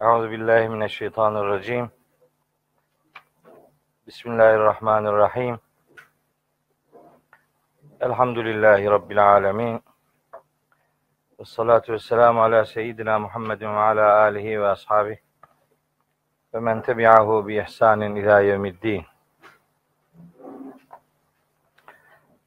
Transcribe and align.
Euzu 0.00 0.30
billahi 0.30 0.68
mineşşeytanirracim. 0.68 1.90
Bismillahirrahmanirrahim. 4.06 5.58
Elhamdülillahi 8.00 8.84
rabbil 8.86 9.32
alamin. 9.32 9.82
Ve 11.40 11.44
salatu 11.44 11.92
vesselamu 11.92 12.42
ala 12.42 12.64
seyyidina 12.64 13.18
Muhammedin 13.18 13.66
ve 13.66 13.78
ala 13.78 14.14
alihi 14.14 14.60
ve 14.60 14.68
ashabihi 14.68 15.20
ve 16.54 16.60
men 16.60 16.82
tebi'ahu 16.82 17.48
bi 17.48 17.56
ihsanin 17.56 18.16
ila 18.16 18.40
yevmiddin. 18.40 19.04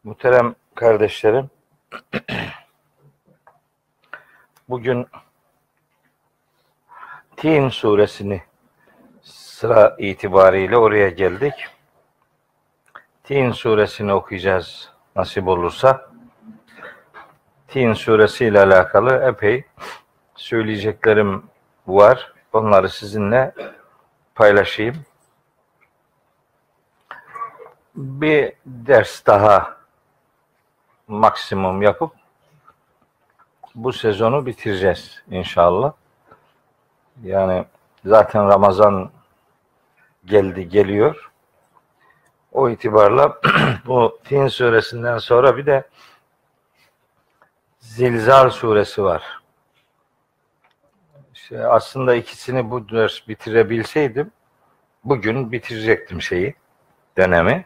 Muhterem 0.04 0.56
kardeşlerim, 0.76 1.50
bugün 4.70 5.08
Tin 7.40 7.70
suresini 7.70 8.42
sıra 9.22 9.96
itibariyle 10.00 10.78
oraya 10.78 11.10
geldik. 11.10 11.54
Tin 13.24 13.52
suresini 13.52 14.14
okuyacağız 14.14 14.90
nasip 15.16 15.48
olursa. 15.48 16.10
Tin 17.68 17.94
suresi 17.94 18.46
ile 18.46 18.60
alakalı 18.60 19.14
epey 19.30 19.64
söyleyeceklerim 20.36 21.44
var. 21.88 22.34
Onları 22.54 22.90
sizinle 22.90 23.54
paylaşayım. 24.36 25.06
Bir 27.96 28.54
ders 28.66 29.26
daha 29.26 29.78
maksimum 31.08 31.82
yapıp 31.82 32.12
bu 33.76 33.94
sezonu 33.94 34.46
bitireceğiz 34.46 35.24
inşallah. 35.32 35.94
Yani 37.24 37.66
zaten 38.06 38.48
Ramazan 38.48 39.12
geldi 40.26 40.70
geliyor. 40.70 41.32
O 42.52 42.70
itibarla 42.70 43.40
bu 43.86 44.20
Tin 44.24 44.48
suresinden 44.48 45.18
sonra 45.18 45.58
bir 45.58 45.66
de 45.66 45.84
Zilzal 47.80 48.50
suresi 48.50 49.04
var. 49.04 49.42
İşte 51.34 51.68
aslında 51.68 52.16
ikisini 52.16 52.72
bu 52.72 52.90
ders 52.90 53.28
bitirebilseydim 53.28 54.32
bugün 55.04 55.52
bitirecektim 55.52 56.22
şeyi, 56.22 56.56
dönemi. 57.18 57.66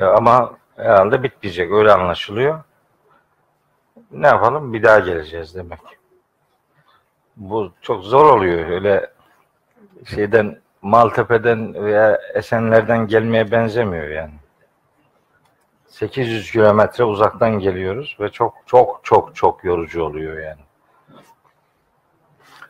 Ama 0.00 0.56
herhalde 0.76 1.22
bitmeyecek 1.22 1.72
öyle 1.72 1.92
anlaşılıyor. 1.92 2.64
Ne 4.10 4.26
yapalım? 4.26 4.72
Bir 4.72 4.82
daha 4.82 4.98
geleceğiz 4.98 5.54
demek. 5.54 6.01
Bu 7.36 7.72
çok 7.82 8.04
zor 8.04 8.36
oluyor 8.36 8.70
öyle 8.70 9.10
şeyden 10.06 10.58
Maltepe'den 10.82 11.74
veya 11.74 12.18
Esenler'den 12.34 13.06
gelmeye 13.06 13.50
benzemiyor 13.50 14.08
yani. 14.08 14.32
800 15.86 16.52
kilometre 16.52 17.04
uzaktan 17.04 17.58
geliyoruz 17.58 18.16
ve 18.20 18.28
çok 18.28 18.54
çok 18.66 19.00
çok 19.02 19.36
çok 19.36 19.64
yorucu 19.64 20.02
oluyor 20.02 20.38
yani. 20.38 20.60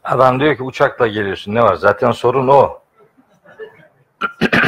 Adam 0.04 0.40
diyor 0.40 0.56
ki 0.56 0.62
uçakla 0.62 1.06
geliyorsun 1.06 1.54
ne 1.54 1.62
var? 1.62 1.74
Zaten 1.74 2.10
sorun 2.10 2.48
o. 2.48 2.82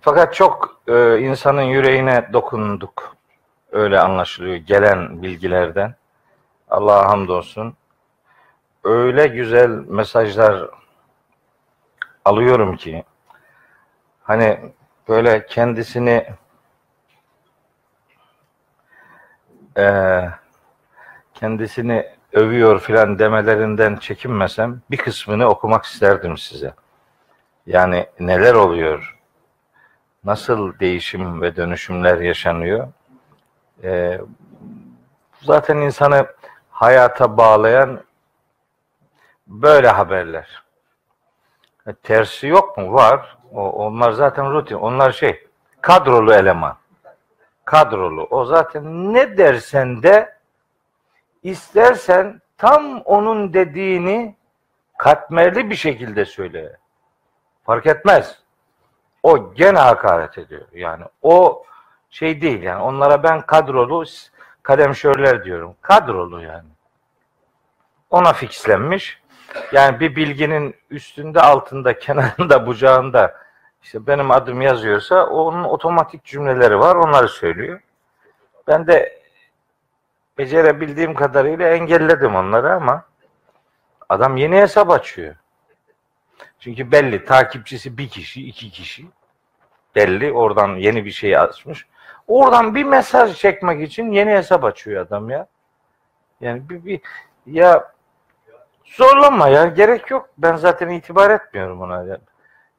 Fakat 0.00 0.34
çok 0.34 0.80
e, 0.88 1.18
insanın 1.18 1.62
yüreğine 1.62 2.28
dokunduk. 2.32 3.17
Öyle 3.72 4.00
anlaşılıyor 4.00 4.56
gelen 4.56 5.22
bilgilerden. 5.22 5.94
Allah'a 6.70 7.08
hamdolsun. 7.08 7.76
Öyle 8.84 9.26
güzel 9.26 9.68
mesajlar 9.68 10.70
alıyorum 12.24 12.76
ki 12.76 13.04
hani 14.22 14.72
böyle 15.08 15.46
kendisini 15.46 16.26
e, 19.78 20.24
kendisini 21.34 22.06
övüyor 22.32 22.80
filan 22.80 23.18
demelerinden 23.18 23.96
çekinmesem 23.96 24.82
bir 24.90 24.96
kısmını 24.96 25.46
okumak 25.46 25.84
isterdim 25.84 26.38
size. 26.38 26.74
Yani 27.66 28.06
neler 28.20 28.54
oluyor? 28.54 29.18
Nasıl 30.24 30.78
değişim 30.78 31.42
ve 31.42 31.56
dönüşümler 31.56 32.18
yaşanıyor? 32.18 32.88
E, 33.84 34.20
zaten 35.42 35.76
insanı 35.76 36.26
hayata 36.70 37.36
bağlayan 37.36 38.00
böyle 39.46 39.88
haberler. 39.88 40.62
E, 41.86 41.92
tersi 41.92 42.46
yok 42.46 42.76
mu? 42.76 42.92
Var. 42.92 43.38
O, 43.52 43.70
onlar 43.70 44.12
zaten 44.12 44.52
rutin. 44.52 44.76
Onlar 44.76 45.12
şey 45.12 45.46
kadrolu 45.80 46.34
eleman. 46.34 46.76
Kadrolu. 47.64 48.24
O 48.30 48.44
zaten 48.44 49.14
ne 49.14 49.38
dersen 49.38 50.02
de 50.02 50.38
istersen 51.42 52.40
tam 52.56 53.00
onun 53.00 53.54
dediğini 53.54 54.36
katmerli 54.98 55.70
bir 55.70 55.76
şekilde 55.76 56.24
söyle. 56.24 56.76
Fark 57.64 57.86
etmez. 57.86 58.42
O 59.22 59.54
gene 59.54 59.78
hakaret 59.78 60.38
ediyor. 60.38 60.66
Yani 60.72 61.04
o 61.22 61.62
şey 62.10 62.40
değil 62.42 62.62
yani 62.62 62.82
onlara 62.82 63.22
ben 63.22 63.40
kadrolu 63.40 64.04
kalemşörler 64.62 65.44
diyorum. 65.44 65.74
Kadrolu 65.82 66.42
yani. 66.42 66.68
Ona 68.10 68.32
fixlenmiş. 68.32 69.20
Yani 69.72 70.00
bir 70.00 70.16
bilginin 70.16 70.74
üstünde, 70.90 71.40
altında, 71.40 71.98
kenarında, 71.98 72.66
bucağında 72.66 73.34
işte 73.82 74.06
benim 74.06 74.30
adım 74.30 74.60
yazıyorsa 74.60 75.26
onun 75.26 75.64
otomatik 75.64 76.24
cümleleri 76.24 76.78
var. 76.78 76.96
Onları 76.96 77.28
söylüyor. 77.28 77.80
Ben 78.66 78.86
de 78.86 79.22
becerebildiğim 80.38 81.14
kadarıyla 81.14 81.68
engelledim 81.68 82.34
onları 82.34 82.74
ama 82.74 83.04
adam 84.08 84.36
yeni 84.36 84.56
hesap 84.56 84.90
açıyor. 84.90 85.34
Çünkü 86.60 86.92
belli 86.92 87.24
takipçisi 87.24 87.98
bir 87.98 88.08
kişi, 88.08 88.48
iki 88.48 88.70
kişi. 88.70 89.06
Belli 89.94 90.32
oradan 90.32 90.76
yeni 90.76 91.04
bir 91.04 91.10
şey 91.10 91.38
açmış. 91.38 91.86
Oradan 92.28 92.74
bir 92.74 92.84
mesaj 92.84 93.36
çekmek 93.36 93.82
için 93.82 94.12
yeni 94.12 94.30
hesap 94.30 94.64
açıyor 94.64 95.06
adam 95.06 95.30
ya. 95.30 95.46
Yani 96.40 96.68
bir, 96.68 96.84
bir 96.84 97.00
ya 97.46 97.92
zorlama 98.84 99.48
ya 99.48 99.66
gerek 99.66 100.10
yok. 100.10 100.28
Ben 100.38 100.56
zaten 100.56 100.88
itibar 100.88 101.30
etmiyorum 101.30 101.80
ona. 101.80 101.96
Yani. 101.96 102.18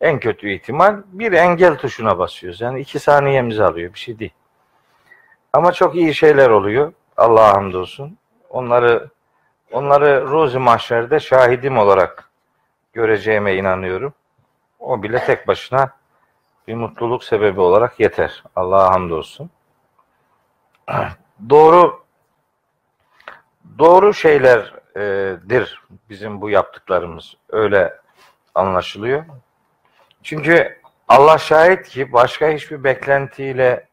En 0.02 0.20
kötü 0.20 0.50
ihtimal 0.50 0.98
bir 1.06 1.32
engel 1.32 1.78
tuşuna 1.78 2.20
basıyoruz. 2.20 2.62
Yani 2.62 2.80
iki 2.80 3.00
saniyemizi 3.00 3.64
alıyor 3.64 3.94
bir 3.94 4.00
şey 4.00 4.20
değil. 4.20 4.34
Ama 5.54 5.72
çok 5.72 5.96
iyi 5.96 6.14
şeyler 6.14 6.50
oluyor. 6.50 6.94
Allah'a 7.18 7.54
hamdolsun. 7.54 8.18
Onları 8.50 9.10
onları 9.72 10.28
ruzi 10.28 10.60
mahşerde 10.60 11.20
şahidim 11.20 11.78
olarak 11.78 12.30
göreceğime 12.94 13.56
inanıyorum. 13.56 14.14
O 14.80 15.04
bile 15.04 15.26
tek 15.26 15.48
başına 15.48 15.99
bir 16.70 16.76
mutluluk 16.76 17.24
sebebi 17.24 17.60
olarak 17.60 18.00
yeter. 18.00 18.44
Allah'a 18.56 18.94
hamdolsun. 18.94 19.50
Doğru 21.50 22.06
doğru 23.80 24.14
şeylerdir 24.14 25.82
bizim 26.10 26.42
bu 26.42 26.50
yaptıklarımız. 26.50 27.36
Öyle 27.50 27.94
anlaşılıyor. 28.56 29.26
Çünkü 30.24 30.80
Allah 31.08 31.38
şahit 31.38 31.88
ki 31.88 32.14
başka 32.14 32.50
hiçbir 32.50 32.84
beklentiyle 32.84 33.88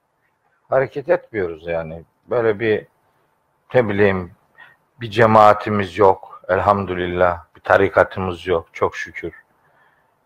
hareket 0.69 1.09
etmiyoruz 1.09 1.67
yani. 1.67 2.05
Böyle 2.31 2.61
bir 2.61 2.87
ne 3.75 3.89
bileyim 3.89 4.33
bir 5.01 5.11
cemaatimiz 5.11 5.99
yok 5.99 6.43
elhamdülillah. 6.49 7.45
Bir 7.57 7.61
tarikatımız 7.61 8.47
yok 8.47 8.69
çok 8.73 8.97
şükür. 8.97 9.33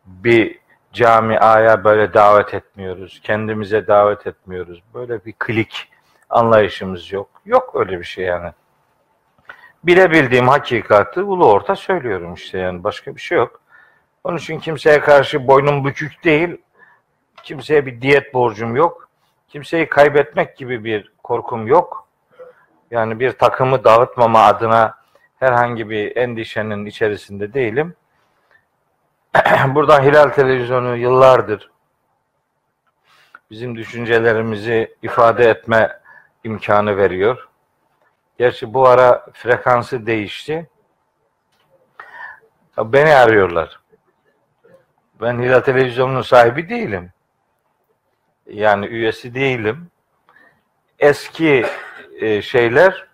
Bir 0.04 0.60
camiaya 0.92 1.84
böyle 1.84 2.14
davet 2.14 2.54
etmiyoruz. 2.54 3.20
Kendimize 3.22 3.86
davet 3.86 4.26
etmiyoruz. 4.26 4.82
Böyle 4.94 5.24
bir 5.24 5.32
klik 5.32 5.88
anlayışımız 6.30 7.12
yok. 7.12 7.28
Yok 7.46 7.72
öyle 7.74 7.98
bir 7.98 8.04
şey 8.04 8.24
yani. 8.24 8.52
Bilebildiğim 9.84 10.48
hakikati 10.48 11.20
ulu 11.20 11.52
orta 11.52 11.76
söylüyorum 11.76 12.34
işte 12.34 12.58
yani 12.58 12.84
başka 12.84 13.16
bir 13.16 13.20
şey 13.20 13.38
yok. 13.38 13.60
Onun 14.24 14.36
için 14.36 14.58
kimseye 14.58 15.00
karşı 15.00 15.46
boynum 15.46 15.84
bükük 15.84 16.24
değil. 16.24 16.56
Kimseye 17.42 17.86
bir 17.86 18.00
diyet 18.00 18.34
borcum 18.34 18.76
yok. 18.76 19.08
Kimseyi 19.48 19.88
kaybetmek 19.88 20.56
gibi 20.56 20.84
bir 20.84 21.12
korkum 21.22 21.66
yok. 21.66 22.08
Yani 22.90 23.20
bir 23.20 23.32
takımı 23.32 23.84
dağıtmama 23.84 24.40
adına 24.40 24.94
herhangi 25.38 25.90
bir 25.90 26.16
endişenin 26.16 26.86
içerisinde 26.86 27.54
değilim. 27.54 27.94
Burada 29.74 30.02
Hilal 30.02 30.28
Televizyonu 30.28 30.96
yıllardır 30.96 31.70
bizim 33.50 33.76
düşüncelerimizi 33.76 34.96
ifade 35.02 35.50
etme 35.50 36.00
imkanı 36.44 36.96
veriyor. 36.96 37.48
Gerçi 38.38 38.74
bu 38.74 38.88
ara 38.88 39.26
frekansı 39.32 40.06
değişti. 40.06 40.70
Beni 42.78 43.14
arıyorlar. 43.14 43.80
Ben 45.20 45.42
Hilal 45.42 45.60
Televizyonu'nun 45.60 46.22
sahibi 46.22 46.68
değilim. 46.68 47.12
Yani 48.46 48.86
üyesi 48.86 49.34
değilim. 49.34 49.90
Eski 50.98 51.66
e, 52.20 52.42
şeyler, 52.42 53.06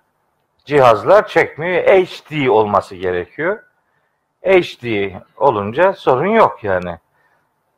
cihazlar 0.65 1.29
çekmiyor. 1.29 1.85
HD 1.85 2.47
olması 2.49 2.95
gerekiyor. 2.95 3.63
HD 4.47 5.11
olunca 5.37 5.93
sorun 5.93 6.27
yok 6.27 6.65
yani. 6.65 6.99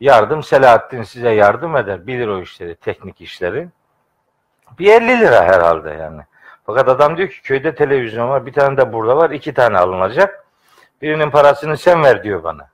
Yardım 0.01 0.43
Selahattin 0.43 1.03
size 1.03 1.31
yardım 1.31 1.77
eder. 1.77 2.07
Bilir 2.07 2.29
o 2.29 2.41
işleri, 2.43 2.75
teknik 2.75 3.21
işleri. 3.21 3.69
Bir 4.79 4.93
50 4.93 5.21
lira 5.21 5.45
herhalde 5.45 5.91
yani. 5.91 6.23
Fakat 6.67 6.89
adam 6.89 7.17
diyor 7.17 7.29
ki 7.29 7.43
köyde 7.43 7.75
televizyon 7.75 8.29
var, 8.29 8.47
bir 8.47 8.53
tane 8.53 8.77
de 8.77 8.93
burada 8.93 9.17
var, 9.17 9.31
iki 9.31 9.55
tane 9.55 9.79
alınacak. 9.79 10.45
Birinin 11.03 11.31
parasını 11.31 11.77
sen 11.77 12.03
ver 12.03 12.23
diyor 12.23 12.45
bana. 12.45 12.69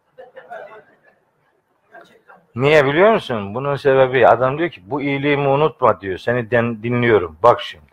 Niye 2.55 2.87
biliyor 2.87 3.13
musun? 3.13 3.55
Bunun 3.55 3.77
sebebi 3.77 4.29
adam 4.29 4.59
diyor 4.59 4.71
ki 4.71 4.83
bu 4.87 5.03
iyiliğimi 5.03 5.49
unutma 5.49 6.01
diyor. 6.01 6.19
Seni 6.19 6.51
den, 6.51 6.83
dinliyorum. 6.83 7.37
Bak 7.43 7.61
şimdi. 7.61 7.85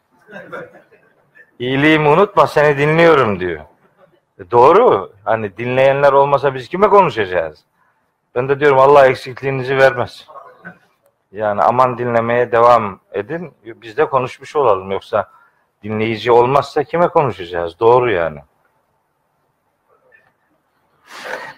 İyiliğimi 1.60 2.08
unutma 2.10 2.48
seni 2.48 2.78
dinliyorum 2.78 3.40
diyor. 3.40 3.62
E 4.40 4.52
doğru. 4.52 5.14
Hani 5.26 5.58
dinleyenler 5.58 6.14
olmasa 6.14 6.56
biz 6.56 6.68
kime 6.68 6.88
konuşacağız? 6.88 7.64
Ben 8.36 8.50
de 8.50 8.60
diyorum 8.60 8.80
Allah 8.80 9.08
eksikliğinizi 9.08 9.78
vermez. 9.78 10.28
Yani 11.32 11.62
aman 11.62 11.98
dinlemeye 11.98 12.52
devam 12.52 13.00
edin. 13.12 13.54
Biz 13.66 13.98
de 13.98 14.06
konuşmuş 14.06 14.56
olalım. 14.56 14.92
Yoksa 14.92 15.30
dinleyici 15.84 16.32
olmazsa 16.32 16.84
kime 16.84 17.08
konuşacağız? 17.08 17.80
Doğru 17.80 18.12
yani. 18.12 18.40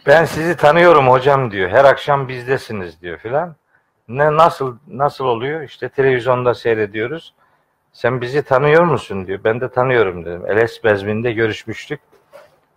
Ben 0.08 0.26
sizi 0.26 0.58
tanıyorum 0.58 1.08
hocam 1.08 1.52
diyor. 1.52 1.70
Her 1.70 1.86
akşam 1.86 2.28
bizdesiniz 2.28 3.02
diyor 3.02 3.18
filan. 3.18 3.56
Ne 4.08 4.38
nasıl 4.38 4.78
nasıl 4.88 5.26
oluyor? 5.26 5.62
İşte 5.62 5.90
televizyonda 5.90 6.54
seyrediyoruz. 6.54 7.34
Sen 7.94 8.22
bizi 8.22 8.44
tanıyor 8.44 8.84
musun 8.84 9.28
diyor. 9.28 9.40
Ben 9.44 9.62
de 9.62 9.70
tanıyorum 9.70 10.26
dedim. 10.26 10.46
Eles 10.48 10.84
Bezmin'de 10.84 11.32
görüşmüştük. 11.32 12.00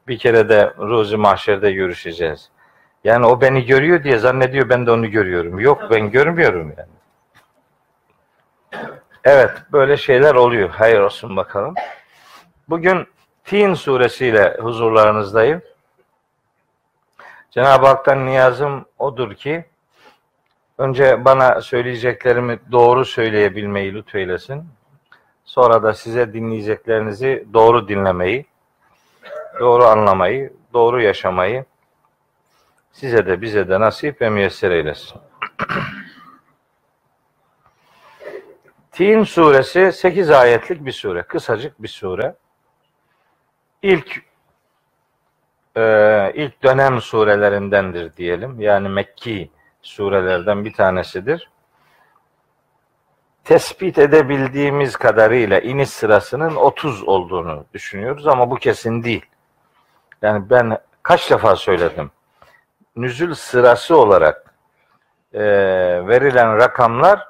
Bir 0.08 0.18
kere 0.18 0.48
de 0.48 0.72
Ruzi 0.78 1.16
Mahşer'de 1.16 1.72
görüşeceğiz. 1.72 2.50
Yani 3.04 3.26
o 3.26 3.40
beni 3.40 3.66
görüyor 3.66 4.04
diye 4.04 4.18
zannediyor 4.18 4.68
ben 4.68 4.86
de 4.86 4.90
onu 4.90 5.10
görüyorum. 5.10 5.60
Yok 5.60 5.82
ben 5.90 6.10
görmüyorum 6.10 6.74
yani. 6.78 6.88
Evet 9.24 9.50
böyle 9.72 9.96
şeyler 9.96 10.34
oluyor. 10.34 10.70
Hayır 10.70 11.00
olsun 11.00 11.36
bakalım. 11.36 11.74
Bugün 12.68 13.06
Tin 13.44 13.74
suresiyle 13.74 14.56
huzurlarınızdayım. 14.60 15.62
Cenab-ı 17.50 17.86
Hak'tan 17.86 18.26
niyazım 18.26 18.84
odur 18.98 19.34
ki 19.34 19.64
önce 20.78 21.24
bana 21.24 21.60
söyleyeceklerimi 21.60 22.58
doğru 22.72 23.04
söyleyebilmeyi 23.04 23.94
lütfeylesin. 23.94 24.64
Sonra 25.44 25.82
da 25.82 25.94
size 25.94 26.32
dinleyeceklerinizi 26.32 27.46
doğru 27.54 27.88
dinlemeyi, 27.88 28.46
doğru 29.60 29.84
anlamayı, 29.84 30.52
doğru 30.72 31.02
yaşamayı 31.02 31.64
size 32.92 33.26
de 33.26 33.42
bize 33.42 33.68
de 33.68 33.80
nasip 33.80 34.20
ve 34.20 34.30
müyesser 34.30 34.70
eylesin. 34.70 35.20
Tin 38.92 39.24
suresi 39.24 39.92
8 39.92 40.30
ayetlik 40.30 40.86
bir 40.86 40.92
sure. 40.92 41.22
Kısacık 41.22 41.82
bir 41.82 41.88
sure. 41.88 42.34
İlk 43.82 44.22
e, 45.76 45.82
ilk 46.34 46.62
dönem 46.62 47.00
surelerindendir 47.00 48.16
diyelim. 48.16 48.60
Yani 48.60 48.88
Mekki 48.88 49.50
surelerden 49.82 50.64
bir 50.64 50.72
tanesidir. 50.72 51.50
Tespit 53.44 53.98
edebildiğimiz 53.98 54.96
kadarıyla 54.96 55.60
iniş 55.60 55.90
sırasının 55.90 56.56
30 56.56 57.04
olduğunu 57.04 57.64
düşünüyoruz 57.74 58.26
ama 58.26 58.50
bu 58.50 58.56
kesin 58.56 59.02
değil. 59.02 59.26
Yani 60.26 60.50
ben 60.50 60.78
kaç 61.02 61.30
defa 61.30 61.56
söyledim. 61.56 62.10
Nüzül 62.96 63.34
sırası 63.34 63.96
olarak 63.98 64.54
e, 65.34 65.40
verilen 66.08 66.56
rakamlar 66.56 67.28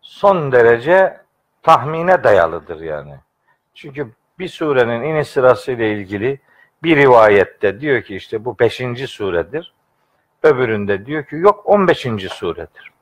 son 0.00 0.52
derece 0.52 1.20
tahmine 1.62 2.24
dayalıdır 2.24 2.80
yani. 2.80 3.14
Çünkü 3.74 4.10
bir 4.38 4.48
surenin 4.48 5.02
iniş 5.02 5.28
sırası 5.28 5.72
ile 5.72 5.92
ilgili 5.92 6.40
bir 6.82 6.96
rivayette 6.96 7.80
diyor 7.80 8.02
ki 8.02 8.16
işte 8.16 8.44
bu 8.44 8.58
5. 8.58 8.82
suredir. 9.06 9.74
Öbüründe 10.42 11.06
diyor 11.06 11.24
ki 11.24 11.36
yok 11.36 11.62
15. 11.64 12.06
suredir. 12.30 12.92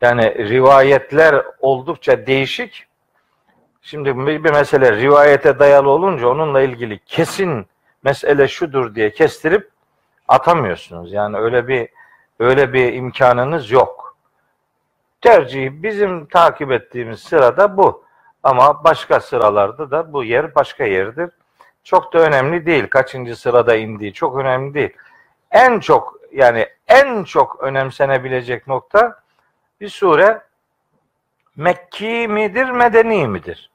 Yani 0.00 0.48
rivayetler 0.48 1.44
oldukça 1.60 2.26
değişik. 2.26 2.86
Şimdi 3.86 4.16
bir 4.44 4.50
mesele 4.50 4.96
rivayete 4.96 5.58
dayalı 5.58 5.90
olunca 5.90 6.28
onunla 6.28 6.60
ilgili 6.60 6.98
kesin 6.98 7.66
mesele 8.04 8.48
şudur 8.48 8.94
diye 8.94 9.10
kestirip 9.10 9.70
atamıyorsunuz. 10.28 11.12
Yani 11.12 11.36
öyle 11.36 11.68
bir 11.68 11.88
öyle 12.40 12.72
bir 12.72 12.92
imkanınız 12.92 13.70
yok. 13.70 14.16
Tercih 15.20 15.70
bizim 15.72 16.26
takip 16.26 16.72
ettiğimiz 16.72 17.20
sırada 17.20 17.76
bu. 17.76 18.04
Ama 18.42 18.84
başka 18.84 19.20
sıralarda 19.20 19.90
da 19.90 20.12
bu 20.12 20.24
yer 20.24 20.54
başka 20.54 20.84
yerdir. 20.84 21.30
Çok 21.84 22.12
da 22.12 22.18
önemli 22.18 22.66
değil. 22.66 22.86
Kaçıncı 22.88 23.36
sırada 23.36 23.76
indiği 23.76 24.12
çok 24.12 24.36
önemli 24.36 24.74
değil. 24.74 24.92
En 25.50 25.80
çok 25.80 26.16
yani 26.32 26.66
en 26.88 27.24
çok 27.24 27.62
önemsenebilecek 27.62 28.66
nokta 28.66 29.20
bir 29.80 29.88
sure 29.88 30.42
Mekki 31.56 32.28
midir, 32.28 32.70
Medeni 32.70 33.28
midir? 33.28 33.70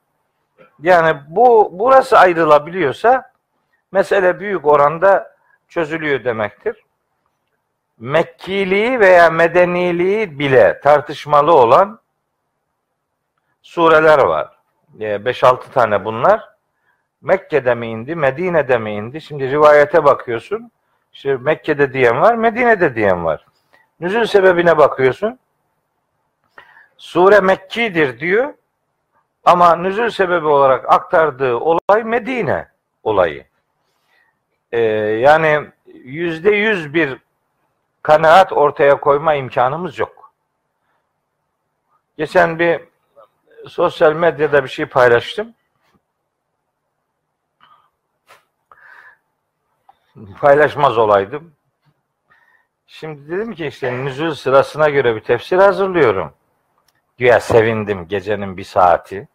Yani 0.81 1.22
bu 1.28 1.69
burası 1.74 2.18
ayrılabiliyorsa 2.18 3.31
mesele 3.92 4.39
büyük 4.39 4.66
oranda 4.66 5.36
çözülüyor 5.68 6.24
demektir. 6.24 6.86
Mekkiliği 8.00 9.00
veya 9.00 9.30
medeniliği 9.30 10.39
bile 10.39 10.80
tartışmalı 10.80 11.54
olan 11.54 12.00
sureler 13.62 14.19
var. 14.19 14.57
5-6 15.00 15.72
tane 15.72 16.06
bunlar. 16.06 16.50
Mekke'de 17.22 17.76
mi 17.76 17.88
indi, 17.88 18.16
Medine'de 18.16 18.78
mi 18.78 18.94
indi? 18.94 19.21
Şimdi 19.21 19.52
rivayete 19.52 20.04
bakıyorsun. 20.04 20.71
İşte 21.14 21.35
Mekke'de 21.35 21.94
diyen 21.94 22.21
var, 22.21 22.35
Medine'de 22.35 22.95
diyen 22.95 23.26
var. 23.26 23.45
Nüzül 24.00 24.26
sebebine 24.26 24.78
bakıyorsun. 24.78 25.40
Sure 26.97 27.40
Mekki'dir 27.40 28.19
diyor. 28.19 28.54
Ama 29.44 29.76
nüzül 29.76 30.10
sebebi 30.10 30.48
olarak 30.48 30.92
aktardığı 30.92 31.56
olay 31.56 32.04
Medine 32.04 32.68
olayı. 33.04 33.45
Ee, 34.71 34.80
yani 34.80 35.69
yüzde 35.94 36.52
yüz 36.52 36.94
bir 36.94 37.18
kanaat 38.04 38.54
ortaya 38.54 39.00
koyma 39.00 39.33
imkanımız 39.33 40.00
yok. 40.00 40.33
Geçen 42.18 42.60
bir 42.60 42.81
sosyal 43.68 44.14
medyada 44.14 44.64
bir 44.64 44.69
şey 44.69 44.86
paylaştım. 44.86 45.54
Paylaşmaz 50.40 50.98
olaydım. 50.98 51.54
Şimdi 52.88 53.31
dedim 53.31 53.54
ki 53.54 53.68
işte 53.68 54.06
nüzul 54.06 54.33
sırasına 54.33 54.90
göre 54.90 55.16
bir 55.16 55.21
tefsir 55.21 55.57
hazırlıyorum. 55.57 56.33
Güya 57.21 57.40
sevindim 57.40 58.07
gecenin 58.07 58.57
bir 58.57 58.63
saati. 58.63 59.28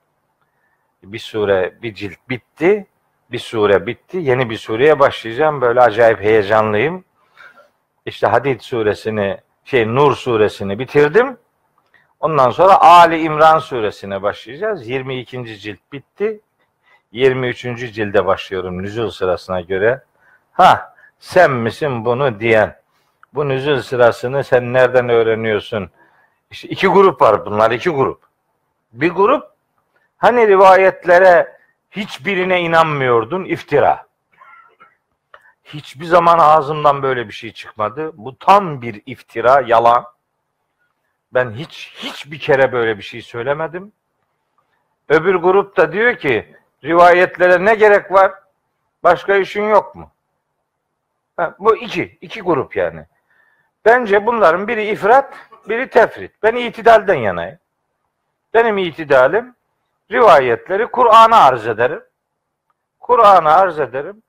Bir 1.02 1.18
sure, 1.18 1.74
bir 1.82 1.94
cilt 1.94 2.18
bitti. 2.28 2.86
Bir 3.30 3.38
sure 3.38 3.86
bitti. 3.86 4.16
Yeni 4.16 4.50
bir 4.50 4.56
sureye 4.56 4.98
başlayacağım. 4.98 5.60
Böyle 5.60 5.80
acayip 5.80 6.20
heyecanlıyım. 6.20 7.04
İşte 8.06 8.26
Hadid 8.26 8.60
suresini, 8.60 9.38
şey 9.64 9.94
Nur 9.94 10.16
suresini 10.16 10.78
bitirdim. 10.78 11.38
Ondan 12.20 12.50
sonra 12.50 12.80
Ali 12.80 13.20
İmran 13.20 13.58
suresine 13.58 14.22
başlayacağız. 14.22 14.88
22. 14.88 15.58
cilt 15.58 15.80
bitti. 15.92 16.40
23. 17.12 17.62
cilde 17.94 18.26
başlıyorum 18.26 18.82
nüzul 18.82 19.10
sırasına 19.10 19.60
göre. 19.60 20.02
Ha 20.52 20.94
sen 21.18 21.50
misin 21.50 22.04
bunu 22.04 22.40
diyen? 22.40 22.80
Bu 23.34 23.48
nüzul 23.48 23.80
sırasını 23.80 24.44
sen 24.44 24.72
nereden 24.72 25.08
öğreniyorsun? 25.08 25.90
İşte 26.50 26.68
iki 26.68 26.86
grup 26.86 27.22
var 27.22 27.46
bunlar 27.46 27.70
iki 27.70 27.90
grup. 27.90 28.22
Bir 28.92 29.10
grup 29.10 29.50
hani 30.16 30.48
rivayetlere 30.48 31.58
hiçbirine 31.90 32.60
inanmıyordun 32.60 33.44
iftira. 33.44 34.06
Hiçbir 35.64 36.04
zaman 36.04 36.38
ağzımdan 36.38 37.02
böyle 37.02 37.28
bir 37.28 37.32
şey 37.32 37.52
çıkmadı. 37.52 38.10
Bu 38.14 38.38
tam 38.38 38.82
bir 38.82 39.02
iftira, 39.06 39.60
yalan. 39.66 40.04
Ben 41.34 41.50
hiç 41.50 41.92
hiçbir 41.96 42.38
kere 42.38 42.72
böyle 42.72 42.98
bir 42.98 43.02
şey 43.02 43.22
söylemedim. 43.22 43.92
Öbür 45.08 45.34
grup 45.34 45.76
da 45.76 45.92
diyor 45.92 46.16
ki 46.16 46.56
rivayetlere 46.84 47.64
ne 47.64 47.74
gerek 47.74 48.12
var? 48.12 48.32
Başka 49.02 49.36
işin 49.36 49.68
yok 49.68 49.94
mu? 49.94 50.10
Ha, 51.36 51.54
bu 51.58 51.76
iki, 51.76 52.18
iki 52.20 52.40
grup 52.40 52.76
yani. 52.76 53.06
Bence 53.84 54.26
bunların 54.26 54.68
biri 54.68 54.84
ifrat, 54.84 55.34
biri 55.68 55.90
tefrit. 55.90 56.32
Ben 56.42 56.54
itidalden 56.54 57.14
yanayım. 57.14 57.58
Benim 58.54 58.78
itidalim 58.78 59.54
rivayetleri 60.10 60.86
Kur'an'a 60.86 61.36
arz 61.36 61.66
ederim. 61.66 62.02
Kur'an'a 63.00 63.52
arz 63.52 63.80
ederim. 63.80 64.22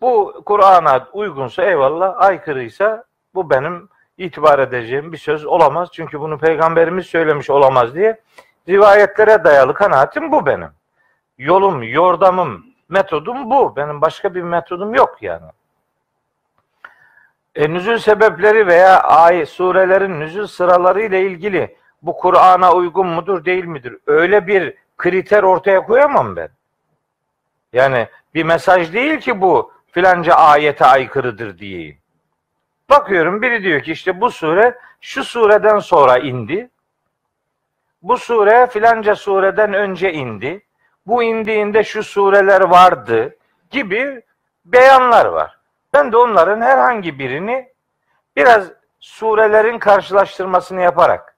Bu 0.00 0.42
Kur'an'a 0.46 1.08
uygunsa 1.12 1.62
eyvallah, 1.62 2.14
aykırıysa 2.20 3.04
bu 3.34 3.50
benim 3.50 3.88
itibar 4.18 4.58
edeceğim 4.58 5.12
bir 5.12 5.18
söz 5.18 5.46
olamaz. 5.46 5.88
Çünkü 5.92 6.20
bunu 6.20 6.38
peygamberimiz 6.38 7.06
söylemiş 7.06 7.50
olamaz 7.50 7.94
diye 7.94 8.20
rivayetlere 8.68 9.44
dayalı 9.44 9.74
kanaatim 9.74 10.32
bu 10.32 10.46
benim. 10.46 10.70
Yolum, 11.38 11.82
yordamım, 11.82 12.66
metodum 12.88 13.50
bu. 13.50 13.76
Benim 13.76 14.00
başka 14.00 14.34
bir 14.34 14.42
metodum 14.42 14.94
yok 14.94 15.16
yani. 15.20 15.46
E, 17.56 17.72
nüzül 17.72 17.98
sebepleri 17.98 18.66
veya 18.66 19.00
ay 19.00 19.46
surelerin 19.46 20.20
nüzül 20.20 20.46
sıraları 20.46 21.02
ile 21.02 21.22
ilgili 21.22 21.76
bu 22.02 22.16
Kur'an'a 22.16 22.72
uygun 22.72 23.06
mudur 23.06 23.44
değil 23.44 23.64
midir? 23.64 23.96
Öyle 24.06 24.46
bir 24.46 24.74
kriter 24.96 25.42
ortaya 25.42 25.82
koyamam 25.82 26.36
ben. 26.36 26.48
Yani 27.72 28.08
bir 28.34 28.44
mesaj 28.44 28.92
değil 28.92 29.20
ki 29.20 29.40
bu 29.40 29.72
filanca 29.90 30.34
ayete 30.34 30.84
aykırıdır 30.84 31.58
diyeyim. 31.58 31.98
Bakıyorum 32.90 33.42
biri 33.42 33.62
diyor 33.62 33.80
ki 33.80 33.92
işte 33.92 34.20
bu 34.20 34.30
sure 34.30 34.78
şu 35.00 35.24
sureden 35.24 35.78
sonra 35.78 36.18
indi. 36.18 36.70
Bu 38.02 38.18
sure 38.18 38.66
filanca 38.66 39.14
sureden 39.14 39.72
önce 39.72 40.12
indi. 40.12 40.62
Bu 41.06 41.22
indiğinde 41.22 41.84
şu 41.84 42.02
sureler 42.02 42.60
vardı 42.60 43.36
gibi 43.70 44.22
beyanlar 44.64 45.26
var. 45.26 45.55
Ben 45.96 46.12
de 46.12 46.16
onların 46.16 46.60
herhangi 46.60 47.18
birini 47.18 47.72
biraz 48.36 48.68
surelerin 49.00 49.78
karşılaştırmasını 49.78 50.80
yaparak 50.80 51.36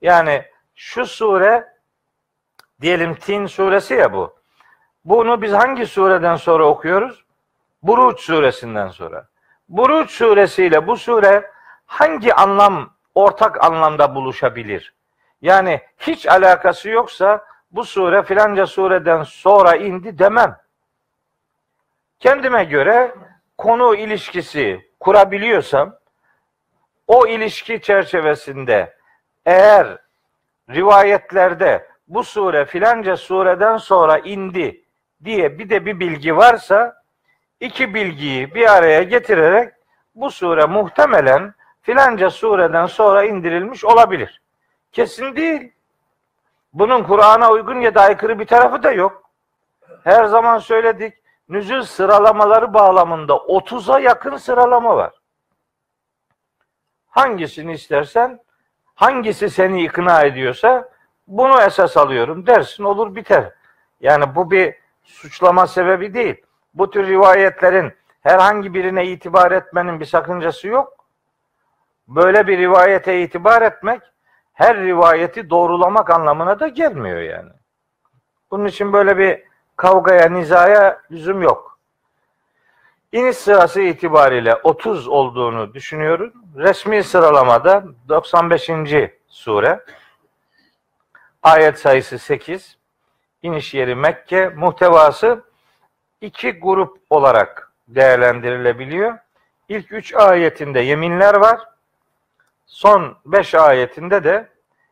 yani 0.00 0.44
şu 0.74 1.06
sure 1.06 1.74
diyelim 2.80 3.14
Tin 3.14 3.46
suresi 3.46 3.94
ya 3.94 4.12
bu. 4.12 4.36
Bunu 5.04 5.42
biz 5.42 5.52
hangi 5.52 5.86
sureden 5.86 6.36
sonra 6.36 6.64
okuyoruz? 6.64 7.24
Buruç 7.82 8.20
suresinden 8.20 8.88
sonra. 8.88 9.28
Buruç 9.68 10.10
suresiyle 10.10 10.86
bu 10.86 10.96
sure 10.96 11.50
hangi 11.86 12.34
anlam 12.34 12.90
ortak 13.14 13.64
anlamda 13.64 14.14
buluşabilir? 14.14 14.94
Yani 15.42 15.80
hiç 15.98 16.26
alakası 16.26 16.88
yoksa 16.88 17.44
bu 17.70 17.84
sure 17.84 18.22
filanca 18.22 18.66
sureden 18.66 19.22
sonra 19.22 19.76
indi 19.76 20.18
demem. 20.18 20.56
Kendime 22.18 22.64
göre 22.64 23.14
konu 23.58 23.94
ilişkisi 23.94 24.90
kurabiliyorsam 25.00 25.96
o 27.06 27.26
ilişki 27.26 27.80
çerçevesinde 27.82 28.96
eğer 29.46 29.98
rivayetlerde 30.70 31.88
bu 32.08 32.24
sure 32.24 32.64
filanca 32.64 33.16
sureden 33.16 33.76
sonra 33.76 34.18
indi 34.18 34.84
diye 35.24 35.58
bir 35.58 35.70
de 35.70 35.86
bir 35.86 36.00
bilgi 36.00 36.36
varsa 36.36 37.02
iki 37.60 37.94
bilgiyi 37.94 38.54
bir 38.54 38.76
araya 38.76 39.02
getirerek 39.02 39.74
bu 40.14 40.30
sure 40.30 40.64
muhtemelen 40.64 41.54
filanca 41.82 42.30
sureden 42.30 42.86
sonra 42.86 43.24
indirilmiş 43.24 43.84
olabilir. 43.84 44.42
Kesin 44.92 45.36
değil. 45.36 45.72
Bunun 46.72 47.02
Kur'an'a 47.02 47.50
uygun 47.50 47.80
ya 47.80 47.94
da 47.94 48.00
aykırı 48.00 48.38
bir 48.38 48.46
tarafı 48.46 48.82
da 48.82 48.92
yok. 48.92 49.30
Her 50.04 50.24
zaman 50.24 50.58
söyledik. 50.58 51.17
Nüzül 51.48 51.82
sıralamaları 51.82 52.74
bağlamında 52.74 53.32
30'a 53.32 53.98
yakın 53.98 54.36
sıralama 54.36 54.96
var. 54.96 55.12
Hangisini 57.08 57.72
istersen, 57.72 58.40
hangisi 58.94 59.50
seni 59.50 59.84
ikna 59.84 60.22
ediyorsa 60.22 60.88
bunu 61.26 61.60
esas 61.60 61.96
alıyorum 61.96 62.46
dersin 62.46 62.84
olur 62.84 63.14
biter. 63.14 63.52
Yani 64.00 64.34
bu 64.34 64.50
bir 64.50 64.74
suçlama 65.02 65.66
sebebi 65.66 66.14
değil. 66.14 66.44
Bu 66.74 66.90
tür 66.90 67.06
rivayetlerin 67.06 67.92
herhangi 68.20 68.74
birine 68.74 69.06
itibar 69.06 69.52
etmenin 69.52 70.00
bir 70.00 70.04
sakıncası 70.04 70.68
yok. 70.68 71.04
Böyle 72.08 72.46
bir 72.46 72.58
rivayete 72.58 73.22
itibar 73.22 73.62
etmek 73.62 74.02
her 74.52 74.76
rivayeti 74.76 75.50
doğrulamak 75.50 76.10
anlamına 76.10 76.60
da 76.60 76.68
gelmiyor 76.68 77.20
yani. 77.20 77.50
Bunun 78.50 78.66
için 78.66 78.92
böyle 78.92 79.18
bir 79.18 79.47
kavgaya, 79.78 80.28
nizaya 80.28 81.02
lüzum 81.10 81.42
yok. 81.42 81.78
İniş 83.12 83.36
sırası 83.36 83.80
itibariyle 83.80 84.54
30 84.54 85.08
olduğunu 85.08 85.74
düşünüyorum. 85.74 86.32
Resmi 86.56 87.04
sıralamada 87.04 87.84
95. 88.08 88.70
sure. 89.28 89.84
Ayet 91.42 91.78
sayısı 91.78 92.18
8. 92.18 92.76
İniş 93.42 93.74
yeri 93.74 93.94
Mekke. 93.94 94.48
Muhtevası 94.48 95.42
iki 96.20 96.52
grup 96.60 96.98
olarak 97.10 97.72
değerlendirilebiliyor. 97.88 99.18
İlk 99.68 99.92
üç 99.92 100.14
ayetinde 100.14 100.80
yeminler 100.80 101.34
var. 101.34 101.60
Son 102.66 103.16
beş 103.26 103.54
ayetinde 103.54 104.24
de 104.24 104.48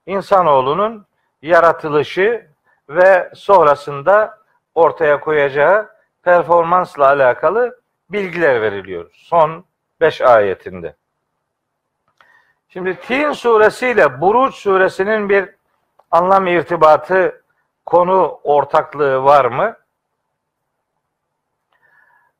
insanoğlunun 0.07 1.07
yaratılışı 1.43 2.47
ve 2.89 3.31
sonrasında 3.35 4.46
ortaya 4.77 5.21
koyacağı 5.21 5.89
performansla 6.23 7.07
alakalı 7.07 7.81
bilgiler 8.11 8.63
veriliyor. 8.63 9.11
Son 9.15 9.65
beş 10.01 10.21
ayetinde. 10.21 10.95
Şimdi 12.69 13.01
Tin 13.01 13.33
suresiyle 13.33 14.21
Buruç 14.21 14.55
suresinin 14.55 15.29
bir 15.29 15.49
anlam 16.11 16.47
irtibatı, 16.47 17.43
konu 17.87 18.41
ortaklığı 18.43 19.25
var 19.25 19.45
mı? 19.45 19.77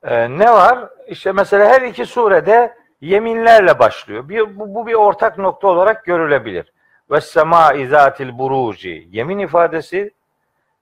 Ee, 0.03 0.39
ne 0.39 0.53
var? 0.53 0.89
İşte 1.09 1.33
mesela 1.33 1.69
her 1.69 1.83
iki 1.83 2.07
surede 2.07 2.77
yeminlerle 3.01 3.79
başlıyor. 3.79 4.29
Bir, 4.29 4.59
bu, 4.59 4.75
bu 4.75 4.87
bir 4.87 4.95
ortak 4.95 5.39
nokta 5.39 5.69
olarak 5.69 6.05
görülebilir. 6.05 6.73
Ve 7.11 7.21
sema 7.21 7.73
izatil 7.73 8.39
buruci 8.39 9.09
yemin 9.11 9.39
ifadesi 9.39 10.11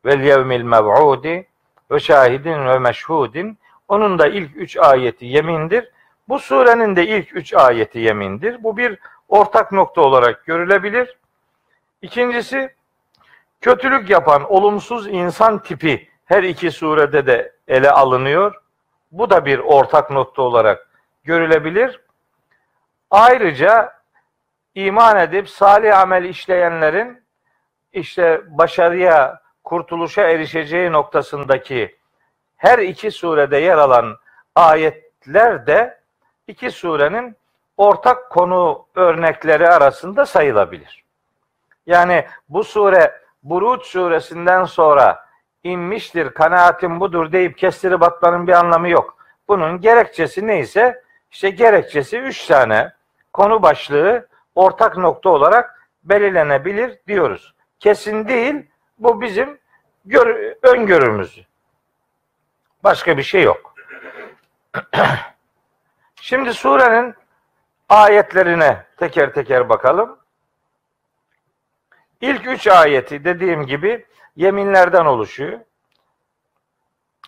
vel 0.05 0.21
yevmil 0.21 0.63
mev'udi 0.63 1.47
ve 1.91 2.01
şahidin 2.01 2.67
ve 2.67 2.79
meşhudin 2.79 3.59
onun 3.89 4.19
da 4.19 4.27
ilk 4.27 4.57
üç 4.57 4.77
ayeti 4.77 5.27
yemindir. 5.27 5.91
Bu 6.29 6.39
surenin 6.39 6.97
de 6.97 7.07
ilk 7.07 7.37
üç 7.37 7.55
ayeti 7.55 7.99
yemindir. 7.99 8.63
Bu 8.63 8.77
bir 8.77 8.99
ortak 9.29 9.73
nokta 9.73 10.01
olarak 10.01 10.47
görülebilir. 10.47 11.19
İkincisi 12.03 12.75
kötülük 13.61 14.11
yapan 14.11 14.53
olumsuz 14.53 15.07
insan 15.07 15.63
tipi 15.63 16.09
her 16.25 16.43
iki 16.43 16.71
surede 16.71 17.27
de 17.27 17.53
ele 17.69 17.91
alınıyor. 17.91 18.55
Bu 19.13 19.31
da 19.31 19.45
bir 19.45 19.59
ortak 19.59 20.11
nokta 20.11 20.43
olarak 20.43 20.89
görülebilir. 21.25 22.01
Ayrıca 23.11 23.93
iman 24.75 25.17
edip 25.17 25.49
salih 25.51 25.99
amel 25.99 26.25
işleyenlerin 26.25 27.23
işte 27.93 28.43
başarıya, 28.47 29.41
kurtuluşa 29.65 30.23
erişeceği 30.23 30.93
noktasındaki 30.93 31.97
her 32.57 32.79
iki 32.79 33.11
surede 33.11 33.57
yer 33.57 33.79
alan 33.79 34.17
ayetler 34.55 35.67
de 35.67 36.01
iki 36.49 36.71
surenin 36.71 37.37
ortak 37.77 38.31
konu 38.31 38.87
örnekleri 38.95 39.69
arasında 39.69 40.27
sayılabilir. 40.27 41.05
Yani 41.87 42.27
bu 42.49 42.65
sure 42.65 43.25
Buruç 43.43 43.87
suresinden 43.87 44.65
sonra 44.65 45.27
inmiştir, 45.65 46.31
kanaatim 46.31 47.01
budur 47.01 47.33
deyip 47.33 47.59
kestirip 47.59 48.03
atmanın 48.03 48.47
bir 48.47 48.53
anlamı 48.53 48.89
yok. 48.89 49.17
Bunun 49.49 49.81
gerekçesi 49.81 50.47
neyse 50.47 51.03
işte 51.31 51.51
gerekçesi 51.51 52.19
üç 52.19 52.47
tane 52.47 52.93
konu 53.33 53.63
başlığı 53.63 54.29
ortak 54.55 54.97
nokta 54.97 55.31
olarak 55.31 55.89
belirlenebilir 56.05 56.99
diyoruz. 57.07 57.55
Kesin 57.81 58.29
değil, 58.29 58.67
bu 58.99 59.21
bizim 59.21 59.59
gör, 60.05 60.55
öngörümüz. 60.63 61.41
Başka 62.85 63.19
bir 63.19 63.23
şey 63.23 63.43
yok. 63.43 63.75
Şimdi 66.21 66.55
surenin 66.55 67.15
ayetlerine 67.89 68.87
teker 68.97 69.33
teker 69.35 69.69
bakalım. 69.69 70.19
İlk 72.21 72.47
üç 72.47 72.67
ayeti 72.67 73.25
dediğim 73.25 73.67
gibi 73.67 74.07
yeminlerden 74.37 75.05
oluşuyor. 75.05 75.61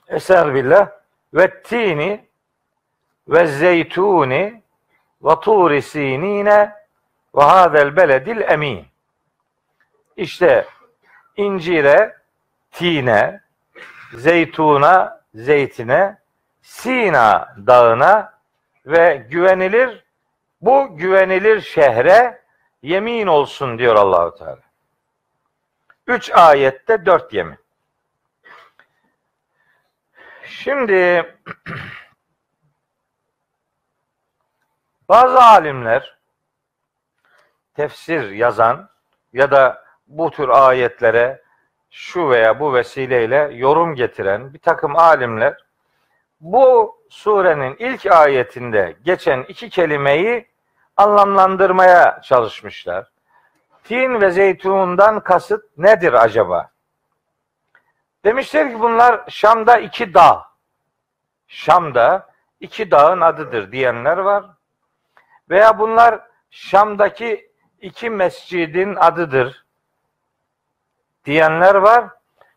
Eser 0.08 0.54
billah 0.54 0.88
ve 1.35 1.62
tini 1.62 2.26
ve 3.28 3.46
zeytuni 3.46 4.62
ve 5.23 5.40
turi 5.40 5.82
sinine 5.82 6.75
ve 7.37 7.42
hadel 7.42 7.96
beledil 7.96 8.40
emin. 8.40 8.87
İşte 10.16 10.66
incire, 11.37 12.16
tine, 12.73 13.40
zeytuna, 14.14 15.23
zeytine, 15.35 16.19
Sina 16.66 17.55
dağına 17.66 18.38
ve 18.87 19.26
güvenilir 19.31 20.05
bu 20.61 20.97
güvenilir 20.97 21.61
şehre 21.61 22.43
yemin 22.83 23.26
olsun 23.26 23.78
diyor 23.78 23.97
Allahu 23.97 24.38
Teala. 24.38 24.61
Üç 26.07 26.31
ayette 26.31 27.07
dört 27.07 27.33
yemin. 27.33 27.59
Şimdi 30.45 31.35
bazı 35.09 35.38
alimler 35.38 36.19
tefsir 37.75 38.31
yazan 38.31 38.90
ya 39.33 39.50
da 39.50 39.86
bu 40.06 40.30
tür 40.30 40.48
ayetlere 40.48 41.42
şu 41.90 42.30
veya 42.30 42.60
bu 42.60 42.75
vesileyle 42.75 43.50
yorum 43.52 43.94
getiren 43.94 44.54
bir 44.54 44.58
takım 44.58 44.96
alimler 44.96 45.64
bu 46.40 46.96
surenin 47.08 47.76
ilk 47.78 48.06
ayetinde 48.06 48.96
geçen 49.04 49.42
iki 49.42 49.70
kelimeyi 49.70 50.48
anlamlandırmaya 50.96 52.20
çalışmışlar. 52.22 53.10
Tin 53.84 54.20
ve 54.20 54.30
zeytundan 54.30 55.20
kasıt 55.20 55.64
nedir 55.78 56.12
acaba? 56.12 56.70
Demişler 58.25 58.70
ki 58.70 58.80
bunlar 58.80 59.20
Şam'da 59.28 59.78
iki 59.78 60.14
dağ. 60.14 60.46
Şam'da 61.46 62.30
iki 62.60 62.90
dağın 62.90 63.20
adıdır 63.20 63.72
diyenler 63.72 64.16
var. 64.16 64.44
Veya 65.50 65.78
bunlar 65.78 66.20
Şam'daki 66.50 67.50
iki 67.80 68.10
mescidin 68.10 68.94
adıdır 68.94 69.65
diyenler 71.26 71.75
var. 71.75 72.04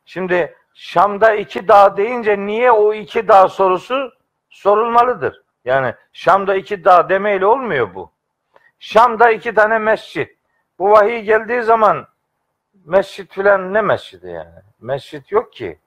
Şimdi 0.06 0.56
Şam'da 0.74 1.34
iki 1.34 1.68
dağ 1.68 1.98
deyince 1.98 2.40
niye 2.40 2.72
o 2.72 2.94
iki 2.94 3.28
dağ 3.28 3.48
sorusu 3.48 4.14
sorulmalıdır. 4.50 5.42
Yani 5.66 5.94
Şam'da 6.14 6.56
iki 6.56 6.86
dağ 6.86 7.10
demeyle 7.10 7.46
olmuyor 7.46 7.96
bu. 7.96 8.12
Şam'da 8.80 9.32
iki 9.32 9.54
tane 9.54 9.78
mescit. 9.80 10.38
Bu 10.80 10.92
vahiy 10.92 11.22
geldiği 11.22 11.62
zaman 11.62 12.08
mescit 12.86 13.34
filan 13.34 13.74
ne 13.74 13.82
mescidi 13.82 14.28
yani? 14.28 14.60
Mescit 14.82 15.32
yok 15.32 15.54
ki. 15.54 15.80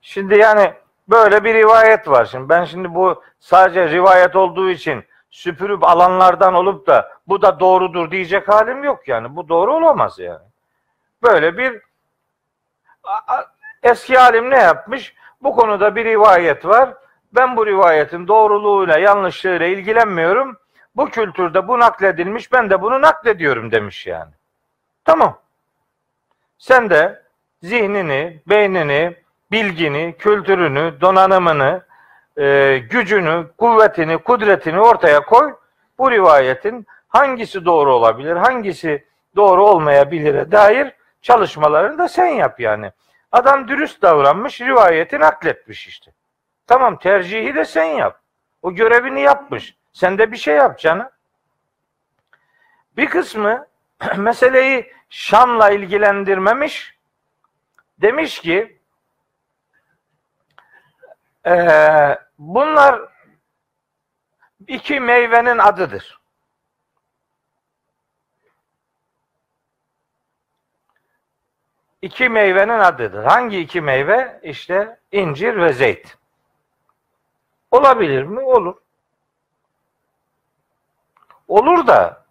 Şimdi 0.00 0.38
yani 0.38 0.72
böyle 1.08 1.44
bir 1.44 1.54
rivayet 1.54 2.08
var. 2.08 2.24
Şimdi 2.24 2.48
ben 2.48 2.64
şimdi 2.64 2.94
bu 2.94 3.22
sadece 3.40 3.88
rivayet 3.88 4.36
olduğu 4.36 4.70
için 4.70 5.04
süpürüp 5.30 5.84
alanlardan 5.84 6.54
olup 6.54 6.86
da 6.86 7.12
bu 7.28 7.42
da 7.42 7.60
doğrudur 7.60 8.10
diyecek 8.10 8.48
halim 8.48 8.84
yok 8.84 9.08
yani. 9.08 9.36
Bu 9.36 9.48
doğru 9.48 9.74
olamaz 9.76 10.18
yani. 10.18 10.44
Böyle 11.22 11.56
bir 11.56 11.82
eski 13.82 14.18
alim 14.18 14.50
ne 14.50 14.58
yapmış? 14.58 15.14
Bu 15.42 15.56
konuda 15.56 15.96
bir 15.96 16.04
rivayet 16.04 16.64
var. 16.64 16.94
Ben 17.32 17.56
bu 17.56 17.66
rivayetin 17.66 18.28
doğruluğuyla 18.28 18.98
yanlışlığıyla 18.98 19.66
ilgilenmiyorum. 19.66 20.56
Bu 20.96 21.10
kültürde 21.10 21.68
bu 21.68 21.78
nakledilmiş 21.78 22.52
ben 22.52 22.70
de 22.70 22.82
bunu 22.82 23.00
naklediyorum 23.00 23.72
demiş 23.72 24.06
yani. 24.06 24.32
Tamam. 25.04 25.38
Sen 26.58 26.90
de 26.90 27.22
zihnini, 27.62 28.40
beynini, 28.46 29.16
bilgini, 29.52 30.14
kültürünü, 30.18 31.00
donanımını, 31.00 31.82
e, 32.36 32.78
gücünü, 32.90 33.46
kuvvetini, 33.58 34.18
kudretini 34.18 34.80
ortaya 34.80 35.20
koy. 35.20 35.54
Bu 35.98 36.10
rivayetin 36.10 36.86
hangisi 37.08 37.64
doğru 37.64 37.94
olabilir, 37.94 38.36
hangisi 38.36 39.04
doğru 39.36 39.66
olmayabilire 39.66 40.52
dair 40.52 40.92
çalışmalarını 41.22 41.98
da 41.98 42.08
sen 42.08 42.26
yap 42.26 42.60
yani. 42.60 42.92
Adam 43.32 43.68
dürüst 43.68 44.02
davranmış, 44.02 44.60
rivayeti 44.60 45.20
nakletmiş 45.20 45.86
işte. 45.86 46.12
Tamam 46.66 46.98
tercihi 46.98 47.54
de 47.54 47.64
sen 47.64 47.84
yap. 47.84 48.20
O 48.62 48.74
görevini 48.74 49.20
yapmış. 49.20 49.76
Sen 49.92 50.18
de 50.18 50.32
bir 50.32 50.36
şey 50.36 50.56
yap 50.56 50.78
canım. 50.78 51.08
Bir 52.96 53.06
kısmı 53.10 53.66
meseleyi 54.16 54.92
Şam'la 55.10 55.70
ilgilendirmemiş. 55.70 56.96
Demiş 57.98 58.40
ki 58.40 58.78
e, 61.46 61.54
bunlar 62.38 63.00
iki 64.66 65.00
meyvenin 65.00 65.58
adıdır. 65.58 66.19
İki 72.02 72.28
meyvenin 72.28 72.78
adıdır. 72.78 73.24
Hangi 73.24 73.60
iki 73.60 73.80
meyve? 73.80 74.40
İşte 74.42 74.98
incir 75.12 75.56
ve 75.56 75.72
zeyt. 75.72 76.16
Olabilir 77.70 78.22
mi? 78.22 78.40
Olur. 78.40 78.74
Olur 81.48 81.86
da 81.86 82.24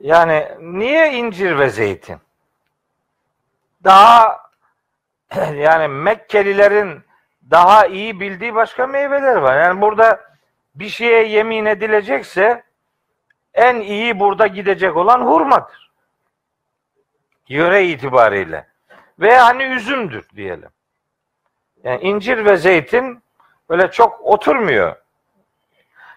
yani 0.00 0.48
niye 0.60 1.12
incir 1.12 1.58
ve 1.58 1.70
zeytin? 1.70 2.18
Daha 3.84 4.40
yani 5.54 5.88
Mekkelilerin 5.88 7.02
daha 7.50 7.86
iyi 7.86 8.20
bildiği 8.20 8.54
başka 8.54 8.86
meyveler 8.86 9.36
var. 9.36 9.60
Yani 9.60 9.80
burada 9.80 10.20
bir 10.74 10.88
şeye 10.88 11.28
yemin 11.28 11.66
edilecekse 11.66 12.62
en 13.54 13.80
iyi 13.80 14.20
burada 14.20 14.46
gidecek 14.46 14.96
olan 14.96 15.20
hurmadır. 15.20 15.83
Yöre 17.48 17.84
itibariyle. 17.84 18.66
Veya 19.18 19.46
hani 19.46 19.62
üzümdür 19.62 20.28
diyelim. 20.36 20.70
Yani 21.84 22.00
incir 22.00 22.44
ve 22.44 22.56
zeytin 22.56 23.22
böyle 23.70 23.90
çok 23.90 24.20
oturmuyor. 24.20 24.96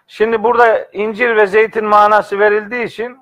Şimdi 0.06 0.42
burada 0.42 0.84
incir 0.92 1.36
ve 1.36 1.46
zeytin 1.46 1.84
manası 1.84 2.38
verildiği 2.38 2.84
için 2.84 3.18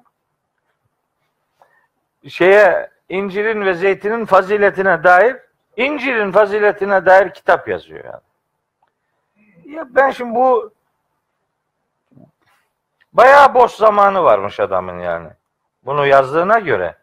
şeye 2.28 2.90
incirin 3.08 3.64
ve 3.64 3.74
zeytinin 3.74 4.24
faziletine 4.24 5.04
dair 5.04 5.36
incirin 5.76 6.32
faziletine 6.32 7.06
dair 7.06 7.30
kitap 7.30 7.68
yazıyor 7.68 8.04
yani. 8.04 8.22
Ya 9.76 9.86
ben 9.90 10.10
şimdi 10.10 10.34
bu 10.34 10.72
bayağı 13.12 13.54
boş 13.54 13.72
zamanı 13.72 14.22
varmış 14.22 14.60
adamın 14.60 14.98
yani. 14.98 15.28
Bunu 15.82 16.06
yazdığına 16.06 16.58
göre. 16.58 16.96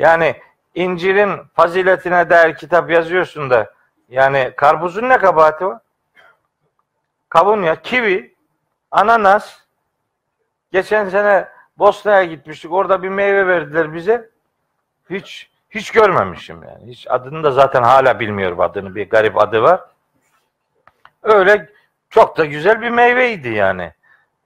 Yani 0.00 0.34
incirin 0.74 1.40
faziletine 1.54 2.30
dair 2.30 2.54
kitap 2.54 2.90
yazıyorsun 2.90 3.50
da 3.50 3.74
yani 4.08 4.52
karpuzun 4.56 5.08
ne 5.08 5.18
kabahati 5.18 5.66
var? 5.66 5.78
Kavun 7.28 7.62
ya, 7.62 7.82
kivi, 7.82 8.34
ananas. 8.90 9.58
Geçen 10.72 11.08
sene 11.08 11.48
Bosna'ya 11.78 12.24
gitmiştik. 12.24 12.72
Orada 12.72 13.02
bir 13.02 13.08
meyve 13.08 13.46
verdiler 13.46 13.94
bize. 13.94 14.30
Hiç 15.10 15.50
hiç 15.70 15.90
görmemişim 15.90 16.62
yani. 16.62 16.86
Hiç 16.86 17.06
adını 17.10 17.44
da 17.44 17.50
zaten 17.50 17.82
hala 17.82 18.20
bilmiyorum 18.20 18.60
adını. 18.60 18.94
Bir 18.94 19.10
garip 19.10 19.38
adı 19.38 19.62
var. 19.62 19.80
Öyle 21.22 21.70
çok 22.10 22.36
da 22.36 22.44
güzel 22.44 22.82
bir 22.82 22.90
meyveydi 22.90 23.48
yani. 23.48 23.92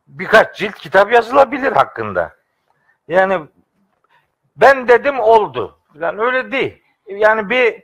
Birkaç 0.07 0.57
cilt 0.59 0.75
kitap 0.75 1.13
yazılabilir 1.13 1.73
hakkında. 1.73 2.35
Yani 3.09 3.41
ben 4.57 4.89
dedim 4.89 5.21
oldu. 5.21 5.79
Yani 6.01 6.21
öyle 6.23 6.53
değil. 6.53 6.83
Yani 7.07 7.51
bir 7.51 7.83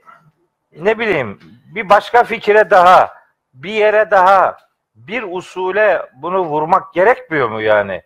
ne 0.76 0.98
bileyim 0.98 1.40
bir 1.74 1.88
başka 1.88 2.24
fikire 2.24 2.70
daha, 2.70 3.10
bir 3.54 3.72
yere 3.72 4.10
daha, 4.10 4.56
bir 4.94 5.24
usule 5.28 6.06
bunu 6.14 6.40
vurmak 6.40 6.94
gerekmiyor 6.94 7.48
mu 7.48 7.60
yani? 7.60 8.02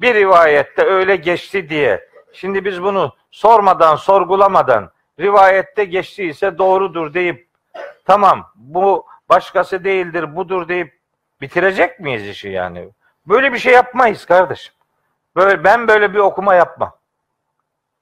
Bir 0.00 0.14
rivayette 0.14 0.82
öyle 0.82 1.16
geçti 1.16 1.68
diye. 1.68 2.08
Şimdi 2.32 2.64
biz 2.64 2.82
bunu 2.82 3.14
sormadan, 3.30 3.96
sorgulamadan 3.96 4.90
rivayette 5.20 5.84
geçtiyse 5.84 6.58
doğrudur 6.58 7.14
deyip 7.14 7.48
tamam 8.04 8.52
bu 8.54 9.06
başkası 9.28 9.84
değildir 9.84 10.36
budur 10.36 10.68
deyip 10.68 10.98
bitirecek 11.40 12.00
miyiz 12.00 12.28
işi 12.28 12.48
yani? 12.48 12.88
Böyle 13.26 13.52
bir 13.52 13.58
şey 13.58 13.72
yapmayız 13.72 14.24
kardeşim. 14.24 14.74
Böyle 15.36 15.64
ben 15.64 15.88
böyle 15.88 16.14
bir 16.14 16.18
okuma 16.18 16.54
yapmam. 16.54 16.96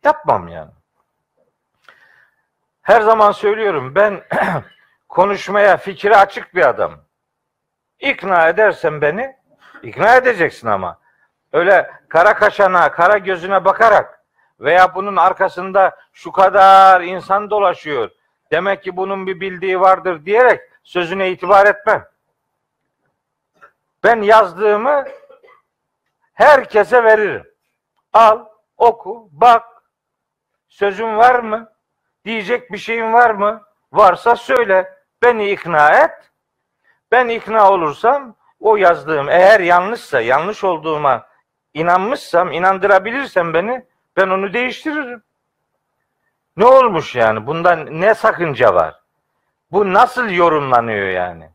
Yapmam 0.05 0.49
yani. 0.49 0.71
Her 2.83 3.01
zaman 3.01 3.33
söylüyorum 3.33 3.95
ben 3.95 4.25
konuşmaya, 5.09 5.77
fikri 5.77 6.17
açık 6.17 6.55
bir 6.55 6.69
adam. 6.69 6.93
İkna 8.01 8.49
edersen 8.49 9.01
beni, 9.01 9.37
ikna 9.83 10.17
edeceksin 10.17 10.69
ama. 10.69 10.99
Öyle 11.53 11.91
kara 12.09 12.35
kaşana, 12.35 12.91
kara 12.93 13.19
gözüne 13.19 13.65
bakarak 13.65 14.25
veya 14.61 14.95
bunun 14.95 15.17
arkasında 15.17 15.97
şu 16.13 16.33
kadar 16.33 17.01
insan 17.01 17.51
dolaşıyor. 17.51 18.11
Demek 18.53 18.83
ki 18.83 18.97
bunun 18.97 19.27
bir 19.27 19.41
bildiği 19.41 19.81
vardır 19.81 20.25
diyerek 20.25 20.61
sözüne 20.85 21.31
itibar 21.31 21.67
etmem. 21.67 22.09
Ben 24.05 24.23
yazdığımı 24.23 25.05
herkese 26.35 27.05
veririm. 27.05 27.47
Al, 28.13 28.45
oku, 28.77 29.29
bak. 29.33 29.74
Sözüm 30.75 31.17
var 31.17 31.39
mı? 31.39 31.73
Diyecek 32.25 32.73
bir 32.73 32.79
şeyin 32.79 33.13
var 33.13 33.31
mı? 33.31 33.63
Varsa 33.93 34.37
söyle. 34.37 34.99
Beni 35.23 35.51
ikna 35.51 35.91
et. 35.91 36.31
Ben 37.13 37.29
ikna 37.29 37.71
olursam 37.71 38.35
o 38.61 38.77
yazdığım 38.77 39.29
eğer 39.29 39.61
yanlışsa, 39.61 40.21
yanlış 40.21 40.65
olduğuma 40.65 41.27
inanmışsam, 41.75 42.53
inandırabilirsem 42.53 43.55
beni 43.55 43.85
ben 44.17 44.29
onu 44.29 44.53
değiştiririm. 44.53 45.23
Ne 46.57 46.67
olmuş 46.67 47.15
yani? 47.15 47.47
Bundan 47.47 48.01
ne 48.01 48.15
sakınca 48.15 48.75
var? 48.75 49.01
Bu 49.73 49.93
nasıl 49.93 50.29
yorumlanıyor 50.29 51.09
yani? 51.09 51.51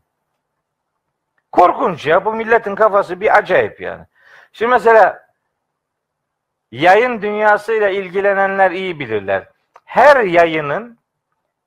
Korkunç 1.52 2.06
ya. 2.06 2.24
Bu 2.24 2.34
milletin 2.34 2.74
kafası 2.74 3.20
bir 3.20 3.36
acayip 3.36 3.80
yani. 3.80 4.04
Şimdi 4.52 4.70
mesela 4.70 5.29
yayın 6.72 7.22
dünyasıyla 7.22 7.88
ilgilenenler 7.88 8.70
iyi 8.70 9.00
bilirler. 9.00 9.48
Her 9.84 10.24
yayının 10.24 10.98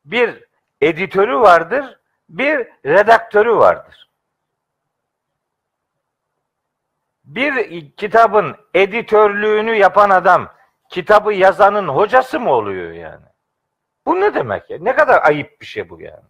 bir 0.06 0.44
editörü 0.82 1.40
vardır, 1.40 2.00
bir 2.30 2.68
redaktörü 2.86 3.56
vardır. 3.56 4.10
Bir 7.24 7.92
kitabın 7.92 8.56
editörlüğünü 8.74 9.76
yapan 9.76 10.10
adam 10.10 10.54
kitabı 10.90 11.34
yazanın 11.34 11.88
hocası 11.88 12.40
mı 12.40 12.52
oluyor 12.52 12.92
yani? 12.92 13.26
Bu 14.06 14.22
ne 14.22 14.34
demek 14.34 14.70
ya? 14.70 14.78
Ne 14.82 14.96
kadar 14.96 15.26
ayıp 15.26 15.62
bir 15.62 15.66
şey 15.66 15.90
bu 15.90 16.02
yani. 16.02 16.24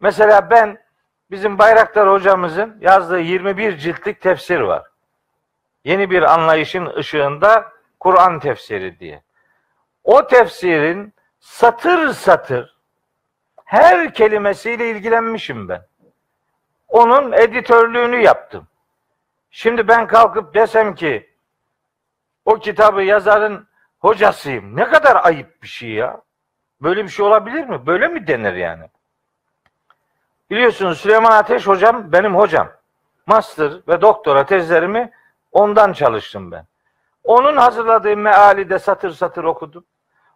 Mesela 0.00 0.50
ben 0.50 0.82
bizim 1.30 1.58
Bayraktar 1.58 2.10
hocamızın 2.10 2.78
yazdığı 2.80 3.20
21 3.20 3.76
ciltlik 3.76 4.20
tefsir 4.20 4.60
var. 4.60 4.89
Yeni 5.84 6.10
bir 6.10 6.22
anlayışın 6.22 6.86
ışığında 6.86 7.72
Kur'an 8.00 8.40
tefsiri 8.40 8.98
diye. 8.98 9.22
O 10.04 10.26
tefsirin 10.26 11.14
satır 11.40 12.08
satır 12.08 12.80
her 13.64 14.14
kelimesiyle 14.14 14.90
ilgilenmişim 14.90 15.68
ben. 15.68 15.82
Onun 16.88 17.32
editörlüğünü 17.32 18.22
yaptım. 18.22 18.66
Şimdi 19.50 19.88
ben 19.88 20.06
kalkıp 20.06 20.54
desem 20.54 20.94
ki 20.94 21.30
o 22.44 22.58
kitabı 22.58 23.02
yazarın 23.02 23.68
hocasıyım. 23.98 24.76
Ne 24.76 24.88
kadar 24.88 25.24
ayıp 25.24 25.62
bir 25.62 25.68
şey 25.68 25.90
ya. 25.90 26.20
Böyle 26.82 27.04
bir 27.04 27.08
şey 27.08 27.26
olabilir 27.26 27.64
mi? 27.64 27.86
Böyle 27.86 28.08
mi 28.08 28.26
denir 28.26 28.54
yani? 28.54 28.84
Biliyorsunuz 30.50 31.00
Süleyman 31.00 31.32
Ateş 31.32 31.66
hocam 31.66 32.12
benim 32.12 32.34
hocam. 32.34 32.68
Master 33.26 33.72
ve 33.88 34.00
doktora 34.00 34.46
tezlerimi 34.46 35.10
ondan 35.52 35.92
çalıştım 35.92 36.50
ben. 36.50 36.66
Onun 37.24 37.56
hazırladığı 37.56 38.16
meali 38.16 38.70
de 38.70 38.78
satır 38.78 39.10
satır 39.10 39.44
okudum. 39.44 39.84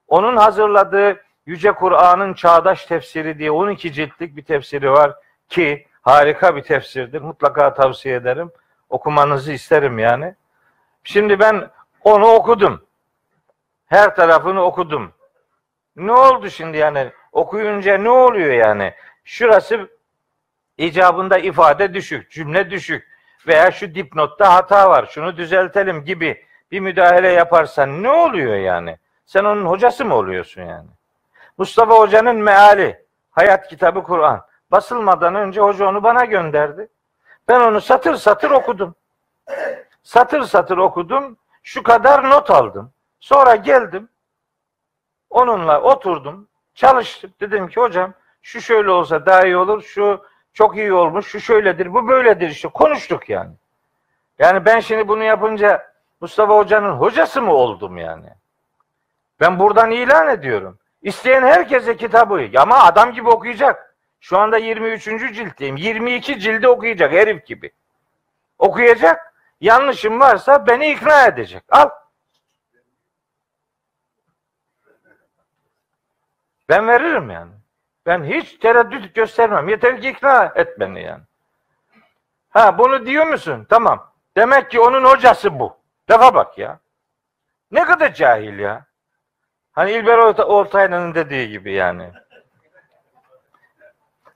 Onun 0.09 0.37
hazırladığı 0.37 1.23
Yüce 1.47 1.73
Kur'an'ın 1.73 2.35
Çağdaş 2.35 2.87
Tefsiri 2.87 3.39
diye 3.39 3.51
12 3.51 3.93
ciltlik 3.93 4.37
bir 4.37 4.45
tefsiri 4.45 4.91
var 4.91 5.15
ki 5.49 5.87
harika 6.03 6.57
bir 6.57 6.63
tefsirdir. 6.63 7.21
Mutlaka 7.21 7.75
tavsiye 7.75 8.15
ederim. 8.15 8.53
Okumanızı 8.91 9.53
isterim 9.53 9.99
yani. 9.99 10.35
Şimdi 11.05 11.39
ben 11.39 11.71
onu 12.05 12.27
okudum. 12.27 12.85
Her 13.87 14.17
tarafını 14.17 14.63
okudum. 14.63 15.13
Ne 15.97 16.13
oldu 16.13 16.51
şimdi 16.51 16.77
yani? 16.77 17.13
Okuyunca 17.33 17.99
ne 17.99 18.11
oluyor 18.11 18.53
yani? 18.53 18.95
Şurası 19.25 19.89
icabında 20.79 21.39
ifade 21.39 21.95
düşük, 21.95 22.31
cümle 22.31 22.71
düşük 22.71 23.14
veya 23.47 23.71
şu 23.71 23.95
dipnotta 23.95 24.55
hata 24.55 24.91
var, 24.91 25.07
şunu 25.11 25.37
düzeltelim 25.37 26.05
gibi 26.05 26.47
bir 26.71 26.81
müdahale 26.81 27.29
yaparsan 27.29 28.03
ne 28.03 28.11
oluyor 28.11 28.57
yani? 28.57 28.99
Sen 29.27 29.45
onun 29.45 29.67
hocası 29.67 30.05
mı 30.05 30.15
oluyorsun 30.15 30.63
yani? 30.63 30.89
Mustafa 31.59 31.99
Hoca'nın 31.99 32.37
meali, 32.37 33.07
hayat 33.31 33.69
kitabı 33.69 34.03
Kur'an. 34.03 34.47
Basılmadan 34.71 35.35
önce 35.35 35.61
hoca 35.61 35.89
onu 35.89 36.03
bana 36.03 36.25
gönderdi. 36.25 36.89
Ben 37.49 37.61
onu 37.61 37.81
satır 37.81 38.15
satır 38.15 38.51
okudum. 38.51 38.95
Satır 40.03 40.43
satır 40.43 40.79
okudum. 40.79 41.37
Şu 41.63 41.83
kadar 41.83 42.31
not 42.31 42.51
aldım. 42.51 42.93
Sonra 43.21 43.57
geldim. 43.57 44.09
Onunla 45.31 45.81
oturdum. 45.81 46.49
Çalıştım. 46.75 47.35
Dedim 47.41 47.69
ki 47.69 47.81
hocam 47.81 48.15
şu 48.43 48.61
şöyle 48.61 48.91
olsa 48.91 49.27
daha 49.27 49.45
iyi 49.45 49.57
olur. 49.57 49.83
Şu 49.83 50.27
çok 50.55 50.77
iyi 50.77 50.93
olmuş. 50.93 51.27
Şu 51.27 51.41
şöyledir. 51.41 51.95
Bu 51.95 52.09
böyledir 52.09 52.49
işte. 52.49 52.69
Konuştuk 52.69 53.29
yani. 53.29 53.51
Yani 54.39 54.65
ben 54.65 54.81
şimdi 54.81 55.09
bunu 55.09 55.23
yapınca 55.23 55.95
Mustafa 56.21 56.57
Hoca'nın 56.57 56.93
hocası 56.93 57.43
mı 57.43 57.53
oldum 57.53 57.97
yani? 57.97 58.29
Ben 59.41 59.59
buradan 59.59 59.91
ilan 59.91 60.29
ediyorum. 60.29 60.79
İsteyen 61.03 61.43
herkese 61.43 61.97
kitabı 61.97 62.51
ama 62.59 62.79
adam 62.79 63.13
gibi 63.13 63.29
okuyacak. 63.29 63.97
Şu 64.21 64.39
anda 64.39 64.59
23. 64.59 65.05
ciltteyim. 65.05 65.77
22 65.77 66.41
cildi 66.41 66.69
okuyacak 66.69 67.13
herif 67.13 67.47
gibi. 67.47 67.71
Okuyacak. 68.59 69.35
Yanlışım 69.61 70.21
varsa 70.21 70.67
beni 70.67 70.91
ikna 70.93 71.27
edecek. 71.27 71.63
Al. 71.69 71.91
Ben 76.69 76.89
veririm 76.89 77.31
yani. 77.31 77.53
Ben 78.07 78.25
hiç 78.25 78.59
tereddüt 78.59 79.15
göstermem. 79.15 79.69
Yeter 79.69 80.01
ki 80.01 80.09
ikna 80.09 80.53
et 80.57 80.81
beni 80.81 81.03
yani. 81.03 81.23
Ha 82.51 82.79
bunu 82.79 83.07
diyor 83.07 83.27
musun? 83.27 83.67
Tamam. 83.69 84.13
Demek 84.37 84.71
ki 84.71 84.81
onun 84.81 85.05
hocası 85.05 85.59
bu. 85.59 85.77
Lafa 86.11 86.35
bak 86.35 86.59
ya. 86.59 86.79
Ne 87.71 87.85
kadar 87.85 88.15
cahil 88.15 88.59
ya. 88.59 88.85
Hani 89.73 89.93
İlber 89.93 90.19
Ortaylı'nın 90.39 91.15
dediği 91.15 91.49
gibi 91.49 91.73
yani. 91.73 92.11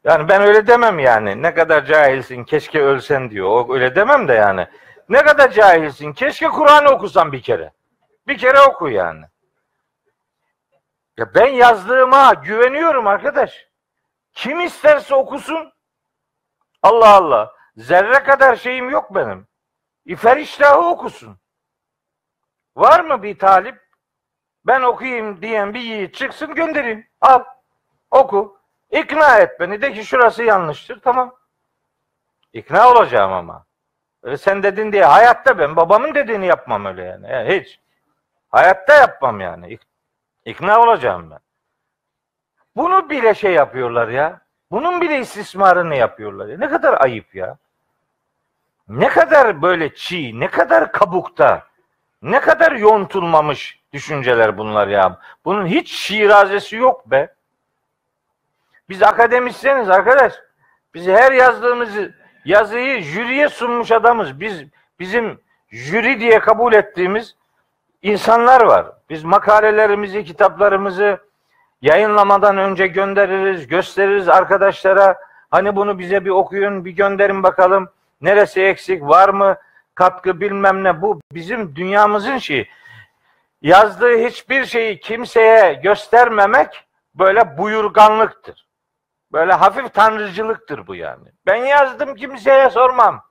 Yani 0.05 0.29
ben 0.29 0.43
öyle 0.43 0.67
demem 0.67 0.99
yani. 0.99 1.43
Ne 1.43 1.55
kadar 1.55 1.85
cahilsin 1.85 2.45
keşke 2.45 2.83
ölsen 2.83 3.31
diyor. 3.31 3.49
O 3.49 3.75
öyle 3.75 3.95
demem 3.95 4.29
de 4.29 4.33
yani. 4.33 4.67
Ne 5.09 5.23
kadar 5.23 5.51
cahilsin 5.51 6.13
keşke 6.13 6.49
Kur'an'ı 6.49 6.89
okusan 6.89 7.33
bir 7.33 7.43
kere. 7.43 7.73
Bir 8.29 8.39
kere 8.39 8.61
oku 8.61 8.89
yani. 8.89 9.25
Ya 11.19 11.35
ben 11.35 11.47
yazdığıma 11.47 12.35
güveniyorum 12.35 13.07
arkadaş. 13.07 13.69
Kim 14.33 14.61
isterse 14.61 15.15
okusun. 15.15 15.73
Allah 16.83 17.15
Allah. 17.15 17.53
Zerre 17.77 18.23
kadar 18.23 18.57
şeyim 18.57 18.91
yok 18.91 19.15
benim. 19.15 19.47
İferiştahı 20.05 20.79
okusun. 20.79 21.39
Var 22.77 23.01
mı 23.01 23.23
bir 23.23 23.39
talip? 23.39 23.89
Ben 24.67 24.83
okuyayım 24.83 25.43
diyen 25.43 25.75
bir 25.75 25.81
yiğit 25.81 26.15
çıksın 26.15 26.55
göndereyim. 26.55 27.07
Al. 27.21 27.45
Oku. 28.11 28.61
İkna 28.91 29.39
et 29.39 29.61
beni. 29.61 29.83
De 29.83 29.93
ki 29.93 30.05
şurası 30.05 30.45
yanlıştır. 30.45 31.01
Tamam. 31.01 31.35
İkna 32.53 32.91
olacağım 32.91 33.33
ama. 33.33 33.67
Öyle 34.23 34.37
sen 34.37 34.63
dedin 34.63 34.93
diye 34.93 35.05
hayatta 35.05 35.59
ben 35.59 35.77
babamın 35.77 36.15
dediğini 36.15 36.47
yapmam 36.47 36.87
öyle 36.87 37.05
yani. 37.05 37.31
yani 37.31 37.61
hiç. 37.61 37.81
Hayatta 38.49 38.95
yapmam 38.95 39.41
yani. 39.41 39.79
İkna 40.49 40.81
olacağım 40.81 41.31
ben. 41.31 41.39
Bunu 42.77 43.11
bile 43.11 43.35
şey 43.35 43.53
yapıyorlar 43.53 44.09
ya. 44.09 44.41
Bunun 44.71 45.01
bile 45.01 45.19
istismarını 45.19 45.95
yapıyorlar 45.95 46.49
ya. 46.49 46.59
Ne 46.59 46.69
kadar 46.69 47.01
ayıp 47.01 47.35
ya. 47.35 47.57
Ne 48.89 49.09
kadar 49.09 49.63
böyle 49.63 49.95
çiğ, 49.95 50.41
ne 50.41 50.49
kadar 50.51 50.93
kabukta, 50.93 51.67
ne 52.23 52.41
kadar 52.41 52.73
yontulmamış 52.73 53.81
düşünceler 53.93 54.59
bunlar 54.59 54.89
ya. 54.89 55.19
Bunun 55.45 55.67
hiç 55.67 55.93
şirazesi 55.93 56.77
yok 56.77 57.11
be. 57.11 57.35
Biz 58.89 59.03
akademisyeniz 59.03 59.91
arkadaş. 59.91 60.33
Biz 60.95 61.07
her 61.07 61.33
yazdığımız 61.33 61.91
yazıyı 62.45 63.03
jüriye 63.03 63.49
sunmuş 63.49 63.93
adamız. 63.93 64.41
Biz 64.41 64.65
bizim 65.01 65.41
jüri 65.71 66.21
diye 66.21 66.39
kabul 66.39 66.73
ettiğimiz 66.73 67.38
insanlar 68.03 68.61
var. 68.61 68.87
Biz 69.11 69.25
makalelerimizi, 69.25 70.25
kitaplarımızı 70.25 71.19
yayınlamadan 71.83 72.59
önce 72.59 72.87
göndeririz, 72.87 73.67
gösteririz 73.67 74.29
arkadaşlara. 74.29 75.19
Hani 75.51 75.77
bunu 75.77 75.99
bize 75.99 76.25
bir 76.25 76.31
okuyun, 76.31 76.85
bir 76.85 76.91
gönderin 76.91 77.43
bakalım. 77.43 77.89
Neresi 78.21 78.63
eksik, 78.63 79.03
var 79.03 79.29
mı 79.29 79.57
katkı 79.95 80.41
bilmem 80.41 80.85
ne. 80.85 81.03
Bu 81.03 81.21
bizim 81.33 81.77
dünyamızın 81.77 82.39
şeyi. 82.39 82.69
Yazdığı 83.63 84.19
hiçbir 84.19 84.65
şeyi 84.65 85.01
kimseye 85.01 85.73
göstermemek 85.73 86.85
böyle 87.15 87.59
buyurganlıktır. 87.59 88.69
Böyle 89.33 89.53
hafif 89.53 89.95
tanrıcılıktır 89.95 90.87
bu 90.87 90.95
yani. 90.95 91.29
Ben 91.47 91.57
yazdım 91.57 92.15
kimseye 92.15 92.71
sormam. 92.71 93.25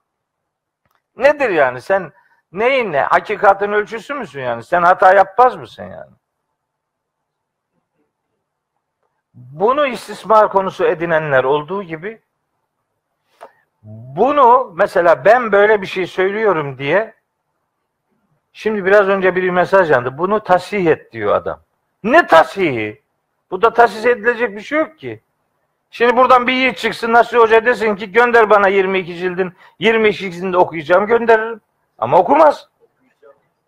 Nedir 1.16 1.50
yani 1.50 1.80
sen 1.80 2.12
neyin 2.52 2.92
ne? 2.92 3.00
Hakikatin 3.00 3.72
ölçüsü 3.72 4.14
müsün 4.14 4.40
yani? 4.40 4.62
Sen 4.64 4.82
hata 4.82 5.14
yapmaz 5.14 5.56
mısın 5.56 5.82
yani? 5.82 6.12
Bunu 9.34 9.86
istismar 9.86 10.48
konusu 10.52 10.84
edinenler 10.86 11.44
olduğu 11.44 11.82
gibi 11.82 12.20
bunu 13.82 14.72
mesela 14.76 15.24
ben 15.24 15.52
böyle 15.52 15.82
bir 15.82 15.86
şey 15.86 16.06
söylüyorum 16.06 16.78
diye 16.78 17.14
şimdi 18.52 18.84
biraz 18.84 19.08
önce 19.08 19.36
bir 19.36 19.50
mesaj 19.50 19.90
yandı. 19.90 20.18
Bunu 20.18 20.40
tasih 20.40 20.86
et 20.86 21.12
diyor 21.12 21.34
adam. 21.34 21.60
Ne 22.02 22.26
tasihi? 22.26 23.02
Bu 23.50 23.62
da 23.62 23.72
tahsis 23.72 24.06
edilecek 24.06 24.56
bir 24.56 24.60
şey 24.60 24.78
yok 24.78 24.98
ki. 24.98 25.20
Şimdi 25.90 26.16
buradan 26.16 26.46
bir 26.46 26.52
yiğit 26.52 26.78
çıksın 26.78 27.12
Nasri 27.12 27.38
Hoca 27.38 27.64
desin 27.66 27.96
ki 27.96 28.12
gönder 28.12 28.50
bana 28.50 28.68
22 28.68 29.14
cildin 29.16 29.52
22 29.78 30.32
cildinde 30.32 30.56
okuyacağım 30.56 31.06
gönderirim. 31.06 31.60
Ama 31.98 32.18
okumaz. 32.18 32.68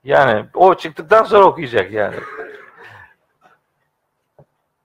Yani 0.05 0.47
o 0.55 0.75
çıktıktan 0.75 1.25
sonra 1.25 1.45
okuyacak 1.45 1.93
yani. 1.93 2.16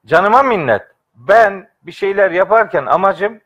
Canıma 0.06 0.44
minnet. 0.44 0.82
Ben 1.16 1.70
bir 1.82 1.92
şeyler 1.92 2.32
yaparken 2.32 2.86
amacım 2.86 3.42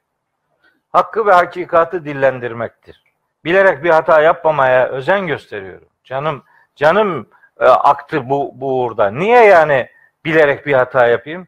hakkı 0.90 1.26
ve 1.26 1.34
hakikatı 1.34 2.06
dillendirmektir. 2.06 3.04
Bilerek 3.46 3.84
bir 3.84 3.90
hata 3.90 4.22
yapmamaya 4.22 4.88
özen 4.88 5.28
gösteriyorum. 5.28 5.88
Canım 6.04 6.44
canım 6.76 7.30
e, 7.60 7.66
aktı 7.66 8.30
bu, 8.30 8.52
bu 8.56 8.82
uğurda. 8.82 9.12
Niye 9.12 9.44
yani 9.44 9.90
bilerek 10.26 10.66
bir 10.66 10.74
hata 10.74 11.08
yapayım? 11.08 11.48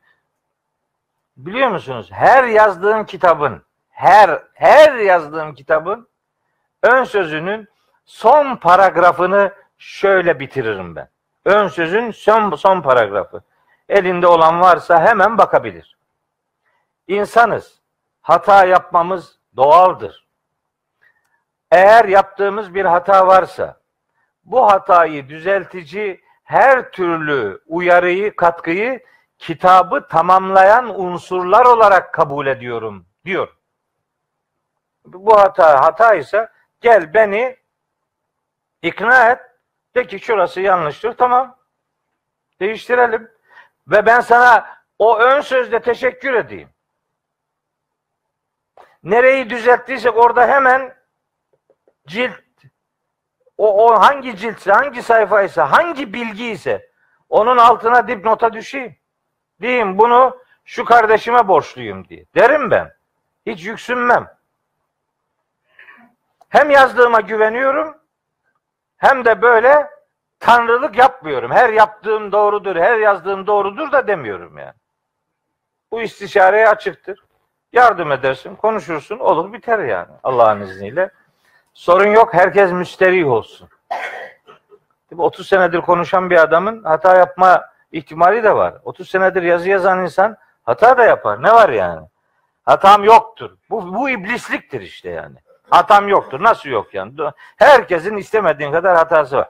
Biliyor 1.38 1.70
musunuz? 1.70 2.10
Her 2.12 2.44
yazdığım 2.44 3.06
kitabın, 3.06 3.64
her 3.90 4.44
her 4.54 4.96
yazdığım 4.96 5.54
kitabın 5.54 6.08
ön 6.84 7.04
sözünün 7.04 7.68
son 8.12 8.56
paragrafını 8.56 9.54
şöyle 9.78 10.39
bitiririm 10.39 10.95
ben. 10.95 11.10
Ön 11.45 11.67
sözün 11.67 12.12
son 12.12 12.56
son 12.56 12.82
paragrafı. 12.82 13.41
Elinde 13.89 14.28
olan 14.28 14.62
varsa 14.62 15.02
hemen 15.02 15.38
bakabilir. 15.38 15.97
İnsanız. 17.08 17.82
Hata 18.21 18.65
yapmamız 18.65 19.39
doğaldır. 19.56 20.28
Eğer 21.71 22.06
yaptığımız 22.06 22.74
bir 22.74 22.86
hata 22.86 23.28
varsa 23.28 23.80
bu 24.43 24.71
hatayı 24.71 25.30
düzeltici 25.30 26.21
her 26.43 26.91
türlü 26.91 27.62
uyarıyı, 27.67 28.36
katkıyı 28.36 29.04
kitabı 29.38 30.08
tamamlayan 30.08 31.02
unsurlar 31.02 31.65
olarak 31.65 32.13
kabul 32.13 32.47
ediyorum 32.47 33.06
diyor. 33.26 33.58
Bu 35.06 35.39
hata 35.39 35.82
hata 35.84 36.13
ise 36.15 36.50
gel 36.82 37.13
beni 37.13 37.61
ikna 38.82 39.30
et. 39.32 39.39
De 39.96 40.08
ki 40.08 40.20
şurası 40.20 40.62
yanlıştır. 40.62 41.13
Tamam. 41.13 41.58
Değiştirelim. 42.60 43.32
Ve 43.88 44.06
ben 44.06 44.20
sana 44.20 44.78
o 45.00 45.20
ön 45.20 45.41
sözde 45.41 45.82
teşekkür 45.82 46.34
edeyim. 46.34 46.70
Nereyi 49.04 49.50
düzelttiysek 49.50 50.17
orada 50.17 50.48
hemen 50.48 50.96
cilt 52.08 52.34
o, 53.58 53.88
o 53.88 54.00
hangi 54.00 54.38
ciltse, 54.38 54.72
hangi 54.72 55.04
sayfaysa, 55.04 55.72
hangi 55.72 56.13
bilgi 56.13 56.52
ise 56.52 56.89
onun 57.30 57.58
altına 57.58 58.08
dipnota 58.08 58.54
düşeyim. 58.54 58.96
Diyeyim 59.62 59.98
bunu 59.98 60.38
şu 60.65 60.86
kardeşime 60.86 61.48
borçluyum 61.48 62.08
diye. 62.08 62.26
Derim 62.36 62.72
ben. 62.72 62.94
Hiç 63.46 63.65
yüksünmem. 63.65 64.38
Hem 66.50 66.70
yazdığıma 66.70 67.22
güveniyorum 67.22 68.01
hem 69.02 69.26
de 69.26 69.42
böyle 69.42 69.90
tanrılık 70.40 70.98
yapmıyorum. 70.98 71.52
Her 71.52 71.70
yaptığım 71.70 72.32
doğrudur, 72.32 72.76
her 72.76 72.98
yazdığım 72.98 73.48
doğrudur 73.48 73.92
da 73.92 74.08
demiyorum 74.08 74.58
yani. 74.58 74.74
Bu 75.92 76.02
istişareye 76.02 76.70
açıktır. 76.70 77.20
Yardım 77.74 78.12
edersin, 78.12 78.56
konuşursun, 78.56 79.20
olur 79.20 79.54
biter 79.54 79.80
yani 79.80 80.12
Allah'ın 80.24 80.62
izniyle. 80.62 81.10
Sorun 81.74 82.08
yok, 82.08 82.34
herkes 82.34 82.72
müsterih 82.72 83.28
olsun. 83.28 83.70
30 85.18 85.48
senedir 85.48 85.82
konuşan 85.82 86.30
bir 86.30 86.38
adamın 86.38 86.84
hata 86.84 87.18
yapma 87.18 87.66
ihtimali 87.92 88.44
de 88.44 88.56
var. 88.56 88.74
30 88.84 89.10
senedir 89.10 89.44
yazı 89.44 89.70
yazan 89.70 90.02
insan 90.02 90.38
hata 90.64 90.98
da 90.98 91.04
yapar. 91.06 91.44
Ne 91.44 91.52
var 91.52 91.70
yani? 91.70 92.08
Hatam 92.64 93.04
yoktur. 93.04 93.58
Bu, 93.70 93.96
bu 93.96 94.10
iblisliktir 94.10 94.82
işte 94.82 95.10
yani. 95.10 95.36
Hatam 95.72 96.08
yoktur. 96.08 96.44
Nasıl 96.44 96.70
yok 96.70 96.94
yani? 96.94 97.14
Herkesin 97.58 98.18
istemediğin 98.18 98.72
kadar 98.72 98.98
hatası 98.98 99.38
var. 99.38 99.50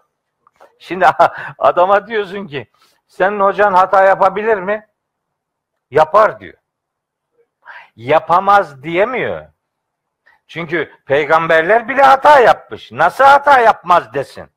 Şimdi 0.79 1.05
adama 1.57 2.07
diyorsun 2.07 2.47
ki 2.47 2.67
senin 3.07 3.39
hocan 3.39 3.73
hata 3.73 4.03
yapabilir 4.03 4.57
mi? 4.57 4.87
Yapar 5.91 6.39
diyor. 6.39 6.53
Yapamaz 7.95 8.83
diyemiyor. 8.83 9.47
Çünkü 10.47 10.91
peygamberler 11.05 11.87
bile 11.87 12.01
hata 12.01 12.39
yapmış. 12.39 12.91
Nasıl 12.91 13.23
hata 13.23 13.59
yapmaz 13.59 14.13
desin? 14.13 14.49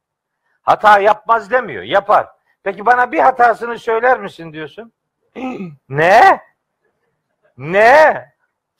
Hata 0.62 0.98
yapmaz 0.98 1.50
demiyor, 1.50 1.82
yapar. 1.82 2.28
Peki 2.62 2.86
bana 2.86 3.12
bir 3.12 3.18
hatasını 3.18 3.78
söyler 3.78 4.20
misin 4.20 4.52
diyorsun? 4.52 4.92
ne? 5.88 6.40
Ne? 7.56 8.33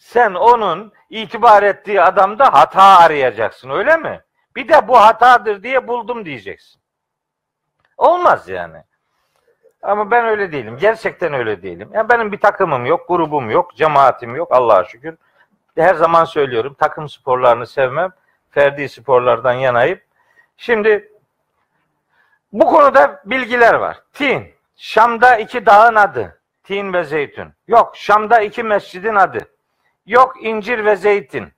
Sen 0.05 0.35
onun 0.35 0.93
itibar 1.11 1.62
ettiği 1.62 2.03
adamda 2.03 2.53
hata 2.53 2.83
arayacaksın 2.83 3.71
öyle 3.71 3.97
mi? 3.97 4.21
Bir 4.57 4.69
de 4.69 4.88
bu 4.88 5.01
hatadır 5.01 5.62
diye 5.62 5.88
buldum 5.88 6.25
diyeceksin. 6.25 6.81
Olmaz 7.97 8.49
yani. 8.49 8.77
Ama 9.83 10.11
ben 10.11 10.25
öyle 10.25 10.53
değilim. 10.53 10.77
Gerçekten 10.81 11.33
öyle 11.33 11.62
değilim. 11.62 11.90
Yani 11.93 12.09
benim 12.09 12.33
bir 12.33 12.40
takımım 12.40 12.87
yok, 12.87 13.09
grubum 13.09 13.51
yok, 13.51 13.77
cemaatim 13.77 14.37
yok 14.37 14.53
Allah'a 14.53 14.85
şükür. 14.85 15.17
Her 15.77 15.95
zaman 15.95 16.25
söylüyorum 16.25 16.77
takım 16.79 17.09
sporlarını 17.09 17.67
sevmem. 17.67 18.11
Ferdi 18.51 18.88
sporlardan 18.88 19.53
yanayım. 19.53 20.01
Şimdi 20.57 21.12
bu 22.53 22.67
konuda 22.67 23.23
bilgiler 23.25 23.75
var. 23.75 24.03
Tin. 24.12 24.55
Şam'da 24.77 25.37
iki 25.37 25.67
dağın 25.67 25.95
adı. 25.95 26.40
Tin 26.64 26.93
ve 26.93 27.05
zeytun. 27.05 27.53
Yok 27.69 27.97
Şam'da 27.97 28.40
iki 28.40 28.62
mescidin 28.62 29.14
adı. 29.14 29.54
Yok 30.07 30.43
incir 30.43 30.85
ve 30.85 30.97
zeytin. 30.97 31.53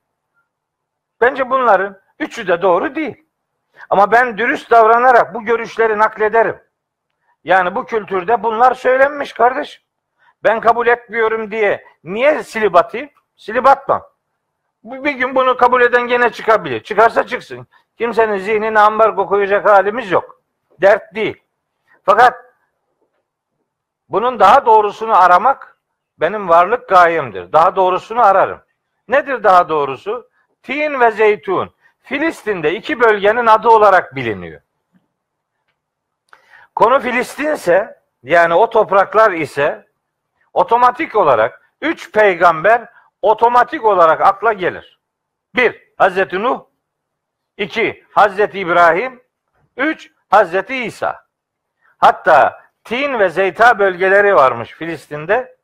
Bence 1.21 1.51
bunların 1.51 2.01
üçü 2.19 2.49
de 2.49 2.63
doğru 2.63 2.95
değil. 2.95 3.27
Ama 3.91 4.13
ben 4.13 4.39
dürüst 4.39 4.71
davranarak 4.71 5.35
bu 5.35 5.45
görüşleri 5.45 5.99
naklederim. 5.99 6.61
Yani 7.45 7.75
bu 7.75 7.87
kültürde 7.87 8.43
bunlar 8.43 8.75
söylenmiş 8.75 9.33
kardeş. 9.33 9.85
Ben 10.45 10.61
kabul 10.61 10.87
etmiyorum 10.87 11.51
diye 11.51 11.85
niye 12.05 12.43
silip 12.43 12.77
atayım? 12.77 13.11
Silip 13.37 13.67
atmam. 13.67 14.03
Bir 14.85 15.13
gün 15.13 15.35
bunu 15.35 15.57
kabul 15.57 15.83
eden 15.83 16.07
gene 16.07 16.31
çıkabilir. 16.31 16.83
Çıkarsa 16.83 17.27
çıksın. 17.27 17.67
Kimsenin 17.99 18.39
zihnine 18.39 18.81
ambargo 18.81 19.27
koyacak 19.27 19.69
halimiz 19.69 20.11
yok. 20.11 20.41
Dert 20.81 21.15
değil. 21.15 21.43
Fakat 22.03 22.35
bunun 24.09 24.39
daha 24.39 24.67
doğrusunu 24.67 25.17
aramak 25.17 25.76
benim 26.21 26.49
varlık 26.49 26.89
gayemdir. 26.89 27.53
Daha 27.53 27.77
doğrusunu 27.77 28.21
ararım. 28.21 28.61
Nedir 29.09 29.43
daha 29.43 29.69
doğrusu? 29.69 30.31
Tin 30.63 31.01
ve 31.01 31.11
zeytun. 31.11 31.75
Filistin'de 32.03 32.75
iki 32.75 33.01
bölgenin 33.01 33.47
adı 33.47 33.69
olarak 33.69 34.15
biliniyor. 34.15 34.61
Konu 36.75 37.01
Filistinse 37.01 38.01
yani 38.23 38.55
o 38.55 38.71
topraklar 38.71 39.33
ise 39.33 39.87
otomatik 40.53 41.17
olarak 41.17 41.73
üç 41.81 42.13
peygamber 42.13 42.89
otomatik 43.23 43.85
olarak 43.85 44.21
akla 44.21 44.53
gelir. 44.53 44.99
Bir, 45.55 45.83
Hazreti 45.99 46.43
Nuh. 46.43 46.65
iki 47.57 48.05
Hazreti 48.13 48.59
İbrahim. 48.59 49.23
Üç, 49.77 50.11
Hazreti 50.31 50.77
İsa. 50.77 51.27
Hatta 51.99 52.61
Tin 52.85 53.19
ve 53.19 53.29
Zeyta 53.29 53.79
bölgeleri 53.79 54.35
varmış 54.35 54.73
Filistin'de. 54.73 55.56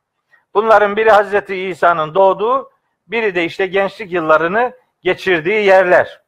Bunların 0.54 0.96
biri 0.96 1.10
Hazreti 1.10 1.56
İsa'nın 1.56 2.14
doğduğu, 2.14 2.70
biri 3.06 3.34
de 3.34 3.44
işte 3.44 3.66
gençlik 3.66 4.12
yıllarını 4.12 4.72
geçirdiği 5.02 5.64
yerler. 5.64 6.22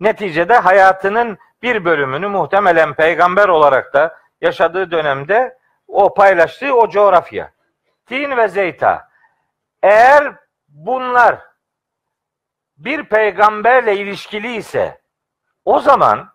Neticede 0.00 0.58
hayatının 0.58 1.38
bir 1.62 1.84
bölümünü 1.84 2.28
muhtemelen 2.28 2.94
peygamber 2.94 3.48
olarak 3.48 3.94
da 3.94 4.18
yaşadığı 4.40 4.90
dönemde 4.90 5.58
o 5.88 6.14
paylaştığı 6.14 6.74
o 6.74 6.88
coğrafya. 6.88 7.50
Tin 8.06 8.36
ve 8.36 8.48
Zeyta. 8.48 9.08
Eğer 9.82 10.34
bunlar 10.68 11.38
bir 12.76 13.04
peygamberle 13.04 13.96
ilişkili 13.96 14.56
ise 14.56 15.00
o 15.64 15.80
zaman 15.80 16.28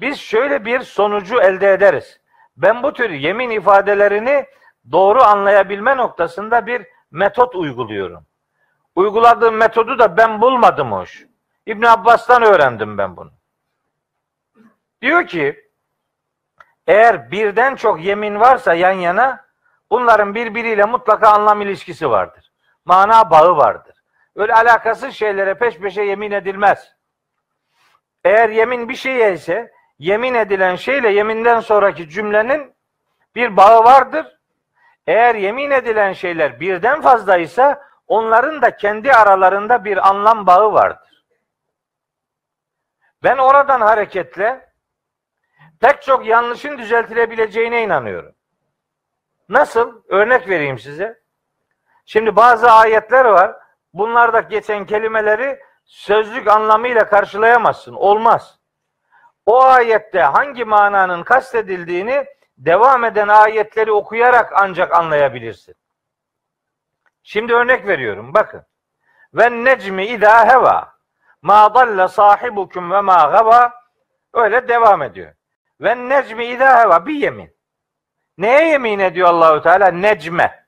biz 0.00 0.20
şöyle 0.20 0.64
bir 0.64 0.80
sonucu 0.80 1.40
elde 1.40 1.72
ederiz. 1.72 2.20
Ben 2.56 2.82
bu 2.82 2.92
tür 2.92 3.10
yemin 3.10 3.50
ifadelerini 3.50 4.46
doğru 4.92 5.22
anlayabilme 5.22 5.96
noktasında 5.96 6.66
bir 6.66 6.86
metot 7.10 7.54
uyguluyorum. 7.54 8.26
Uyguladığım 8.96 9.54
metodu 9.54 9.98
da 9.98 10.16
ben 10.16 10.40
bulmadım 10.40 10.92
hoş. 10.92 11.26
İbn 11.66 11.82
Abbas'tan 11.82 12.42
öğrendim 12.42 12.98
ben 12.98 13.16
bunu. 13.16 13.32
Diyor 15.02 15.26
ki 15.26 15.70
eğer 16.86 17.30
birden 17.30 17.74
çok 17.76 18.04
yemin 18.04 18.40
varsa 18.40 18.74
yan 18.74 18.92
yana 18.92 19.44
bunların 19.90 20.34
birbiriyle 20.34 20.84
mutlaka 20.84 21.28
anlam 21.28 21.62
ilişkisi 21.62 22.10
vardır. 22.10 22.52
Mana 22.84 23.30
bağı 23.30 23.56
vardır. 23.56 23.96
Öyle 24.36 24.54
alakasız 24.54 25.14
şeylere 25.14 25.54
peş 25.54 25.78
peşe 25.78 26.02
yemin 26.02 26.30
edilmez. 26.30 26.94
Eğer 28.24 28.48
yemin 28.48 28.88
bir 28.88 28.94
şeye 28.94 29.32
ise 29.32 29.72
yemin 29.98 30.34
edilen 30.34 30.76
şeyle 30.76 31.08
yeminden 31.08 31.60
sonraki 31.60 32.08
cümlenin 32.08 32.74
bir 33.34 33.56
bağı 33.56 33.84
vardır. 33.84 34.38
Eğer 35.06 35.34
yemin 35.34 35.70
edilen 35.70 36.12
şeyler 36.12 36.60
birden 36.60 37.00
fazlaysa 37.00 37.82
onların 38.08 38.62
da 38.62 38.76
kendi 38.76 39.12
aralarında 39.12 39.84
bir 39.84 40.08
anlam 40.08 40.46
bağı 40.46 40.72
vardır. 40.72 41.24
Ben 43.22 43.38
oradan 43.38 43.80
hareketle 43.80 44.72
pek 45.80 46.02
çok 46.02 46.26
yanlışın 46.26 46.78
düzeltilebileceğine 46.78 47.82
inanıyorum. 47.82 48.34
Nasıl? 49.48 50.02
Örnek 50.08 50.48
vereyim 50.48 50.78
size. 50.78 51.20
Şimdi 52.06 52.36
bazı 52.36 52.70
ayetler 52.70 53.24
var. 53.24 53.56
Bunlarda 53.94 54.40
geçen 54.40 54.86
kelimeleri 54.86 55.60
sözlük 55.84 56.48
anlamıyla 56.48 57.08
karşılayamazsın. 57.08 57.94
Olmaz. 57.94 58.58
O 59.46 59.62
ayette 59.62 60.20
hangi 60.20 60.64
mananın 60.64 61.22
kastedildiğini 61.22 62.26
devam 62.58 63.04
eden 63.04 63.28
ayetleri 63.28 63.92
okuyarak 63.92 64.52
ancak 64.56 64.92
anlayabilirsin. 64.92 65.74
Şimdi 67.22 67.54
örnek 67.54 67.86
veriyorum. 67.86 68.34
Bakın. 68.34 68.62
Ve 69.34 69.64
necmi 69.64 70.06
idâ 70.06 70.48
heva 70.48 70.94
ma 71.42 71.74
dalle 71.74 72.08
sahibukum 72.08 72.90
ve 72.90 73.00
ma 73.00 73.24
gava 73.32 73.72
öyle 74.32 74.68
devam 74.68 75.02
ediyor. 75.02 75.32
Ve 75.80 76.08
necmi 76.08 76.46
idâ 76.46 76.80
heva 76.80 77.06
bir 77.06 77.14
yemin. 77.14 77.56
Neye 78.38 78.68
yemin 78.68 78.98
ediyor 78.98 79.28
Allahu 79.28 79.62
Teala? 79.62 79.90
Necme. 79.90 80.64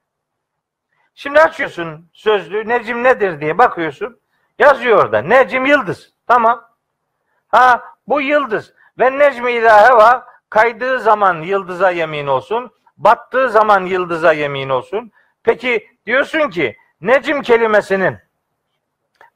Şimdi 1.15 1.41
açıyorsun 1.41 2.11
sözlüğü 2.13 2.69
necim 2.69 3.05
nedir 3.05 3.41
diye 3.41 3.59
bakıyorsun. 3.59 4.21
Yazıyor 4.59 5.05
orada. 5.05 5.23
Necim 5.23 5.67
yıldız. 5.67 6.15
Tamam. 6.27 6.69
Ha 7.49 7.85
bu 8.09 8.21
yıldız. 8.21 8.75
Ve 8.99 9.19
necmi 9.19 9.53
idâ 9.53 9.91
heva 9.91 10.27
kaydığı 10.57 11.01
zaman 11.01 11.43
yıldıza 11.43 11.91
yemin 11.91 12.27
olsun. 12.27 12.71
Battığı 12.97 13.51
zaman 13.51 13.85
yıldıza 13.85 14.33
yemin 14.33 14.69
olsun. 14.69 15.13
Peki 15.43 15.91
diyorsun 16.07 16.51
ki 16.51 16.77
necim 17.01 17.43
kelimesinin 17.43 18.19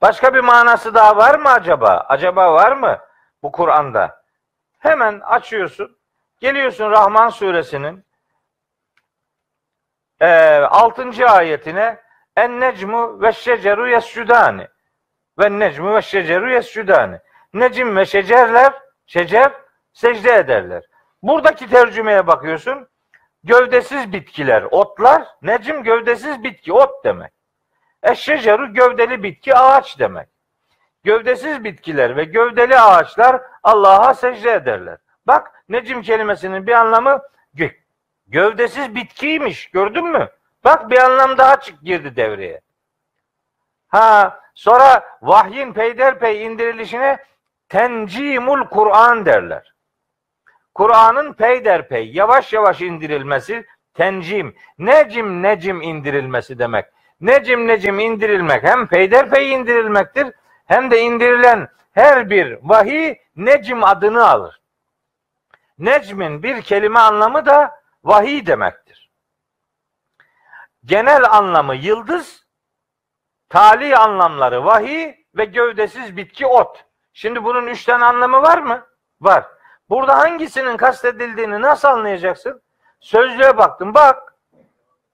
başka 0.02 0.35
bir 0.35 0.40
manası 0.40 0.94
daha 0.94 1.16
var 1.16 1.38
mı 1.38 1.48
acaba? 1.48 2.06
Acaba 2.09 2.54
var 2.54 2.72
mı 2.72 2.98
bu 3.42 3.52
Kur'an'da? 3.52 4.22
Hemen 4.78 5.20
açıyorsun. 5.20 5.96
Geliyorsun 6.40 6.90
Rahman 6.90 7.28
suresinin 7.28 8.04
e, 10.20 10.26
6. 10.70 11.26
ayetine 11.28 12.00
en 12.37 12.61
necmu 12.61 13.22
ve 13.22 13.33
şeceru 13.33 13.88
yescudani 13.88 14.68
ve 15.38 15.59
necmu 15.59 15.94
ve 15.94 16.02
şeceru 16.02 16.52
yescudani 16.52 17.18
necim 17.54 17.96
ve 17.96 18.06
şecerler 18.06 18.72
şecer 19.06 19.52
secde 19.92 20.33
ederler. 20.33 20.89
Buradaki 21.22 21.70
tercümeye 21.70 22.26
bakıyorsun. 22.26 22.88
Gövdesiz 23.44 24.12
bitkiler, 24.12 24.62
otlar, 24.62 25.26
necim 25.42 25.83
gövdesiz 25.83 26.44
bitki, 26.44 26.72
ot 26.72 27.04
demek. 27.04 27.33
Eşşeceru 28.02 28.74
gövdeli 28.74 29.22
bitki, 29.22 29.54
ağaç 29.54 29.98
demek. 29.98 30.28
Gövdesiz 31.04 31.64
bitkiler 31.64 32.16
ve 32.16 32.24
gövdeli 32.24 32.78
ağaçlar 32.78 33.42
Allah'a 33.62 34.14
secde 34.14 34.52
ederler. 34.52 34.98
Bak 35.26 35.64
necim 35.68 36.02
kelimesinin 36.02 36.66
bir 36.66 36.72
anlamı 36.72 37.22
gövdesiz 38.26 38.94
bitkiymiş. 38.94 39.70
Gördün 39.70 40.06
mü? 40.06 40.28
Bak 40.64 40.90
bir 40.90 40.98
anlam 40.98 41.38
daha 41.38 41.61
çık 41.61 41.83
girdi 41.83 42.16
devreye. 42.16 42.61
Ha 43.88 44.40
sonra 44.54 45.18
vahyin 45.22 45.72
peyderpey 45.72 46.46
indirilişine 46.46 47.24
tencimul 47.68 48.64
Kur'an 48.64 49.26
derler. 49.26 49.69
Kur'an'ın 50.74 51.33
peyderpey 51.33 52.11
yavaş 52.12 52.52
yavaş 52.52 52.80
indirilmesi 52.80 53.66
tencim, 53.94 54.54
necim 54.78 55.42
necim 55.42 55.83
indirilmesi 55.83 56.59
demek. 56.59 56.87
Necim 57.20 57.68
necim 57.68 57.98
indirilmek 57.98 58.62
hem 58.62 58.87
peyderpey 58.87 59.52
indirilmektir 59.52 60.33
hem 60.66 60.90
de 60.90 61.00
indirilen 61.00 61.68
her 61.92 62.30
bir 62.30 62.59
vahiy 62.62 63.14
necim 63.37 63.85
adını 63.85 64.28
alır. 64.28 64.61
Necmin 65.78 66.42
bir 66.42 66.62
kelime 66.62 66.98
anlamı 66.98 67.46
da 67.46 67.80
vahiy 68.04 68.46
demektir. 68.46 69.11
Genel 70.85 71.30
anlamı 71.30 71.74
yıldız, 71.74 72.46
tali 73.48 73.96
anlamları 73.96 74.64
vahiy 74.64 75.14
ve 75.37 75.44
gövdesiz 75.44 76.16
bitki 76.16 76.46
ot. 76.46 76.85
Şimdi 77.12 77.44
bunun 77.44 77.66
üç 77.66 77.85
tane 77.85 78.04
anlamı 78.04 78.42
var 78.42 78.59
mı? 78.59 78.87
Var. 79.20 79.44
Burada 79.90 80.18
hangisinin 80.18 80.76
kastedildiğini 80.76 81.61
nasıl 81.61 81.88
anlayacaksın? 81.88 82.62
Sözlüğe 83.00 83.59
baktın 83.59 83.94
bak. 83.94 84.35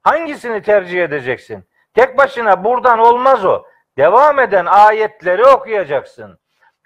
Hangisini 0.02 0.62
tercih 0.62 1.02
edeceksin? 1.02 1.64
Tek 1.94 2.18
başına 2.18 2.64
buradan 2.64 2.98
olmaz 2.98 3.44
o. 3.44 3.64
Devam 3.98 4.38
eden 4.38 4.66
ayetleri 4.66 5.44
okuyacaksın. 5.44 6.38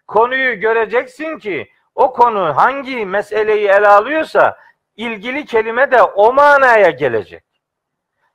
Konuyu 0.06 0.60
göreceksin 0.60 1.38
ki 1.38 1.70
o 1.94 2.12
konu 2.12 2.56
hangi 2.56 3.06
meseleyi 3.06 3.68
ele 3.68 3.88
alıyorsa 3.88 4.58
ilgili 4.96 5.44
kelime 5.44 5.90
de 5.90 6.02
o 6.02 6.32
manaya 6.32 6.90
gelecek. 6.90 7.44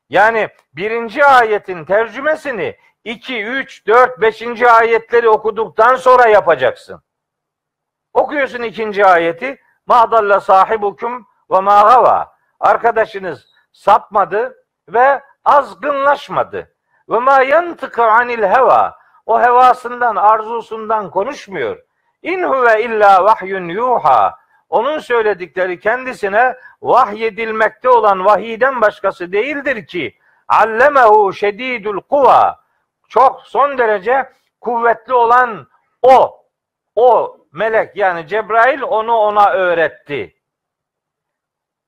Yani 0.10 0.50
birinci 0.74 1.26
ayetin 1.26 1.86
tercümesini 1.86 2.76
2, 3.04 3.44
3, 3.44 3.88
4, 3.88 4.22
5. 4.22 4.62
ayetleri 4.62 5.30
okuduktan 5.30 5.96
sonra 5.96 6.28
yapacaksın. 6.28 7.05
Okuyorsun 8.16 8.62
ikinci 8.62 9.06
ayeti. 9.06 9.58
Ma 9.86 10.12
dalla 10.12 10.40
sahibukum 10.40 11.28
ve 11.52 11.60
ma 11.60 11.82
gava. 11.82 12.36
Arkadaşınız 12.60 13.48
sapmadı 13.72 14.56
ve 14.90 15.22
azgınlaşmadı. 15.46 16.76
Ve 17.10 17.20
ma 17.20 17.42
yantıkı 17.42 18.04
anil 18.04 18.44
heva. 18.44 18.96
O 19.26 19.42
hevasından, 19.42 20.16
arzusundan 20.16 21.10
konuşmuyor. 21.10 21.78
İn 22.22 22.44
huve 22.44 22.84
illa 22.84 23.24
vahyun 23.24 23.68
yuha. 23.68 24.40
Onun 24.70 25.00
söyledikleri 25.00 25.80
kendisine 25.80 26.56
vahyedilmekte 26.82 27.90
olan 27.90 28.26
vahiyden 28.26 28.82
başkası 28.82 29.32
değildir 29.32 29.88
ki 29.88 30.18
allemehu 30.48 31.34
şedidul 31.34 32.02
kuva. 32.02 32.60
Çok 33.10 33.42
son 33.42 33.78
derece 33.78 34.30
kuvvetli 34.62 35.14
olan 35.14 35.68
o. 36.02 36.42
O 36.96 37.38
melek 37.56 37.96
yani 37.96 38.28
Cebrail 38.28 38.82
onu 38.82 39.14
ona 39.14 39.50
öğretti. 39.50 40.36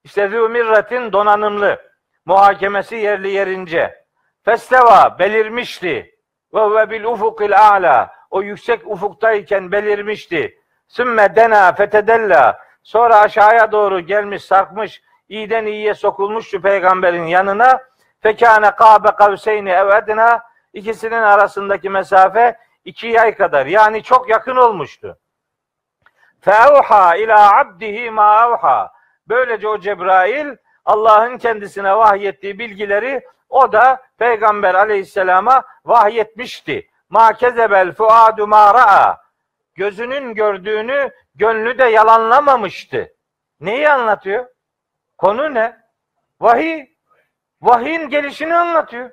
İşte 0.03 0.27
zümirretin 0.27 1.11
donanımlı, 1.13 1.81
muhakemesi 2.25 2.95
yerli 2.95 3.29
yerince. 3.29 4.05
Festeva 4.45 5.19
belirmişti. 5.19 6.15
Ve 6.53 6.71
ve 6.71 6.89
bil 6.89 7.03
ufukil 7.03 7.59
a'la. 7.59 8.15
O 8.29 8.41
yüksek 8.41 8.87
ufuktayken 8.87 9.71
belirmişti. 9.71 10.61
Sümme 10.87 11.35
dena 11.35 11.73
fetedella. 11.73 12.59
Sonra 12.83 13.19
aşağıya 13.19 13.71
doğru 13.71 13.99
gelmiş, 13.99 14.43
sarkmış, 14.43 15.01
iyiden 15.29 15.65
iyiye 15.65 15.93
sokulmuştu 15.93 16.61
peygamberin 16.61 17.25
yanına. 17.25 17.81
Fekâne 18.19 18.71
kâbe 18.71 19.11
kavseyni 19.11 19.69
evedna. 19.69 20.43
İkisinin 20.73 21.21
arasındaki 21.21 21.89
mesafe 21.89 22.57
iki 22.85 23.07
yay 23.07 23.35
kadar. 23.35 23.65
Yani 23.65 24.03
çok 24.03 24.29
yakın 24.29 24.55
olmuştu. 24.55 25.19
Feuha 26.47 27.15
ila 27.15 27.59
abdihi 27.59 28.11
ma 28.11 28.23
avha. 28.23 28.91
Böylece 29.27 29.67
o 29.67 29.79
Cebrail 29.79 30.55
Allah'ın 30.85 31.37
kendisine 31.37 31.97
vahyettiği 31.97 32.59
bilgileri 32.59 33.25
o 33.49 33.71
da 33.71 34.01
Peygamber 34.17 34.75
aleyhisselama 34.75 35.63
vahyetmişti. 35.85 36.89
Ma 37.09 37.33
kezebel 37.33 37.91
fuadu 37.91 38.47
ma 38.47 38.73
ra'a. 38.73 39.17
Gözünün 39.75 40.33
gördüğünü 40.33 41.11
gönlü 41.35 41.77
de 41.77 41.85
yalanlamamıştı. 41.85 43.13
Neyi 43.59 43.89
anlatıyor? 43.89 44.45
Konu 45.17 45.53
ne? 45.53 45.77
Vahiy. 46.41 46.85
Vahyin 47.61 48.09
gelişini 48.09 48.55
anlatıyor. 48.55 49.11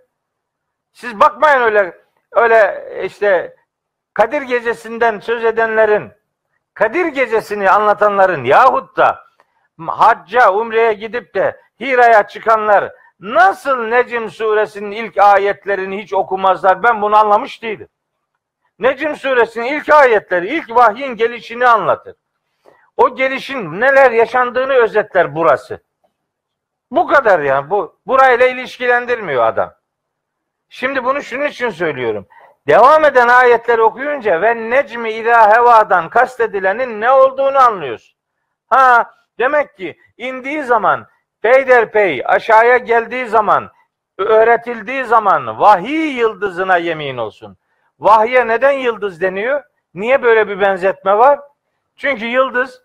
Siz 0.92 1.20
bakmayın 1.20 1.60
öyle 1.60 1.94
öyle 2.32 2.84
işte 3.04 3.56
Kadir 4.14 4.42
gecesinden 4.42 5.20
söz 5.20 5.44
edenlerin 5.44 6.12
Kadir 6.74 7.06
gecesini 7.06 7.70
anlatanların 7.70 8.44
yahut 8.44 8.96
da 8.96 9.24
hacca, 9.86 10.52
umreye 10.52 10.92
gidip 10.92 11.34
de 11.34 11.60
Hira'ya 11.80 12.26
çıkanlar 12.26 12.92
nasıl 13.20 13.76
Necim 13.84 14.30
suresinin 14.30 14.90
ilk 14.90 15.18
ayetlerini 15.18 16.02
hiç 16.02 16.12
okumazlar 16.14 16.82
ben 16.82 17.02
bunu 17.02 17.16
anlamış 17.16 17.62
değilim. 17.62 17.88
Necim 18.78 19.16
suresinin 19.16 19.66
ilk 19.66 19.88
ayetleri 19.88 20.56
ilk 20.56 20.70
vahyin 20.70 21.16
gelişini 21.16 21.66
anlatır. 21.66 22.16
O 22.96 23.14
gelişin 23.14 23.80
neler 23.80 24.10
yaşandığını 24.10 24.72
özetler 24.72 25.34
burası. 25.34 25.82
Bu 26.90 27.06
kadar 27.06 27.40
yani 27.40 27.70
bu 27.70 27.98
burayla 28.06 28.46
ilişkilendirmiyor 28.46 29.44
adam. 29.46 29.74
Şimdi 30.68 31.04
bunu 31.04 31.22
şunun 31.22 31.46
için 31.46 31.70
söylüyorum. 31.70 32.26
Devam 32.66 33.04
eden 33.04 33.28
ayetleri 33.28 33.82
okuyunca 33.82 34.42
ve 34.42 34.70
necmi 34.70 35.10
ila 35.10 35.56
hevadan 35.56 36.08
kastedilenin 36.08 37.00
ne 37.00 37.10
olduğunu 37.10 37.58
anlıyorsun. 37.58 38.16
Ha 38.66 39.14
demek 39.38 39.76
ki 39.76 39.98
indiği 40.16 40.62
zaman 40.62 41.06
peyderpey 41.42 42.22
aşağıya 42.26 42.76
geldiği 42.76 43.26
zaman, 43.26 43.70
öğretildiği 44.18 45.04
zaman 45.04 45.60
vahiy 45.60 46.18
yıldızına 46.18 46.76
yemin 46.76 47.16
olsun. 47.16 47.56
Vahye 47.98 48.48
neden 48.48 48.72
yıldız 48.72 49.20
deniyor? 49.20 49.62
Niye 49.94 50.22
böyle 50.22 50.48
bir 50.48 50.60
benzetme 50.60 51.18
var? 51.18 51.40
Çünkü 51.96 52.26
yıldız 52.26 52.82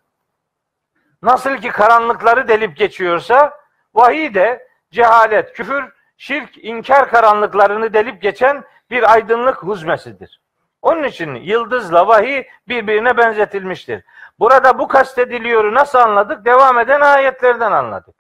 nasıl 1.22 1.58
ki 1.58 1.70
karanlıkları 1.70 2.48
delip 2.48 2.78
geçiyorsa 2.78 3.60
vahiy 3.94 4.34
de 4.34 4.68
cehalet, 4.92 5.54
küfür, 5.54 5.94
şirk, 6.18 6.64
inkar 6.64 7.10
karanlıklarını 7.10 7.94
delip 7.94 8.22
geçen 8.22 8.64
bir 8.92 9.14
aydınlık 9.14 9.64
huzmesidir. 9.64 10.42
Onun 10.82 11.04
için 11.04 11.36
yıldızla 11.36 12.08
vahiy 12.08 12.44
birbirine 12.68 13.18
benzetilmiştir. 13.18 14.04
Burada 14.40 14.80
bu 14.80 14.88
kastediliyoru 14.88 15.74
nasıl 15.74 16.00
anladık? 16.00 16.46
Devam 16.46 16.80
eden 16.80 17.02
ayetlerden 17.02 17.72
anladık. 17.72 18.16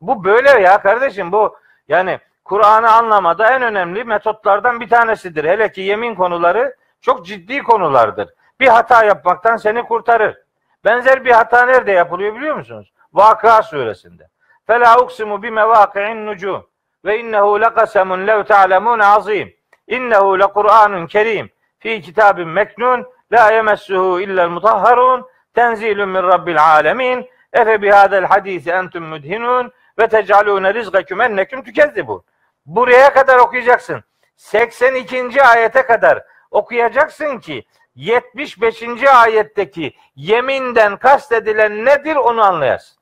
Bu 0.00 0.24
böyle 0.24 0.50
ya 0.50 0.82
kardeşim 0.82 1.32
bu 1.32 1.56
yani 1.88 2.18
Kur'an'ı 2.44 2.92
anlamada 2.92 3.50
en 3.52 3.62
önemli 3.62 4.04
metotlardan 4.04 4.80
bir 4.80 4.88
tanesidir. 4.88 5.44
Hele 5.44 5.72
ki 5.72 5.80
yemin 5.80 6.14
konuları 6.14 6.76
çok 7.00 7.26
ciddi 7.26 7.62
konulardır. 7.62 8.28
Bir 8.60 8.68
hata 8.68 9.04
yapmaktan 9.04 9.56
seni 9.56 9.82
kurtarır. 9.82 10.38
Benzer 10.84 11.24
bir 11.24 11.30
hata 11.30 11.66
nerede 11.66 11.92
yapılıyor 11.92 12.34
biliyor 12.34 12.56
musunuz? 12.56 12.92
Vakıa 13.12 13.62
suresinde. 13.62 14.28
Fela 14.66 15.00
uksimu 15.00 15.42
bi 15.42 15.50
mevaki'in 15.50 16.26
nucum 16.26 16.66
ve 17.04 17.20
innehu 17.20 17.60
lekasemun 17.60 18.26
lev 18.26 18.44
ta'lemun 18.44 18.98
azim. 18.98 19.54
İnnehu 19.90 20.40
lekur'anun 20.40 21.06
kerim 21.06 21.50
fi 21.78 22.00
kitabin 22.00 22.48
meknun 22.48 23.06
la 23.32 23.50
yemessuhu 23.50 24.20
illel 24.20 24.48
mutahharun 24.48 25.26
tenzilun 25.54 26.08
min 26.08 26.22
rabbil 26.22 26.64
alemin 26.64 27.30
efe 27.52 27.82
bihadel 27.82 28.24
hadisi 28.24 28.70
entum 28.70 29.04
müdhinun 29.04 29.72
ve 29.98 30.08
tecalune 30.08 30.74
rizgeküm 30.74 31.20
enneküm 31.20 31.64
tükezzibun. 31.64 32.24
Buraya 32.66 33.12
kadar 33.12 33.38
okuyacaksın. 33.38 34.04
82. 34.36 35.42
ayete 35.42 35.82
kadar 35.82 36.24
okuyacaksın 36.50 37.38
ki 37.38 37.64
75. 37.94 38.82
ayetteki 39.14 39.94
yeminden 40.16 40.96
kastedilen 40.96 41.84
nedir 41.84 42.16
onu 42.16 42.42
anlayasın. 42.42 42.98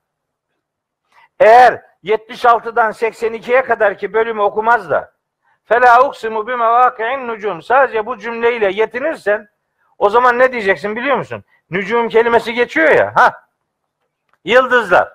Eğer 1.41 1.82
76'dan 2.05 2.93
82'ye 2.93 3.62
kadar 3.62 3.99
ki 3.99 4.12
bölümü 4.12 4.41
okumaz 4.41 4.91
da 4.91 5.18
Fela 5.69 6.09
uksimu 6.09 6.47
bi 6.47 6.57
mevaki'in 6.57 7.29
nucum. 7.29 7.62
Sadece 7.62 8.07
bu 8.07 8.19
cümleyle 8.19 8.73
yetinirsen 8.73 9.49
o 9.99 10.11
zaman 10.11 10.39
ne 10.39 10.53
diyeceksin 10.53 10.97
biliyor 10.97 11.16
musun? 11.16 11.45
Nücum 11.71 12.09
kelimesi 12.09 12.55
geçiyor 12.55 12.91
ya. 12.91 13.12
Ha. 13.16 13.49
Yıldızlar. 14.45 15.12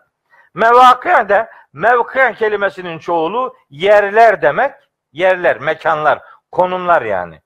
Mevaki 0.53 1.29
de 1.29 1.49
mevki 1.73 2.39
kelimesinin 2.39 2.99
çoğulu 2.99 3.55
yerler 3.69 4.41
demek. 4.41 4.73
Yerler, 5.13 5.59
mekanlar, 5.59 6.21
konumlar 6.51 7.01
yani. 7.01 7.41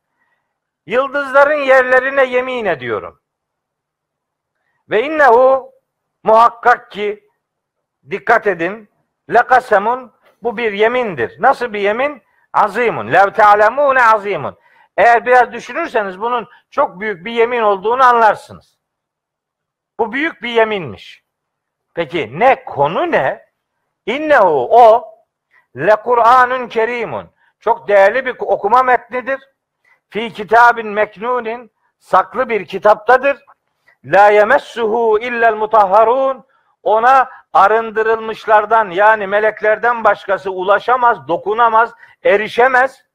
Yıldızların 0.86 1.62
yerlerine 1.62 2.24
yemin 2.24 2.66
ediyorum. 2.66 3.22
Ve 4.90 5.04
innehu 5.04 5.72
muhakkak 6.24 6.92
ki 6.92 7.30
dikkat 8.10 8.48
edin 8.48 8.90
lekasemun 9.34 10.12
bu 10.44 10.58
bir 10.58 10.74
yemindir. 10.74 11.42
Nasıl 11.42 11.74
bir 11.74 11.80
yemin? 11.80 12.27
Azimun. 12.58 13.12
Lev 13.14 13.32
te'alemune 13.32 14.04
azimun. 14.04 14.58
Eğer 14.98 15.26
biraz 15.26 15.52
düşünürseniz 15.52 16.22
bunun 16.22 16.48
çok 16.70 17.00
büyük 17.00 17.26
bir 17.26 17.32
yemin 17.32 17.62
olduğunu 17.62 18.04
anlarsınız. 18.04 18.78
Bu 20.00 20.14
büyük 20.14 20.42
bir 20.42 20.50
yeminmiş. 20.50 21.24
Peki 21.94 22.40
ne 22.40 22.64
konu 22.66 23.12
ne? 23.12 23.48
İnnehu 24.06 24.68
o 24.72 25.16
le 25.76 25.96
Kur'anun 25.96 26.68
kerimun. 26.68 27.30
Çok 27.60 27.88
değerli 27.88 28.26
bir 28.26 28.36
okuma 28.40 28.84
metnidir. 28.84 29.40
Fi 30.10 30.34
kitabin 30.34 30.88
meknunin 30.88 31.72
saklı 32.00 32.50
bir 32.50 32.66
kitaptadır. 32.66 33.38
La 34.06 34.30
yemessuhu 34.30 35.20
illel 35.20 35.54
mutahharun. 35.54 36.46
Ona 36.84 37.30
arındırılmışlardan 37.58 38.90
yani 38.90 39.28
meleklerden 39.28 40.04
başkası 40.04 40.52
ulaşamaz, 40.52 41.28
dokunamaz, 41.28 41.94
erişemez. 42.24 43.06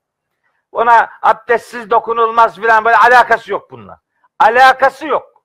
Ona 0.72 1.10
abdestsiz 1.22 1.90
dokunulmaz 1.90 2.60
filan 2.60 2.84
böyle 2.84 2.96
alakası 2.96 3.52
yok 3.52 3.70
bununla. 3.70 4.00
Alakası 4.38 5.06
yok. 5.06 5.44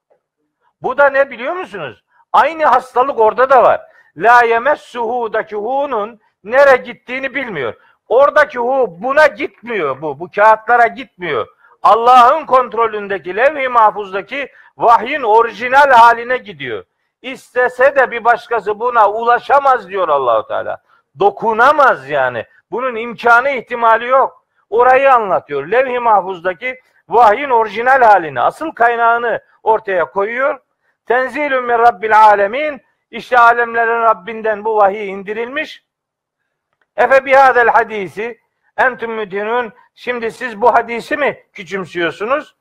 Bu 0.82 0.98
da 0.98 1.10
ne 1.10 1.30
biliyor 1.30 1.54
musunuz? 1.54 2.04
Aynı 2.34 2.66
hastalık 2.66 3.20
orada 3.20 3.50
da 3.50 3.64
var. 3.64 3.82
La 4.18 4.44
yemessuhu'daki 4.44 5.56
hu'nun 5.56 6.20
nere 6.44 6.76
gittiğini 6.76 7.36
bilmiyor. 7.36 7.74
Oradaki 8.10 8.60
hu 8.60 8.98
buna 9.00 9.28
gitmiyor 9.28 10.02
bu. 10.02 10.20
Bu 10.20 10.30
kağıtlara 10.36 10.88
gitmiyor. 10.88 11.48
Allah'ın 11.84 12.46
kontrolündeki 12.46 13.36
levh-i 13.36 13.70
mahfuzdaki 13.70 14.52
vahyin 14.78 15.22
orijinal 15.22 15.92
haline 15.92 16.38
gidiyor. 16.38 16.84
İstese 17.22 17.96
de 17.96 18.12
bir 18.12 18.24
başkası 18.24 18.80
buna 18.80 19.12
ulaşamaz 19.12 19.90
diyor 19.90 20.10
Allahu 20.10 20.48
Teala. 20.48 20.82
Dokunamaz 21.20 22.10
yani. 22.10 22.46
Bunun 22.72 22.96
imkanı 22.96 23.50
ihtimali 23.50 24.08
yok. 24.08 24.46
Orayı 24.70 25.14
anlatıyor. 25.14 25.68
Levh-i 25.68 26.00
mahfuzdaki 26.00 26.80
vahyin 27.10 27.50
orijinal 27.50 28.02
halini, 28.02 28.42
asıl 28.42 28.72
kaynağını 28.72 29.42
ortaya 29.64 30.12
koyuyor. 30.12 30.60
Tenzilün 31.06 31.64
min 31.64 31.78
Rabbil 31.78 32.24
alemin. 32.24 32.82
İşte 33.12 33.40
alemlerin 33.40 34.02
Rabbinden 34.02 34.66
bu 34.66 34.78
vahiy 34.78 35.10
indirilmiş. 35.10 35.84
Efe 36.98 37.26
bihadel 37.26 37.68
hadisi 37.68 38.40
entüm 38.78 39.12
müdinun. 39.12 39.74
Şimdi 39.96 40.32
siz 40.32 40.62
bu 40.62 40.74
hadisi 40.74 41.18
mi 41.18 41.44
küçümsüyorsunuz? 41.54 42.56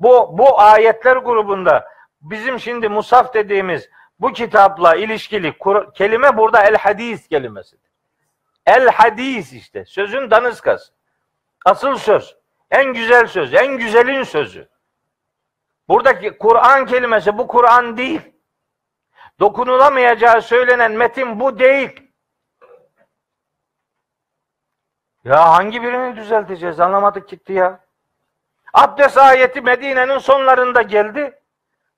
Bu, 0.00 0.38
bu 0.38 0.60
ayetler 0.60 1.16
grubunda 1.16 1.91
bizim 2.22 2.60
şimdi 2.60 2.88
musaf 2.88 3.34
dediğimiz 3.34 3.88
bu 4.20 4.32
kitapla 4.32 4.96
ilişkili 4.96 5.54
kelime 5.94 6.36
burada 6.36 6.62
el 6.62 6.76
hadis 6.76 7.28
kelimesidir. 7.28 7.90
El 8.66 8.88
hadis 8.88 9.52
işte. 9.52 9.84
Sözün 9.84 10.30
danışkası. 10.30 10.92
Asıl 11.64 11.96
söz. 11.96 12.36
En 12.70 12.92
güzel 12.92 13.26
söz. 13.26 13.54
En 13.54 13.78
güzelin 13.78 14.22
sözü. 14.22 14.68
Buradaki 15.88 16.38
Kur'an 16.38 16.86
kelimesi 16.86 17.38
bu 17.38 17.46
Kur'an 17.46 17.96
değil. 17.96 18.20
Dokunulamayacağı 19.40 20.42
söylenen 20.42 20.92
metin 20.92 21.40
bu 21.40 21.58
değil. 21.58 22.12
Ya 25.24 25.52
hangi 25.52 25.82
birini 25.82 26.16
düzelteceğiz? 26.16 26.80
Anlamadık 26.80 27.28
gitti 27.28 27.52
ya. 27.52 27.84
Abdest 28.72 29.18
ayeti 29.18 29.60
Medine'nin 29.60 30.18
sonlarında 30.18 30.82
geldi. 30.82 31.41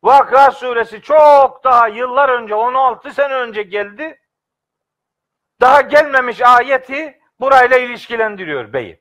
Vakıa 0.05 0.50
suresi 0.50 1.02
çok 1.02 1.64
daha 1.64 1.88
yıllar 1.88 2.28
önce 2.28 2.55
16 2.55 3.12
sene 3.12 3.34
önce 3.34 3.62
geldi. 3.62 4.20
Daha 5.61 5.80
gelmemiş 5.80 6.42
ayeti 6.42 7.20
burayla 7.40 7.78
ilişkilendiriyor 7.78 8.72
beyim. 8.72 9.00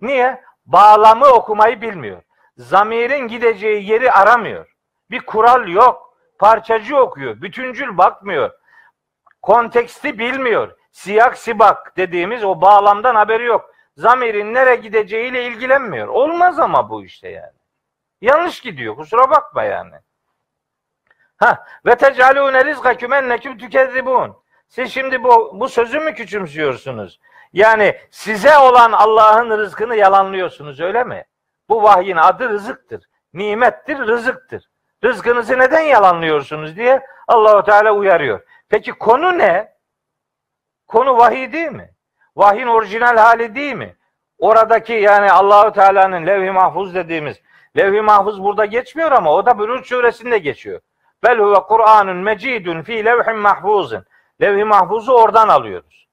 Niye? 0.00 0.42
Bağlamı 0.66 1.26
okumayı 1.26 1.80
bilmiyor. 1.80 2.22
Zamirin 2.56 3.28
gideceği 3.28 3.90
yeri 3.90 4.12
aramıyor. 4.12 4.76
Bir 5.10 5.20
kural 5.20 5.68
yok. 5.68 6.16
Parçacı 6.38 6.96
okuyor. 6.96 7.42
Bütüncül 7.42 7.98
bakmıyor. 7.98 8.50
Konteksti 9.42 10.18
bilmiyor. 10.18 10.76
Siyak 10.92 11.38
sibak 11.38 11.96
dediğimiz 11.96 12.44
o 12.44 12.60
bağlamdan 12.60 13.14
haberi 13.14 13.44
yok. 13.44 13.74
Zamirin 13.96 14.54
nereye 14.54 14.76
gideceğiyle 14.76 15.44
ilgilenmiyor. 15.46 16.08
Olmaz 16.08 16.58
ama 16.58 16.90
bu 16.90 17.04
işte 17.04 17.28
yani. 17.28 17.61
Yanlış 18.22 18.60
gidiyor. 18.60 18.96
Kusura 18.96 19.30
bakma 19.30 19.62
yani. 19.62 19.94
Ha 21.36 21.64
ve 21.86 21.94
tecalûne 21.94 22.64
rizgaküm 22.64 23.12
enneküm 23.12 23.58
tükezzibûn. 23.58 24.42
Siz 24.68 24.92
şimdi 24.92 25.24
bu, 25.24 25.60
bu 25.60 25.68
sözü 25.68 26.00
mü 26.00 26.14
küçümsüyorsunuz? 26.14 27.20
Yani 27.52 27.98
size 28.10 28.58
olan 28.58 28.92
Allah'ın 28.92 29.58
rızkını 29.58 29.96
yalanlıyorsunuz 29.96 30.80
öyle 30.80 31.04
mi? 31.04 31.24
Bu 31.68 31.82
vahyin 31.82 32.16
adı 32.16 32.48
rızıktır. 32.48 33.04
Nimettir, 33.34 33.98
rızıktır. 33.98 34.70
Rızkınızı 35.04 35.58
neden 35.58 35.80
yalanlıyorsunuz 35.80 36.76
diye 36.76 37.06
Allahu 37.28 37.64
Teala 37.64 37.92
uyarıyor. 37.92 38.40
Peki 38.68 38.92
konu 38.92 39.38
ne? 39.38 39.72
Konu 40.88 41.16
vahiy 41.16 41.52
değil 41.52 41.72
mi? 41.72 41.90
Vahyin 42.36 42.66
orijinal 42.66 43.16
hali 43.16 43.54
değil 43.54 43.74
mi? 43.74 43.96
Oradaki 44.38 44.92
yani 44.92 45.32
Allahu 45.32 45.72
Teala'nın 45.72 46.26
levh-i 46.26 46.50
mahfuz 46.50 46.94
dediğimiz 46.94 47.40
levh-i 47.76 48.00
mahfuz 48.00 48.42
burada 48.42 48.64
geçmiyor 48.64 49.12
ama 49.12 49.32
o 49.32 49.46
da 49.46 49.58
Buruç 49.58 49.88
suresinde 49.88 50.38
geçiyor. 50.38 50.80
Bel 51.22 51.38
huve 51.38 51.54
Kur'anun 51.54 52.16
mecidun 52.16 52.82
fi 52.82 53.04
levhin 53.04 53.36
mahfuzun. 53.36 54.04
Levh-i 54.40 54.64
mahfuzu 54.64 55.12
oradan 55.12 55.48
alıyoruz. 55.48 56.08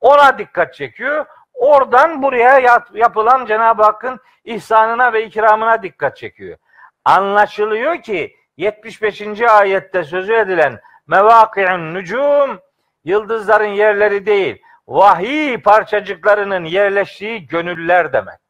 Ona 0.00 0.38
dikkat 0.38 0.74
çekiyor. 0.74 1.26
Oradan 1.54 2.22
buraya 2.22 2.80
yapılan 2.94 3.46
Cenab-ı 3.46 3.82
Hakk'ın 3.82 4.20
ihsanına 4.44 5.12
ve 5.12 5.26
ikramına 5.26 5.82
dikkat 5.82 6.16
çekiyor. 6.16 6.58
Anlaşılıyor 7.04 8.02
ki 8.02 8.36
75. 8.56 9.40
ayette 9.40 10.04
sözü 10.04 10.32
edilen 10.32 10.80
mevaki'un 11.06 11.94
nucum 11.94 12.60
Yıldızların 13.06 13.66
yerleri 13.66 14.26
değil, 14.26 14.62
vahiy 14.88 15.58
parçacıklarının 15.58 16.64
yerleştiği 16.64 17.46
gönüller 17.46 18.12
demektir. 18.12 18.45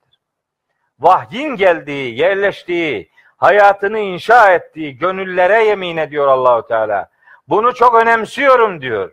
Vahyin 1.01 1.57
geldiği, 1.57 2.19
yerleştiği, 2.19 3.11
hayatını 3.37 3.99
inşa 3.99 4.53
ettiği 4.53 4.99
gönüllere 4.99 5.65
yemin 5.65 5.97
ediyor 5.97 6.29
Allahu 6.29 6.67
Teala. 6.67 7.11
Bunu 7.49 7.75
çok 7.75 7.95
önemsiyorum 7.95 8.81
diyor. 8.81 9.13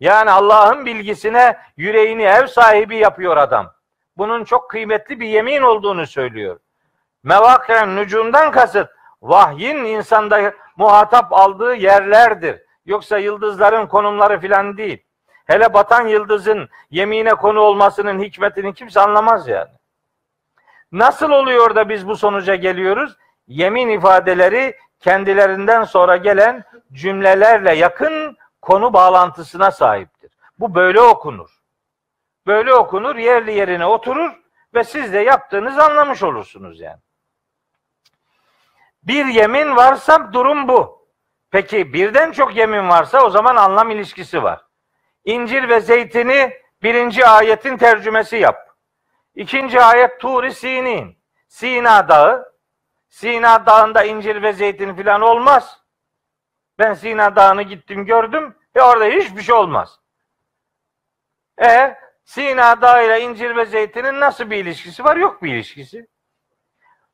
Yani 0.00 0.30
Allah'ın 0.30 0.86
bilgisine 0.86 1.56
yüreğini 1.76 2.22
ev 2.22 2.46
sahibi 2.46 2.96
yapıyor 2.96 3.36
adam. 3.36 3.72
Bunun 4.16 4.44
çok 4.44 4.70
kıymetli 4.70 5.20
bir 5.20 5.26
yemin 5.26 5.62
olduğunu 5.62 6.06
söylüyor. 6.06 6.58
Mevakken 7.22 7.96
nücumdan 7.96 8.52
kasıt 8.52 8.88
vahyin 9.22 9.84
insanda 9.84 10.52
muhatap 10.76 11.32
aldığı 11.32 11.74
yerlerdir. 11.74 12.62
Yoksa 12.86 13.18
yıldızların 13.18 13.86
konumları 13.86 14.40
filan 14.40 14.76
değil. 14.76 15.02
Hele 15.46 15.74
batan 15.74 16.06
yıldızın 16.06 16.68
yemine 16.90 17.34
konu 17.34 17.60
olmasının 17.60 18.22
hikmetini 18.22 18.74
kimse 18.74 19.00
anlamaz 19.00 19.48
yani. 19.48 19.70
Nasıl 20.92 21.30
oluyor 21.30 21.74
da 21.74 21.88
biz 21.88 22.08
bu 22.08 22.16
sonuca 22.16 22.54
geliyoruz? 22.54 23.16
Yemin 23.46 23.88
ifadeleri 23.88 24.76
kendilerinden 25.00 25.84
sonra 25.84 26.16
gelen 26.16 26.64
cümlelerle 26.92 27.74
yakın 27.74 28.36
konu 28.62 28.92
bağlantısına 28.92 29.70
sahiptir. 29.70 30.30
Bu 30.58 30.74
böyle 30.74 31.00
okunur. 31.00 31.50
Böyle 32.46 32.74
okunur, 32.74 33.16
yerli 33.16 33.52
yerine 33.52 33.86
oturur 33.86 34.30
ve 34.74 34.84
siz 34.84 35.12
de 35.12 35.18
yaptığınızı 35.18 35.84
anlamış 35.84 36.22
olursunuz 36.22 36.80
yani. 36.80 37.00
Bir 39.02 39.26
yemin 39.26 39.76
varsa 39.76 40.32
durum 40.32 40.68
bu. 40.68 41.08
Peki 41.50 41.92
birden 41.92 42.32
çok 42.32 42.56
yemin 42.56 42.88
varsa 42.88 43.24
o 43.24 43.30
zaman 43.30 43.56
anlam 43.56 43.90
ilişkisi 43.90 44.42
var. 44.42 44.60
İncir 45.24 45.68
ve 45.68 45.80
zeytini 45.80 46.52
birinci 46.82 47.26
ayetin 47.26 47.76
tercümesi 47.76 48.36
yap. 48.36 48.71
İkinci 49.34 49.80
ayet 49.80 50.20
Turi 50.20 50.54
Sinin. 50.54 51.18
Sina 51.48 52.08
Dağı. 52.08 52.52
Sina 53.08 53.66
Dağı'nda 53.66 54.04
incir 54.04 54.42
ve 54.42 54.52
zeytin 54.52 54.94
filan 54.94 55.20
olmaz. 55.20 55.80
Ben 56.78 56.94
Sina 56.94 57.36
Dağı'nı 57.36 57.62
gittim 57.62 58.04
gördüm 58.04 58.54
ve 58.76 58.82
orada 58.82 59.04
hiçbir 59.04 59.42
şey 59.42 59.54
olmaz. 59.54 60.00
E 61.62 61.96
Sina 62.24 62.80
Dağı 62.80 63.06
ile 63.06 63.20
incir 63.20 63.56
ve 63.56 63.64
zeytinin 63.64 64.20
nasıl 64.20 64.50
bir 64.50 64.56
ilişkisi 64.56 65.04
var? 65.04 65.16
Yok 65.16 65.42
bir 65.42 65.54
ilişkisi. 65.54 66.06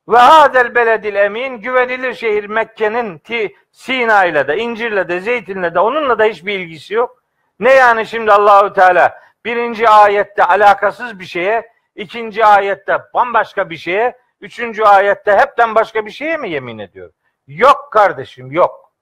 Ve 0.07 0.17
hadel 0.17 0.75
beledil 0.75 1.15
emin 1.15 1.57
güvenilir 1.57 2.13
şehir 2.13 2.45
Mekke'nin 2.45 3.17
ti 3.17 3.55
Sina 3.71 4.25
ile 4.25 4.47
de 4.47 4.57
incirle 4.57 5.07
de 5.07 5.19
zeytinle 5.19 5.75
de 5.75 5.79
onunla 5.79 6.19
da 6.19 6.23
hiçbir 6.23 6.59
ilgisi 6.59 6.93
yok. 6.93 7.23
Ne 7.59 7.73
yani 7.73 8.05
şimdi 8.05 8.31
Allahü 8.31 8.73
Teala 8.73 9.21
birinci 9.45 9.89
ayette 9.89 10.43
alakasız 10.43 11.19
bir 11.19 11.25
şeye, 11.25 11.71
ikinci 11.99 12.45
ayette 12.45 12.99
bambaşka 13.13 13.69
bir 13.69 13.77
şeye, 13.77 14.17
üçüncü 14.41 14.83
ayette 14.83 15.37
hepten 15.37 15.75
başka 15.75 16.05
bir 16.05 16.11
şeye 16.11 16.37
mi 16.37 16.49
yemin 16.49 16.79
ediyor? 16.79 17.11
Yok 17.47 17.89
kardeşim 17.91 18.51
yok. 18.51 18.93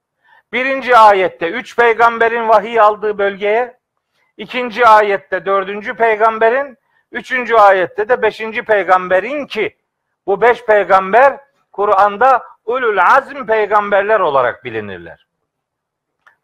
Birinci 0.53 0.97
ayette 0.97 1.49
üç 1.49 1.75
peygamberin 1.75 2.49
vahiy 2.49 2.79
aldığı 2.79 3.17
bölgeye, 3.17 3.77
ikinci 4.37 4.87
ayette 4.87 5.45
dördüncü 5.45 5.93
peygamberin, 5.93 6.77
üçüncü 7.11 7.55
ayette 7.55 8.09
de 8.09 8.21
beşinci 8.21 8.63
peygamberin 8.63 9.45
ki 9.45 9.77
bu 10.27 10.41
beş 10.41 10.65
peygamber 10.65 11.37
Kur'an'da 11.71 12.43
ulul 12.65 12.97
azm 12.97 13.45
peygamberler 13.45 14.19
olarak 14.19 14.63
bilinirler. 14.63 15.27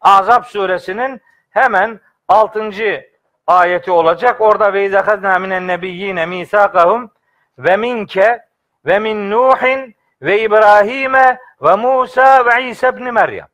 Azap 0.00 0.46
suresinin 0.46 1.20
hemen 1.50 2.00
altıncı 2.28 3.13
ayeti 3.46 3.90
olacak. 3.90 4.40
Orada 4.40 4.72
ve 4.72 4.86
izahazna 4.86 5.38
minen 5.38 5.68
nebiyyine 5.68 6.26
misakahum 6.26 7.10
ve 7.58 7.76
minke 7.76 8.44
ve 8.86 8.98
min 8.98 9.30
Nuhin 9.30 9.96
ve 10.22 10.40
İbrahim'e 10.40 11.38
ve 11.62 11.76
Musa 11.76 12.46
ve 12.46 12.64
İsa 12.64 12.88
ibn 12.88 13.12
Meryem. 13.12 13.48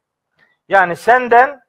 Yani 0.69 0.97
senden 0.97 1.61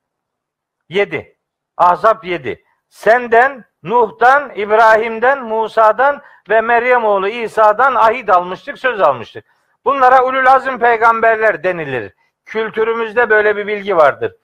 yedi. 0.90 1.38
Azap 1.78 2.26
yedi. 2.26 2.64
Senden, 2.90 3.66
Nuh'dan, 3.84 4.52
İbrahim'den, 4.56 5.44
Musa'dan 5.44 6.22
ve 6.50 6.62
Meryem 6.62 7.06
oğlu 7.06 7.28
İsa'dan 7.28 7.96
ahit 7.96 8.30
almıştık, 8.30 8.80
söz 8.80 9.02
almıştık. 9.02 9.46
Bunlara 9.86 10.24
ulul 10.24 10.46
azim 10.46 10.80
peygamberler 10.80 11.64
denilir. 11.64 12.14
Kültürümüzde 12.46 13.30
böyle 13.30 13.58
bir 13.58 13.68
bilgi 13.68 13.98
vardır. 13.98 14.36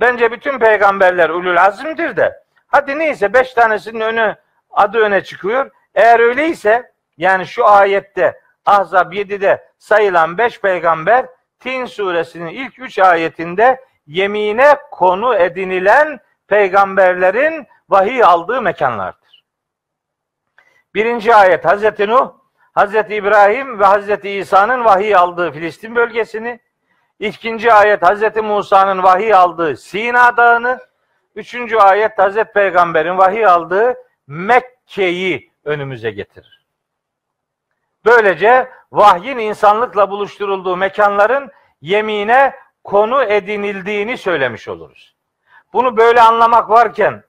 Bence 0.00 0.32
bütün 0.32 0.58
peygamberler 0.58 1.30
ulul 1.30 1.56
azimdir 1.56 2.16
de. 2.16 2.43
Hadi 2.74 2.98
neyse 2.98 3.32
beş 3.32 3.54
tanesinin 3.54 4.00
önü 4.00 4.36
adı 4.70 4.98
öne 4.98 5.24
çıkıyor. 5.24 5.70
Eğer 5.94 6.20
öyleyse 6.20 6.92
yani 7.16 7.46
şu 7.46 7.66
ayette 7.66 8.40
Ahzab 8.66 9.12
7'de 9.12 9.68
sayılan 9.78 10.38
beş 10.38 10.60
peygamber 10.60 11.26
Tin 11.60 11.84
suresinin 11.84 12.48
ilk 12.48 12.78
üç 12.78 12.98
ayetinde 12.98 13.84
yemine 14.06 14.76
konu 14.90 15.34
edinilen 15.34 16.20
peygamberlerin 16.46 17.66
vahiy 17.88 18.24
aldığı 18.24 18.62
mekanlardır. 18.62 19.44
Birinci 20.94 21.34
ayet 21.34 21.64
Hazreti 21.64 22.08
Nuh, 22.08 22.32
Hazreti 22.72 23.14
İbrahim 23.14 23.80
ve 23.80 23.84
Hazreti 23.84 24.30
İsa'nın 24.30 24.84
vahiy 24.84 25.16
aldığı 25.16 25.52
Filistin 25.52 25.96
bölgesini, 25.96 26.60
ikinci 27.18 27.72
ayet 27.72 28.02
Hazreti 28.02 28.42
Musa'nın 28.42 29.02
vahiy 29.02 29.34
aldığı 29.34 29.76
Sina 29.76 30.36
Dağı'nı, 30.36 30.80
üçüncü 31.34 31.76
ayet 31.76 32.18
Hazreti 32.18 32.52
Peygamber'in 32.52 33.18
vahiy 33.18 33.46
aldığı 33.46 33.94
Mekke'yi 34.26 35.50
önümüze 35.64 36.10
getirir. 36.10 36.64
Böylece 38.04 38.68
vahyin 38.92 39.38
insanlıkla 39.38 40.10
buluşturulduğu 40.10 40.76
mekanların 40.76 41.50
yemine 41.80 42.54
konu 42.84 43.22
edinildiğini 43.22 44.18
söylemiş 44.18 44.68
oluruz. 44.68 45.16
Bunu 45.72 45.96
böyle 45.96 46.20
anlamak 46.20 46.70
varken 46.70 47.24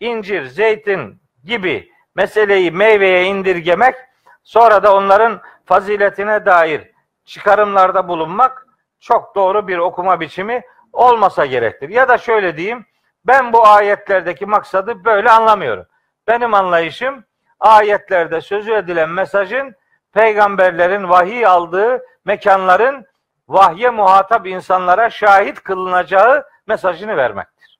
incir, 0.00 0.44
zeytin 0.44 1.22
gibi 1.44 1.92
meseleyi 2.14 2.70
meyveye 2.70 3.24
indirgemek, 3.24 3.94
sonra 4.42 4.82
da 4.82 4.96
onların 4.96 5.40
faziletine 5.64 6.46
dair 6.46 6.90
çıkarımlarda 7.24 8.08
bulunmak 8.08 8.66
çok 9.00 9.34
doğru 9.34 9.68
bir 9.68 9.78
okuma 9.78 10.20
biçimi 10.20 10.62
olmasa 10.92 11.46
gerektir. 11.46 11.88
Ya 11.88 12.08
da 12.08 12.18
şöyle 12.18 12.56
diyeyim, 12.56 12.86
ben 13.24 13.52
bu 13.52 13.66
ayetlerdeki 13.66 14.46
maksadı 14.46 15.04
böyle 15.04 15.30
anlamıyorum. 15.30 15.86
Benim 16.28 16.54
anlayışım 16.54 17.24
ayetlerde 17.60 18.40
sözü 18.40 18.72
edilen 18.72 19.10
mesajın 19.10 19.74
peygamberlerin 20.12 21.08
vahiy 21.08 21.46
aldığı 21.46 22.02
mekanların 22.24 23.06
vahye 23.48 23.90
muhatap 23.90 24.46
insanlara 24.46 25.10
şahit 25.10 25.62
kılınacağı 25.62 26.44
mesajını 26.66 27.16
vermektir. 27.16 27.78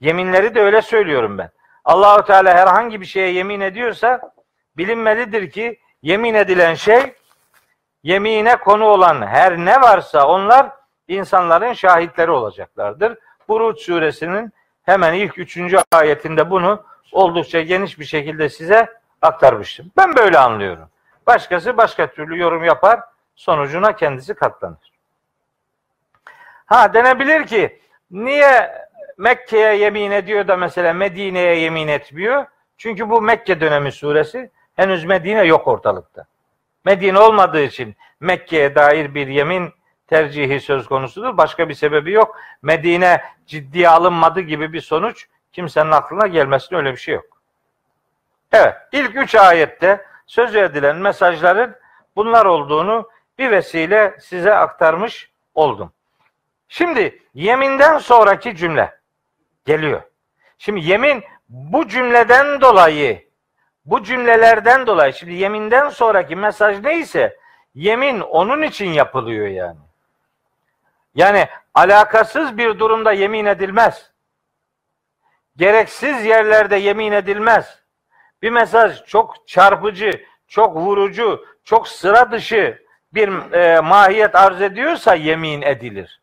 Yeminleri 0.00 0.54
de 0.54 0.60
öyle 0.60 0.82
söylüyorum 0.82 1.38
ben. 1.38 1.50
Allahu 1.84 2.24
Teala 2.24 2.54
herhangi 2.54 3.00
bir 3.00 3.06
şeye 3.06 3.32
yemin 3.32 3.60
ediyorsa 3.60 4.32
bilinmelidir 4.76 5.50
ki 5.50 5.80
yemin 6.02 6.34
edilen 6.34 6.74
şey 6.74 7.14
yemine 8.02 8.56
konu 8.56 8.84
olan 8.84 9.26
her 9.26 9.56
ne 9.56 9.80
varsa 9.80 10.26
onlar 10.28 10.70
insanların 11.08 11.72
şahitleri 11.72 12.30
olacaklardır. 12.30 13.18
Buruç 13.50 13.80
suresinin 13.80 14.52
hemen 14.82 15.14
ilk 15.14 15.38
üçüncü 15.38 15.78
ayetinde 15.92 16.50
bunu 16.50 16.82
oldukça 17.12 17.60
geniş 17.60 17.98
bir 17.98 18.04
şekilde 18.04 18.48
size 18.48 18.88
aktarmıştım. 19.22 19.90
Ben 19.96 20.16
böyle 20.16 20.38
anlıyorum. 20.38 20.88
Başkası 21.26 21.76
başka 21.76 22.06
türlü 22.06 22.38
yorum 22.38 22.64
yapar, 22.64 23.00
sonucuna 23.36 23.96
kendisi 23.96 24.34
katlanır. 24.34 24.92
Ha 26.66 26.94
denebilir 26.94 27.46
ki 27.46 27.80
niye 28.10 28.72
Mekke'ye 29.18 29.76
yemin 29.76 30.10
ediyor 30.10 30.48
da 30.48 30.56
mesela 30.56 30.92
Medine'ye 30.92 31.54
yemin 31.54 31.88
etmiyor? 31.88 32.46
Çünkü 32.78 33.10
bu 33.10 33.22
Mekke 33.22 33.60
dönemi 33.60 33.92
suresi. 33.92 34.50
Henüz 34.76 35.04
Medine 35.04 35.44
yok 35.44 35.68
ortalıkta. 35.68 36.26
Medine 36.84 37.18
olmadığı 37.18 37.62
için 37.62 37.96
Mekke'ye 38.20 38.74
dair 38.74 39.14
bir 39.14 39.26
yemin 39.26 39.72
tercihi 40.10 40.60
söz 40.60 40.86
konusudur. 40.86 41.36
Başka 41.36 41.68
bir 41.68 41.74
sebebi 41.74 42.12
yok. 42.12 42.36
Medine 42.62 43.22
ciddiye 43.46 43.88
alınmadı 43.88 44.40
gibi 44.40 44.72
bir 44.72 44.80
sonuç 44.80 45.26
kimsenin 45.52 45.90
aklına 45.90 46.26
gelmesin 46.26 46.76
öyle 46.76 46.92
bir 46.92 46.96
şey 46.96 47.14
yok. 47.14 47.42
Evet, 48.52 48.74
ilk 48.92 49.16
üç 49.16 49.34
ayette 49.34 50.06
söz 50.26 50.56
edilen 50.56 50.96
mesajların 50.96 51.74
bunlar 52.16 52.46
olduğunu 52.46 53.08
bir 53.38 53.50
vesile 53.50 54.16
size 54.20 54.54
aktarmış 54.54 55.30
oldum. 55.54 55.92
Şimdi 56.68 57.22
yeminden 57.34 57.98
sonraki 57.98 58.56
cümle 58.56 58.98
geliyor. 59.64 60.02
Şimdi 60.58 60.80
yemin 60.80 61.24
bu 61.48 61.88
cümleden 61.88 62.60
dolayı 62.60 63.30
bu 63.84 64.02
cümlelerden 64.02 64.86
dolayı 64.86 65.12
şimdi 65.12 65.32
yeminden 65.32 65.88
sonraki 65.88 66.36
mesaj 66.36 66.80
neyse 66.80 67.36
yemin 67.74 68.20
onun 68.20 68.62
için 68.62 68.86
yapılıyor 68.86 69.46
yani. 69.46 69.89
Yani 71.14 71.48
alakasız 71.74 72.58
bir 72.58 72.78
durumda 72.78 73.12
yemin 73.12 73.44
edilmez. 73.44 74.10
gereksiz 75.56 76.24
yerlerde 76.24 76.76
yemin 76.76 77.12
edilmez. 77.12 77.78
Bir 78.42 78.50
mesaj 78.50 79.04
çok 79.04 79.48
çarpıcı, 79.48 80.24
çok 80.48 80.76
vurucu, 80.76 81.46
çok 81.64 81.88
sıra 81.88 82.32
dışı 82.32 82.82
bir 83.14 83.52
e, 83.52 83.80
mahiyet 83.80 84.34
arz 84.34 84.62
ediyorsa 84.62 85.14
yemin 85.14 85.62
edilir. 85.62 86.22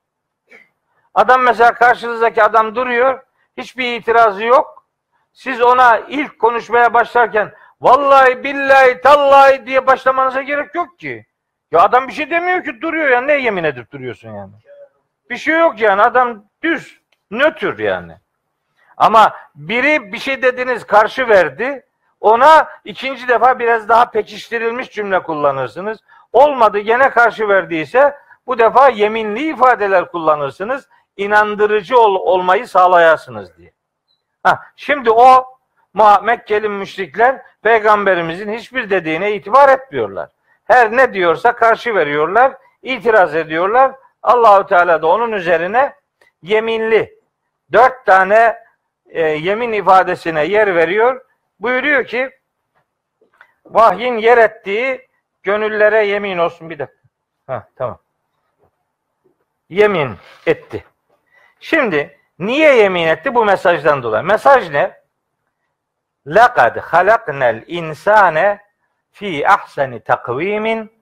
Adam 1.13 1.41
mesela 1.41 1.73
karşınızdaki 1.73 2.43
adam 2.43 2.75
duruyor, 2.75 3.23
hiçbir 3.57 3.95
itirazı 3.95 4.43
yok. 4.43 4.87
Siz 5.33 5.61
ona 5.61 5.97
ilk 5.97 6.39
konuşmaya 6.39 6.93
başlarken 6.93 7.53
vallahi 7.81 8.43
billahi 8.43 9.01
tallahi 9.01 9.65
diye 9.65 9.87
başlamanıza 9.87 10.41
gerek 10.41 10.75
yok 10.75 10.99
ki. 10.99 11.25
Ya 11.71 11.79
adam 11.79 12.07
bir 12.07 12.13
şey 12.13 12.29
demiyor 12.29 12.63
ki 12.63 12.81
duruyor 12.81 13.09
ya 13.09 13.21
ne 13.21 13.33
yemin 13.33 13.63
edip 13.63 13.91
duruyorsun 13.91 14.29
yani. 14.29 14.51
Bir 15.29 15.37
şey 15.37 15.59
yok 15.59 15.79
yani 15.79 16.01
adam 16.01 16.43
düz, 16.63 16.99
nötr 17.31 17.79
yani. 17.79 18.13
Ama 18.97 19.33
biri 19.55 20.13
bir 20.13 20.17
şey 20.17 20.41
dediniz 20.41 20.83
karşı 20.83 21.29
verdi. 21.29 21.83
Ona 22.21 22.67
ikinci 22.85 23.27
defa 23.27 23.59
biraz 23.59 23.89
daha 23.89 24.11
pekiştirilmiş 24.11 24.91
cümle 24.91 25.23
kullanırsınız. 25.23 25.99
Olmadı 26.33 26.79
gene 26.79 27.09
karşı 27.09 27.47
verdiyse 27.47 28.15
bu 28.47 28.59
defa 28.59 28.89
yeminli 28.89 29.49
ifadeler 29.49 30.11
kullanırsınız. 30.11 30.89
İnandırıcı 31.17 31.99
ol, 31.99 32.15
olmayı 32.15 32.67
sağlayasınız 32.67 33.57
diye. 33.57 33.71
Ha, 34.43 34.59
şimdi 34.75 35.11
o 35.11 35.57
Mekkeli 36.23 36.69
müşrikler 36.69 37.41
peygamberimizin 37.61 38.53
hiçbir 38.53 38.89
dediğine 38.89 39.33
itibar 39.33 39.69
etmiyorlar. 39.69 40.29
Her 40.65 40.91
ne 40.91 41.13
diyorsa 41.13 41.55
karşı 41.55 41.95
veriyorlar, 41.95 42.53
itiraz 42.83 43.35
ediyorlar. 43.35 43.91
Allahu 44.26 44.66
Teala 44.66 45.02
da 45.02 45.06
onun 45.06 45.32
üzerine 45.32 45.94
yeminli 46.42 47.18
dört 47.72 48.06
tane 48.06 48.58
e, 49.08 49.22
yemin 49.22 49.72
ifadesine 49.72 50.44
yer 50.44 50.74
veriyor. 50.74 51.24
Buyuruyor 51.60 52.04
ki 52.04 52.30
vahyin 53.66 54.18
yer 54.18 54.38
ettiği 54.38 55.08
gönüllere 55.42 56.06
yemin 56.06 56.38
olsun 56.38 56.70
bir 56.70 56.78
de. 56.78 56.88
Ha 57.46 57.68
tamam. 57.76 57.98
Yemin 59.68 60.16
etti. 60.46 60.84
Şimdi 61.60 62.18
niye 62.38 62.74
yemin 62.76 63.06
etti? 63.06 63.34
Bu 63.34 63.44
mesajdan 63.44 64.02
dolayı. 64.02 64.24
Mesaj 64.24 64.70
ne? 64.70 65.02
لَقَدْ 66.26 66.78
خَلَقْنَا 66.78 67.48
الْاِنْسَانَ 67.60 68.58
fi 69.12 69.48
ahseni 69.48 70.00
takvimin 70.00 70.92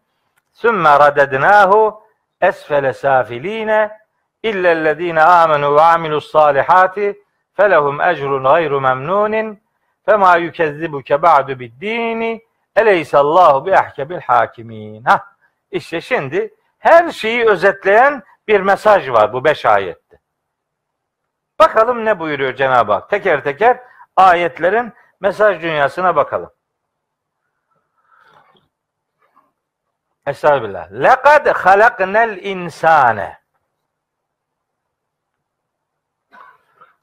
sümme 0.53 0.99
radednahu 0.99 2.03
esfele 2.42 2.94
safilina 2.94 3.98
illellezine 4.44 5.22
amenu 5.22 5.76
ve 5.76 5.82
amilus 5.82 6.32
salihati 6.32 7.22
felehum 7.54 8.02
ecrun 8.02 8.44
gayru 8.44 8.82
memnunin 8.82 9.64
fema 10.06 10.38
yükezzibuke 10.38 11.22
ba'du 11.22 11.60
biddini 11.60 12.42
eleysallahu 12.76 13.66
bi 13.66 13.78
ahkebil 13.78 14.20
hakimin. 14.20 15.04
Ha, 15.04 15.26
işte 15.72 16.02
şimdi 16.02 16.54
her 16.80 17.12
şeyi 17.12 17.46
özetleyen 17.46 18.24
bir 18.48 18.62
mesaj 18.62 19.10
var 19.10 19.34
bu 19.34 19.44
beş 19.44 19.66
ayette. 19.66 20.20
Bakalım 21.60 22.06
ne 22.06 22.20
buyuruyor 22.20 22.56
Cenab-ı 22.56 22.94
Hak. 22.94 23.10
Teker 23.10 23.44
teker 23.44 23.80
ayetlerin 24.16 24.94
mesaj 25.20 25.62
dünyasına 25.62 26.16
bakalım. 26.16 26.50
Estağfirullah. 30.28 30.92
Lekad 30.92 31.48
halaknel 31.48 32.38
insane. 32.42 33.40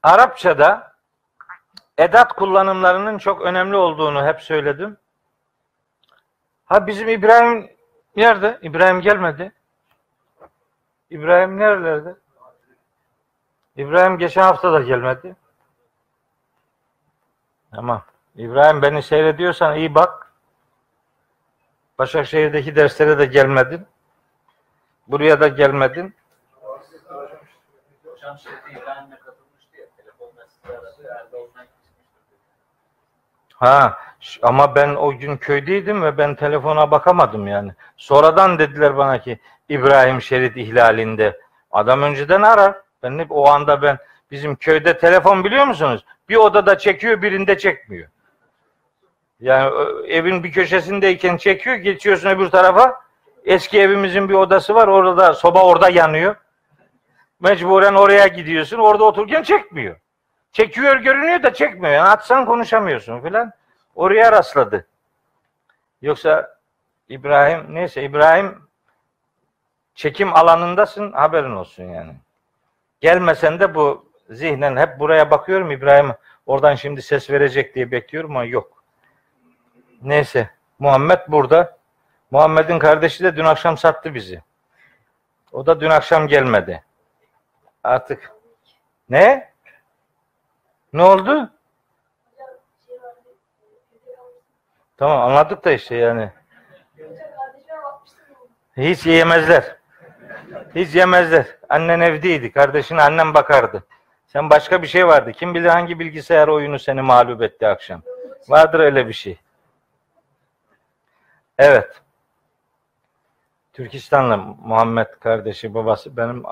Arapçada 0.03 0.93
edat 1.99 2.33
kullanımlarının 2.33 3.19
çok 3.19 3.43
önemli 3.43 3.77
olduğunu 3.77 4.27
hep 4.27 4.41
söyledim. 4.41 4.97
Ha 6.65 6.87
bizim 6.87 7.09
İbrahim 7.09 7.71
nerede? 8.17 8.59
İbrahim 8.63 9.01
gelmedi. 9.01 9.53
İbrahim 11.11 11.59
nerelerde? 11.59 12.15
İbrahim 13.77 14.19
geçen 14.19 14.43
hafta 14.43 14.73
da 14.73 14.81
gelmedi. 14.81 15.37
Tamam. 17.75 18.03
İbrahim 18.37 18.83
beni 18.83 19.03
seyrediyorsan 19.03 19.77
iyi 19.77 19.95
bak. 19.95 20.22
Başakşehir'deki 21.99 22.77
derslere 22.77 23.19
de 23.19 23.27
gelmedin. 23.27 23.87
Buraya 25.09 25.41
da 25.41 25.49
gelmedin. 25.49 26.15
Ha 33.55 33.99
ama 34.43 34.75
ben 34.75 34.95
o 34.95 35.19
gün 35.19 35.37
köydeydim 35.37 36.03
ve 36.03 36.19
ben 36.19 36.35
telefona 36.35 36.91
bakamadım 36.91 37.47
yani. 37.47 37.73
Sonradan 37.97 38.59
dediler 38.59 38.97
bana 38.97 39.21
ki 39.21 39.39
İbrahim 39.69 40.23
Şerit 40.23 40.57
ihlalinde. 40.57 41.41
Adam 41.71 42.03
önceden 42.03 42.43
arar. 42.43 42.75
Ben 43.03 43.19
hep 43.19 43.27
o 43.31 43.49
anda 43.49 43.83
ben 43.83 43.99
bizim 44.31 44.57
köyde 44.57 44.99
telefon 44.99 45.45
biliyor 45.45 45.67
musunuz? 45.67 46.05
Bir 46.29 46.37
odada 46.37 46.79
çekiyor 46.79 47.23
birinde 47.23 47.59
çekmiyor. 47.59 48.09
Yani 49.43 49.71
evin 50.09 50.45
bir 50.45 50.53
köşesindeyken 50.53 51.37
çekiyor, 51.37 51.77
geçiyorsun 51.77 52.29
öbür 52.29 52.51
tarafa. 52.51 53.01
Eski 53.45 53.81
evimizin 53.81 54.29
bir 54.29 54.35
odası 54.35 54.75
var. 54.75 54.89
Orada 54.89 55.35
soba 55.35 55.65
orada 55.65 55.89
yanıyor. 55.89 56.37
Mecburen 57.41 57.95
oraya 57.95 58.27
gidiyorsun. 58.27 58.79
Orada 58.79 59.05
otururken 59.05 59.43
çekmiyor. 59.43 59.97
Çekiyor 60.53 60.97
görünüyor 60.97 61.43
da 61.43 61.55
çekmiyor. 61.55 61.95
Yani 61.95 62.09
atsan 62.09 62.47
konuşamıyorsun 62.47 63.21
filan. 63.21 63.53
Oraya 63.95 64.33
rastladı. 64.33 64.87
Yoksa 66.03 66.59
İbrahim 67.09 67.75
neyse 67.75 68.03
İbrahim 68.03 68.59
çekim 69.95 70.37
alanındasın 70.37 71.13
haberin 71.13 71.57
olsun 71.57 71.85
yani. 71.85 72.13
Gelmesen 73.01 73.61
de 73.61 73.75
bu 73.75 74.05
zihnen 74.31 74.77
hep 74.77 75.01
buraya 75.01 75.31
bakıyorum 75.31 75.71
İbrahim 75.71 76.13
oradan 76.47 76.75
şimdi 76.75 77.03
ses 77.03 77.31
verecek 77.31 77.75
diye 77.75 77.91
bekliyorum 77.91 78.31
ama 78.31 78.45
yok. 78.45 78.82
Neyse. 80.03 80.51
Muhammed 80.79 81.21
burada. 81.29 81.77
Muhammed'in 82.31 82.79
kardeşi 82.79 83.25
de 83.25 83.37
dün 83.37 83.45
akşam 83.45 83.79
sattı 83.79 84.15
bizi. 84.15 84.43
O 85.53 85.67
da 85.67 85.81
dün 85.81 85.91
akşam 85.91 86.29
gelmedi. 86.29 86.83
Artık. 87.85 88.33
Ne? 89.11 89.53
Ne 90.93 91.03
oldu? 91.03 91.51
Tamam 94.97 95.21
anladık 95.21 95.65
da 95.65 95.73
işte 95.73 95.95
yani. 95.95 96.31
Hiç 98.77 99.07
yemezler. 99.07 99.77
Hiç 100.75 100.95
yemezler. 100.95 101.47
Annen 101.69 102.01
evdeydi. 102.01 102.53
Kardeşine 102.53 103.03
annem 103.03 103.35
bakardı. 103.35 103.85
Sen 104.27 104.51
başka 104.51 104.83
bir 104.83 104.87
şey 104.87 105.07
vardı. 105.07 105.33
Kim 105.33 105.55
bilir 105.55 105.69
hangi 105.69 105.99
bilgisayar 105.99 106.49
oyunu 106.49 106.79
seni 106.79 107.03
mağlup 107.03 107.43
etti 107.43 107.67
akşam. 107.67 108.03
Vardır 108.49 108.81
öyle 108.81 109.09
bir 109.09 109.13
şey. 109.13 109.39
Evet. 111.59 112.03
Türkistanlı 113.73 114.37
Muhammed 114.39 115.07
kardeşi, 115.21 115.75
babası 115.75 116.17
benim 116.17 116.43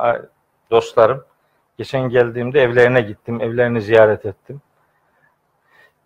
dostlarım. 0.70 1.24
Geçen 1.78 2.08
geldiğimde 2.08 2.62
evlerine 2.62 3.00
gittim, 3.00 3.40
evlerini 3.40 3.80
ziyaret 3.82 4.26
ettim. 4.26 4.60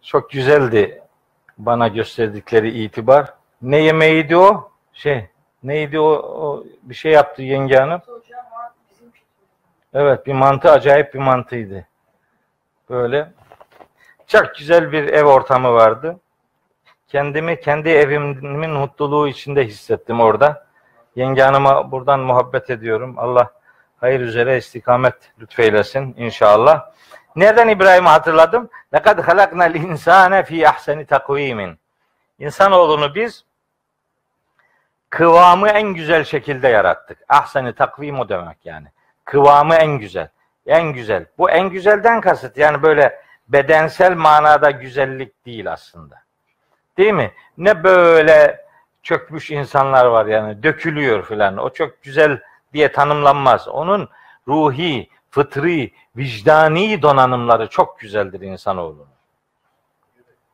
Çok 0.03 0.31
güzeldi 0.31 1.03
bana 1.59 1.89
gösterdikleri 1.89 2.71
itibar. 2.71 3.35
Ne 3.63 3.79
yemeğiydi 3.79 4.37
o? 4.37 4.71
Şey, 4.93 5.29
neydi 5.63 6.01
o, 6.01 6.11
o 6.13 6.65
bir 6.83 6.95
şey 6.95 7.13
yaptı 7.13 7.43
yenge 7.43 7.77
hanım. 7.77 8.03
Evet, 9.95 10.27
bir 10.27 10.33
mantı 10.33 10.71
acayip 10.71 11.15
bir 11.15 11.19
mantıydı. 11.19 11.87
Böyle 12.91 13.33
çok 14.27 14.55
güzel 14.55 14.93
bir 14.93 15.05
ev 15.05 15.25
ortamı 15.25 15.73
vardı 15.73 16.21
kendimi 17.15 17.61
kendi 17.61 17.89
evimin 17.89 18.71
mutluluğu 18.71 19.29
içinde 19.29 19.67
hissettim 19.67 20.21
orada. 20.21 20.67
Yenge 21.17 21.43
hanıma 21.43 21.91
buradan 21.91 22.21
muhabbet 22.21 22.71
ediyorum. 22.71 23.15
Allah 23.19 23.51
hayır 24.01 24.21
üzere 24.21 24.57
istikamet 24.57 25.15
lütfeylesin 25.41 26.15
inşallah. 26.19 26.91
Nereden 27.37 27.69
İbrahim'i 27.69 28.09
hatırladım? 28.09 28.71
Lekad 28.95 29.23
halaknal 29.23 29.75
insane 29.75 30.45
fi 30.45 30.69
ahseni 30.69 31.07
takvimin. 31.07 31.79
İnsanoğlunu 32.39 33.15
biz 33.15 33.45
kıvamı 35.11 35.69
en 35.69 35.95
güzel 35.95 36.25
şekilde 36.25 36.69
yarattık. 36.69 37.19
Ahseni 37.29 37.75
takvim 37.75 38.21
o 38.21 38.29
demek 38.29 38.67
yani. 38.67 38.87
Kıvamı 39.25 39.75
en 39.75 39.99
güzel. 39.99 40.29
En 40.67 40.93
güzel. 40.93 41.27
Bu 41.39 41.51
en 41.51 41.71
güzelden 41.71 42.21
kasıt 42.21 42.57
yani 42.57 42.83
böyle 42.83 43.21
bedensel 43.49 44.17
manada 44.17 44.71
güzellik 44.71 45.47
değil 45.47 45.73
aslında. 45.73 46.24
Değil 46.99 47.13
mi? 47.13 47.33
Ne 47.59 47.85
böyle 47.85 48.65
çökmüş 49.03 49.51
insanlar 49.51 50.07
var 50.07 50.27
yani 50.27 50.63
dökülüyor 50.63 51.25
filan. 51.25 51.57
O 51.57 51.71
çok 51.71 52.03
güzel 52.03 52.41
diye 52.73 52.93
tanımlanmaz. 52.93 53.69
Onun 53.69 54.09
ruhi, 54.49 55.09
fıtri, 55.31 55.93
vicdani 56.17 57.03
donanımları 57.03 57.69
çok 57.69 58.01
güzeldir 58.01 58.41
insanoğlunun. 58.41 59.09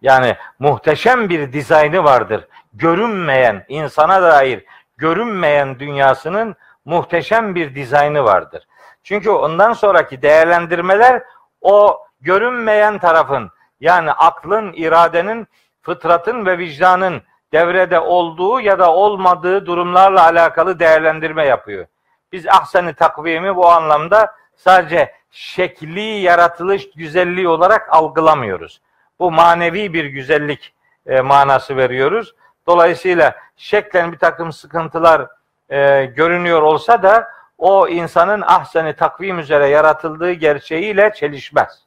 Yani 0.02 0.36
muhteşem 0.58 1.28
bir 1.28 1.52
dizaynı 1.52 2.04
vardır. 2.04 2.48
Görünmeyen, 2.74 3.64
insana 3.68 4.22
dair 4.22 4.64
görünmeyen 4.96 5.78
dünyasının 5.78 6.56
muhteşem 6.84 7.54
bir 7.54 7.74
dizaynı 7.74 8.24
vardır. 8.24 8.66
Çünkü 9.02 9.30
ondan 9.30 9.72
sonraki 9.72 10.22
değerlendirmeler 10.22 11.22
o 11.60 12.06
görünmeyen 12.20 12.98
tarafın 12.98 13.50
yani 13.80 14.12
aklın, 14.12 14.72
iradenin, 14.72 15.48
fıtratın 15.82 16.46
ve 16.46 16.58
vicdanın 16.58 17.22
devrede 17.52 18.00
olduğu 18.00 18.60
ya 18.60 18.78
da 18.78 18.94
olmadığı 18.94 19.66
durumlarla 19.66 20.22
alakalı 20.22 20.78
değerlendirme 20.78 21.46
yapıyor. 21.46 21.86
Biz 22.32 22.48
ahseni 22.48 22.94
takvimi 22.94 23.56
bu 23.56 23.68
anlamda 23.68 24.34
sadece 24.56 25.14
şekli 25.30 26.00
yaratılış 26.00 26.90
güzelliği 26.90 27.48
olarak 27.48 27.94
algılamıyoruz. 27.94 28.80
Bu 29.18 29.30
manevi 29.30 29.92
bir 29.92 30.04
güzellik 30.04 30.74
e, 31.06 31.20
manası 31.20 31.76
veriyoruz. 31.76 32.34
Dolayısıyla 32.66 33.34
şeklen 33.56 34.12
bir 34.12 34.18
takım 34.18 34.52
sıkıntılar 34.52 35.26
e, 35.70 36.04
görünüyor 36.04 36.62
olsa 36.62 37.02
da 37.02 37.28
o 37.58 37.88
insanın 37.88 38.40
ahseni 38.40 38.92
takvim 38.92 39.38
üzere 39.38 39.68
yaratıldığı 39.68 40.32
gerçeğiyle 40.32 41.12
çelişmez. 41.14 41.84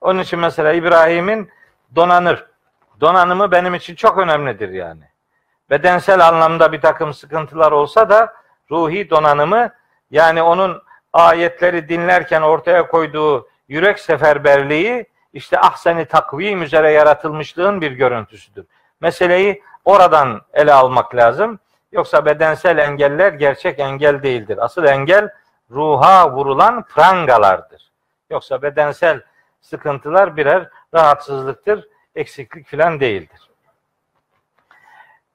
Onun 0.00 0.20
için 0.20 0.38
mesela 0.38 0.72
İbrahim'in 0.72 1.50
donanır. 1.96 2.46
Donanımı 3.00 3.50
benim 3.50 3.74
için 3.74 3.94
çok 3.94 4.18
önemlidir 4.18 4.68
yani. 4.68 5.02
Bedensel 5.70 6.28
anlamda 6.28 6.72
bir 6.72 6.80
takım 6.80 7.14
sıkıntılar 7.14 7.72
olsa 7.72 8.10
da 8.10 8.34
ruhi 8.70 9.10
donanımı 9.10 9.70
yani 10.10 10.42
onun 10.42 10.82
ayetleri 11.12 11.88
dinlerken 11.88 12.42
ortaya 12.42 12.86
koyduğu 12.86 13.48
yürek 13.68 13.98
seferberliği 13.98 15.06
işte 15.32 15.60
ahseni 15.60 16.04
takvim 16.04 16.62
üzere 16.62 16.92
yaratılmışlığın 16.92 17.80
bir 17.80 17.92
görüntüsüdür. 17.92 18.66
Meseleyi 19.00 19.62
oradan 19.84 20.42
ele 20.52 20.72
almak 20.72 21.14
lazım. 21.14 21.58
Yoksa 21.92 22.24
bedensel 22.26 22.78
engeller 22.78 23.32
gerçek 23.32 23.80
engel 23.80 24.22
değildir. 24.22 24.58
Asıl 24.60 24.84
engel 24.84 25.28
ruha 25.70 26.32
vurulan 26.32 26.82
prangalardır. 26.82 27.90
Yoksa 28.30 28.62
bedensel 28.62 29.22
sıkıntılar 29.60 30.36
birer 30.36 30.68
rahatsızlıktır, 30.94 31.88
eksiklik 32.14 32.66
filan 32.66 33.00
değildir. 33.00 33.50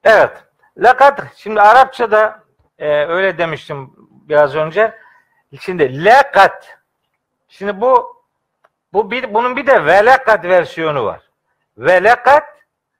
Evet, 0.04 0.44
lakat 0.78 1.22
şimdi 1.36 1.62
Arapçada 1.62 2.44
e, 2.80 3.06
öyle 3.06 3.38
demiştim 3.38 3.94
biraz 4.10 4.56
önce. 4.56 4.98
Şimdi 5.60 6.06
lekat. 6.06 6.78
Şimdi 7.48 7.82
bu 7.82 8.24
bu 8.94 9.12
bir 9.12 9.34
bunun 9.34 9.56
bir 9.56 9.68
de 9.68 9.86
velekat 9.86 10.46
versiyonu 10.46 11.06
var. 11.06 11.22
Velekat, 11.78 12.44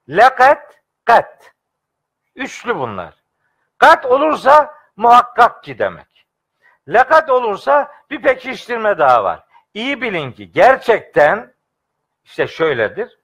lekat, 0.08 0.80
kat. 1.04 1.52
Üçlü 2.36 2.76
bunlar. 2.76 3.14
Kat 3.78 4.06
olursa 4.06 4.74
muhakkak 4.96 5.64
ki 5.64 5.78
demek. 5.78 6.26
Lekat 6.88 7.30
olursa 7.30 7.92
bir 8.10 8.22
pekiştirme 8.22 8.98
daha 8.98 9.24
var. 9.24 9.44
İyi 9.74 10.02
bilin 10.02 10.32
ki 10.32 10.52
gerçekten 10.52 11.54
işte 12.30 12.46
şöyledir. 12.46 13.18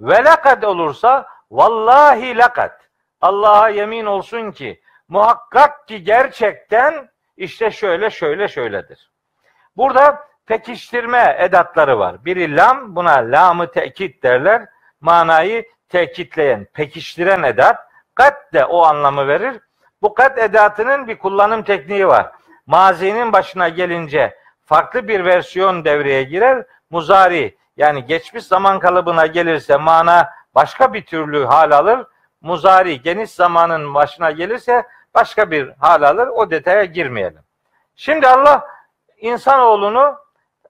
Ve 0.00 0.24
lekad 0.24 0.62
olursa 0.62 1.26
vallahi 1.50 2.36
lekad. 2.38 2.80
Allah'a 3.20 3.68
yemin 3.68 4.06
olsun 4.06 4.52
ki 4.52 4.80
muhakkak 5.08 5.88
ki 5.88 6.04
gerçekten 6.04 7.10
işte 7.36 7.70
şöyle 7.70 8.10
şöyle 8.10 8.48
şöyledir. 8.48 9.10
Burada 9.76 10.28
pekiştirme 10.46 11.36
edatları 11.38 11.98
var. 11.98 12.24
Biri 12.24 12.56
lam, 12.56 12.96
buna 12.96 13.16
lamı 13.16 13.70
tekit 13.70 14.22
derler. 14.22 14.66
Manayı 15.00 15.64
tekitleyen, 15.88 16.66
pekiştiren 16.74 17.42
edat. 17.42 17.76
Kat 18.14 18.52
de 18.52 18.64
o 18.64 18.82
anlamı 18.82 19.28
verir. 19.28 19.60
Bu 20.02 20.14
kat 20.14 20.38
edatının 20.38 21.08
bir 21.08 21.18
kullanım 21.18 21.62
tekniği 21.62 22.06
var. 22.06 22.32
Mazinin 22.66 23.32
başına 23.32 23.68
gelince 23.68 24.36
farklı 24.64 25.08
bir 25.08 25.24
versiyon 25.24 25.84
devreye 25.84 26.22
girer. 26.22 26.66
Muzari 26.90 27.56
yani 27.80 28.06
geçmiş 28.06 28.44
zaman 28.44 28.78
kalıbına 28.78 29.26
gelirse 29.26 29.76
mana 29.76 30.30
başka 30.54 30.92
bir 30.94 31.06
türlü 31.06 31.44
hal 31.44 31.70
alır. 31.70 32.06
Muzari 32.40 33.02
geniş 33.02 33.30
zamanın 33.30 33.94
başına 33.94 34.30
gelirse 34.30 34.86
başka 35.14 35.50
bir 35.50 35.68
hal 35.78 36.02
alır. 36.02 36.26
O 36.26 36.50
detaya 36.50 36.84
girmeyelim. 36.84 37.42
Şimdi 37.96 38.28
Allah 38.28 38.68
insanoğlunu 39.16 40.16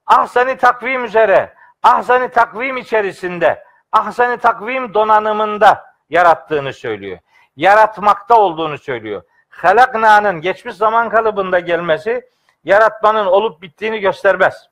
ahsani 0.06 0.56
takvim 0.56 1.04
üzere, 1.04 1.54
ahsani 1.82 2.30
takvim 2.30 2.76
içerisinde, 2.76 3.64
ahsani 3.92 4.38
takvim 4.38 4.94
donanımında 4.94 5.94
yarattığını 6.10 6.72
söylüyor. 6.72 7.18
Yaratmakta 7.56 8.38
olduğunu 8.38 8.78
söylüyor. 8.78 9.22
Halakna'nın 9.48 10.40
geçmiş 10.40 10.74
zaman 10.76 11.08
kalıbında 11.08 11.58
gelmesi 11.58 12.28
yaratmanın 12.64 13.26
olup 13.26 13.62
bittiğini 13.62 14.00
göstermez. 14.00 14.70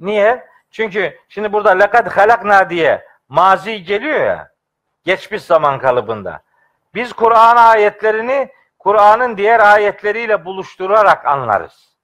Niye? 0.00 0.49
Çünkü 0.70 1.18
şimdi 1.28 1.52
burada 1.52 1.70
lekad 1.70 2.06
halakna 2.06 2.70
diye 2.70 3.06
mazi 3.28 3.82
geliyor 3.82 4.20
ya 4.20 4.50
geçmiş 5.04 5.42
zaman 5.42 5.78
kalıbında. 5.78 6.42
Biz 6.94 7.12
Kur'an 7.12 7.56
ayetlerini 7.56 8.48
Kur'an'ın 8.78 9.36
diğer 9.36 9.60
ayetleriyle 9.60 10.44
buluşturarak 10.44 11.26
anlarız. 11.26 11.96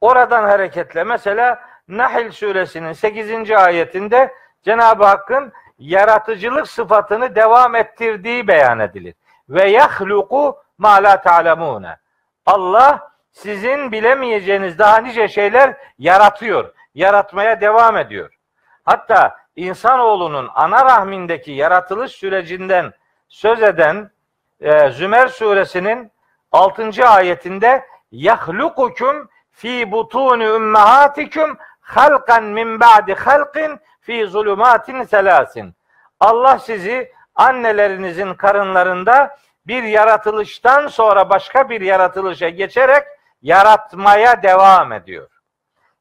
Oradan 0.00 0.42
hareketle 0.42 1.04
mesela 1.04 1.62
Nahl 1.88 2.30
suresinin 2.30 2.92
8. 2.92 3.50
ayetinde 3.50 4.34
Cenab-ı 4.62 5.04
Hakk'ın 5.04 5.52
yaratıcılık 5.78 6.68
sıfatını 6.68 7.34
devam 7.34 7.74
ettirdiği 7.74 8.48
beyan 8.48 8.80
edilir. 8.80 9.14
Ve 9.48 9.70
yahluku 9.70 10.62
ma 10.78 11.02
la. 11.02 11.98
Allah 12.46 13.12
sizin 13.32 13.92
bilemeyeceğiniz 13.92 14.78
daha 14.78 14.98
nice 14.98 15.28
şeyler 15.28 15.76
yaratıyor. 15.98 16.74
Yaratmaya 17.00 17.60
devam 17.60 17.96
ediyor. 17.96 18.30
Hatta 18.84 19.36
insanoğlunun 19.56 20.50
ana 20.54 20.84
rahmindeki 20.84 21.52
yaratılış 21.52 22.12
sürecinden 22.12 22.92
söz 23.28 23.62
eden 23.62 24.10
e, 24.60 24.90
Zümer 24.90 25.28
suresinin 25.28 26.12
6. 26.52 27.08
ayetinde 27.08 27.86
yahlukukum 28.12 29.28
fi 29.50 29.92
butuni 29.92 30.50
ummahatikum 30.50 31.58
halkan 31.80 32.44
min 32.44 32.80
ba'di 32.80 33.14
halkin 33.14 33.80
fi 34.00 34.26
zulumatin 34.26 35.02
selasin. 35.02 35.74
Allah 36.20 36.58
sizi 36.58 37.12
annelerinizin 37.34 38.34
karınlarında 38.34 39.36
bir 39.66 39.82
yaratılıştan 39.82 40.88
sonra 40.88 41.30
başka 41.30 41.68
bir 41.68 41.80
yaratılışa 41.80 42.48
geçerek 42.48 43.04
yaratmaya 43.42 44.42
devam 44.42 44.92
ediyor. 44.92 45.28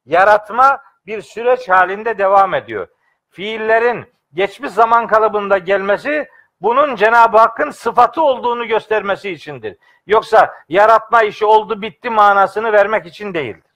Yaratma 0.06 0.89
bir 1.10 1.22
süreç 1.22 1.70
halinde 1.70 2.18
devam 2.18 2.53
ediyor. 2.53 2.88
Fiillerin 3.30 4.05
geçmiş 4.34 4.72
zaman 4.72 5.07
kalıbında 5.07 5.57
gelmesi 5.57 6.28
bunun 6.62 6.95
Cenab-ı 6.95 7.38
Hakk'ın 7.38 7.72
sıfatı 7.72 8.22
olduğunu 8.22 8.68
göstermesi 8.68 9.30
içindir. 9.30 9.78
Yoksa 10.07 10.53
yaratma 10.70 11.24
işi 11.24 11.45
oldu 11.45 11.82
bitti 11.82 12.10
manasını 12.10 12.74
vermek 12.74 13.05
için 13.05 13.34
değildir. 13.34 13.72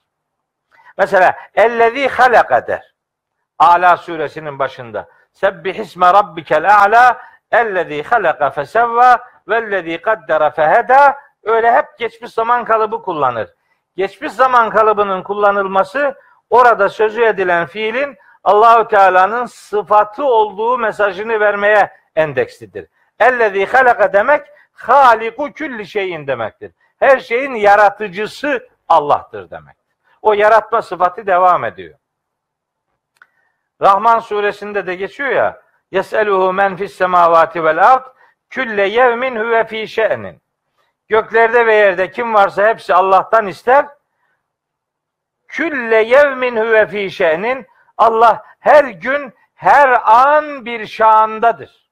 Mesela 0.98 1.36
ellezî 1.54 2.08
halaka 2.08 2.66
der. 2.66 2.94
Ala 3.58 3.96
suresinin 3.96 4.58
başında. 4.58 5.08
Sebbihisme 5.32 6.06
rabbikel 6.06 6.76
a'la 6.76 7.20
ellezî 7.50 8.02
halaka 8.02 8.50
fesevva 8.50 9.18
vellezî 9.48 10.02
kaddere 10.02 10.50
feheda 10.50 11.18
öyle 11.42 11.72
hep 11.72 11.98
geçmiş 11.98 12.32
zaman 12.32 12.64
kalıbı 12.64 13.02
kullanır. 13.02 13.54
Geçmiş 13.96 14.32
zaman 14.32 14.70
kalıbının 14.70 15.22
kullanılması 15.22 16.14
orada 16.50 16.88
sözü 16.88 17.24
edilen 17.24 17.66
fiilin 17.66 18.16
Allahü 18.44 18.88
Teala'nın 18.88 19.46
sıfatı 19.46 20.24
olduğu 20.24 20.78
mesajını 20.78 21.40
vermeye 21.40 21.92
endekslidir. 22.16 22.86
Ellezî 23.20 23.66
halaka 23.66 24.12
demek 24.12 24.46
haliku 24.72 25.52
külli 25.52 25.86
şeyin 25.86 26.26
demektir. 26.26 26.72
Her 26.98 27.18
şeyin 27.20 27.54
yaratıcısı 27.54 28.68
Allah'tır 28.88 29.50
demek. 29.50 29.76
O 30.22 30.32
yaratma 30.32 30.82
sıfatı 30.82 31.26
devam 31.26 31.64
ediyor. 31.64 31.94
Rahman 33.82 34.18
suresinde 34.18 34.86
de 34.86 34.94
geçiyor 34.94 35.30
ya 35.30 35.62
Yes'eluhu 35.92 36.52
men 36.52 36.76
fis 36.76 36.94
semavati 36.94 37.64
vel 37.64 37.92
ard 37.92 38.04
külle 38.50 38.88
yevmin 38.88 39.36
huve 39.36 39.66
fi 39.66 39.88
şe'nin. 39.88 40.42
Göklerde 41.08 41.66
ve 41.66 41.74
yerde 41.74 42.10
kim 42.10 42.34
varsa 42.34 42.68
hepsi 42.68 42.94
Allah'tan 42.94 43.46
ister. 43.46 43.86
Külle 45.54 46.02
yevmin 46.02 46.56
huve 46.56 46.86
fi 46.86 47.10
şe'nin. 47.10 47.66
Allah 47.98 48.44
her 48.60 48.84
gün 48.84 49.32
her 49.54 50.00
an 50.04 50.64
bir 50.64 50.86
şandadır. 50.86 51.90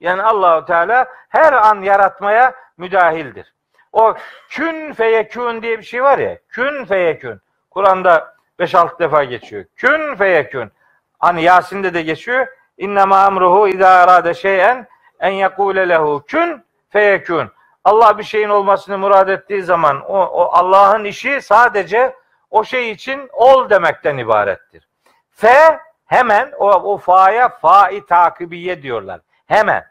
Yani 0.00 0.22
Allahu 0.22 0.64
Teala 0.64 1.06
her 1.28 1.52
an 1.52 1.82
yaratmaya 1.82 2.54
müdahildir. 2.76 3.54
O 3.92 4.14
kün 4.48 4.92
feyekün 4.92 5.62
diye 5.62 5.78
bir 5.78 5.82
şey 5.82 6.02
var 6.02 6.18
ya. 6.18 6.38
Kün 6.48 6.84
feyekün. 6.84 7.40
Kur'an'da 7.70 8.34
5-6 8.60 8.98
defa 8.98 9.24
geçiyor. 9.24 9.64
Kün 9.76 10.14
feyekün. 10.14 10.72
Hani 11.18 11.42
Yasin'de 11.42 11.94
de 11.94 12.02
geçiyor. 12.02 12.46
İnnemâ 12.78 13.18
amruhu 13.18 13.68
idâ 13.68 13.90
arâde 13.90 14.34
şeyen 14.34 14.86
en 15.20 15.30
yekûle 15.30 15.88
lehu 15.88 16.24
kün 16.26 16.64
feyekün. 16.90 17.50
Allah 17.84 18.18
bir 18.18 18.24
şeyin 18.24 18.48
olmasını 18.48 18.98
murad 18.98 19.28
ettiği 19.28 19.62
zaman 19.62 20.00
o, 20.00 20.18
o 20.18 20.50
Allah'ın 20.52 21.04
işi 21.04 21.42
sadece 21.42 22.14
o 22.56 22.64
şey 22.64 22.90
için 22.90 23.28
ol 23.32 23.70
demekten 23.70 24.18
ibarettir. 24.18 24.88
Fe 25.30 25.78
hemen 26.06 26.52
o, 26.58 26.70
o 26.70 26.98
fa'ya 26.98 27.48
fa'i 27.48 28.06
takibiye 28.06 28.82
diyorlar. 28.82 29.20
Hemen. 29.46 29.84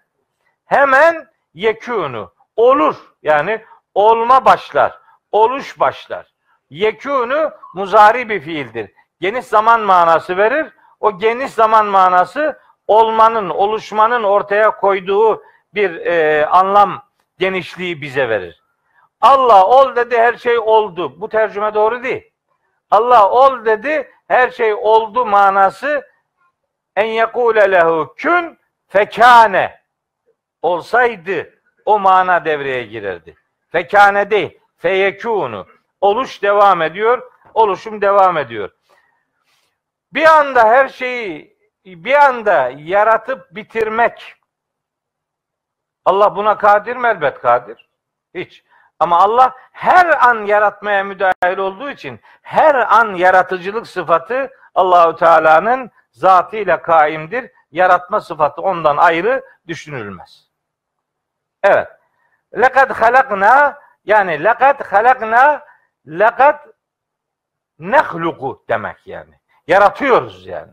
Hemen 0.66 1.28
yekûnu. 1.53 2.34
Olur. 2.55 2.95
Yani 3.24 3.66
olma 3.93 4.45
başlar. 4.45 4.99
Oluş 5.32 5.80
başlar. 5.80 6.34
Yekûnu 6.70 7.51
muzari 7.74 8.30
bir 8.30 8.41
fiildir. 8.41 8.91
Geniş 9.22 9.45
zaman 9.45 9.82
manası 9.82 10.38
verir. 10.38 10.68
O 10.99 11.20
geniş 11.20 11.51
zaman 11.51 11.86
manası 11.86 12.59
olmanın, 12.88 13.49
oluşmanın 13.49 14.24
ortaya 14.24 14.72
koyduğu 14.72 15.43
bir 15.74 16.05
e, 16.05 16.45
anlam 16.45 17.03
genişliği 17.39 18.01
bize 18.01 18.30
verir. 18.30 18.63
Allah 19.22 19.66
ol 19.66 19.95
dedi 19.95 20.18
her 20.18 20.34
şey 20.34 20.59
oldu. 20.59 21.22
Bu 21.22 21.30
tercüme 21.30 21.74
doğru 21.74 22.03
değil. 22.03 22.34
Allah 22.95 23.29
ol 23.29 23.65
dedi 23.65 24.11
her 24.27 24.51
şey 24.51 24.73
oldu 24.73 25.25
manası 25.25 26.07
en 26.95 27.05
yekule 27.05 27.71
lehu 27.71 28.13
kün 28.17 28.59
fekane 28.87 29.81
olsaydı 30.61 31.59
o 31.85 31.99
mana 31.99 32.45
devreye 32.45 32.83
girerdi. 32.83 33.35
Fekane 33.67 34.31
değil, 34.31 34.59
feyekûnu. 34.77 35.67
Oluş 36.01 36.41
devam 36.43 36.81
ediyor, 36.81 37.31
oluşum 37.53 38.01
devam 38.01 38.37
ediyor. 38.37 38.69
Bir 40.13 40.25
anda 40.25 40.67
her 40.67 40.89
şeyi 40.89 41.57
bir 41.85 42.25
anda 42.25 42.71
yaratıp 42.77 43.55
bitirmek 43.55 44.35
Allah 46.05 46.35
buna 46.35 46.57
kadir 46.57 46.95
mi? 46.95 47.07
Elbet 47.07 47.39
kadir. 47.39 47.89
Hiç. 48.33 48.63
Ama 48.99 49.19
Allah 49.19 49.53
her 49.71 50.27
an 50.27 50.45
yaratmaya 50.45 51.03
müdahil 51.03 51.57
olduğu 51.57 51.89
için 51.89 52.19
her 52.41 52.75
an 52.75 53.13
yaratıcılık 53.13 53.87
sıfatı 53.87 54.51
Allahu 54.75 55.15
Teala'nın 55.15 55.91
zatıyla 56.11 56.81
kaimdir. 56.81 57.51
Yaratma 57.71 58.21
sıfatı 58.21 58.61
ondan 58.61 58.97
ayrı 58.97 59.43
düşünülmez. 59.67 60.47
Evet. 61.63 61.87
Lekad 62.57 62.91
halakna 62.91 63.79
yani 64.05 64.43
lekad 64.43 64.91
halakna 64.91 65.65
lekad 66.07 66.59
nehluku 67.79 68.63
demek 68.69 69.07
yani. 69.07 69.39
Yaratıyoruz 69.67 70.45
yani. 70.45 70.71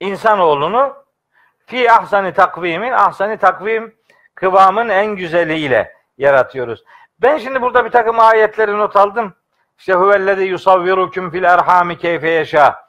İnsanoğlunu 0.00 1.04
fi 1.66 1.92
ahsani 1.92 2.32
takvimin 2.32 2.92
ahsani 2.92 3.36
takvim 3.36 3.96
kıvamın 4.34 4.88
en 4.88 5.06
güzeliyle 5.16 5.96
yaratıyoruz. 6.18 6.84
Ben 7.22 7.38
şimdi 7.38 7.62
burada 7.62 7.84
bir 7.84 7.90
takım 7.90 8.20
ayetleri 8.20 8.78
not 8.78 8.96
aldım. 8.96 9.34
İşte 9.78 9.92
huvellezî 9.94 10.42
yusavvirukum 10.42 11.30
fil 11.30 11.42
erhami 11.44 11.98
keyfe 11.98 12.30
yeşâ. 12.30 12.82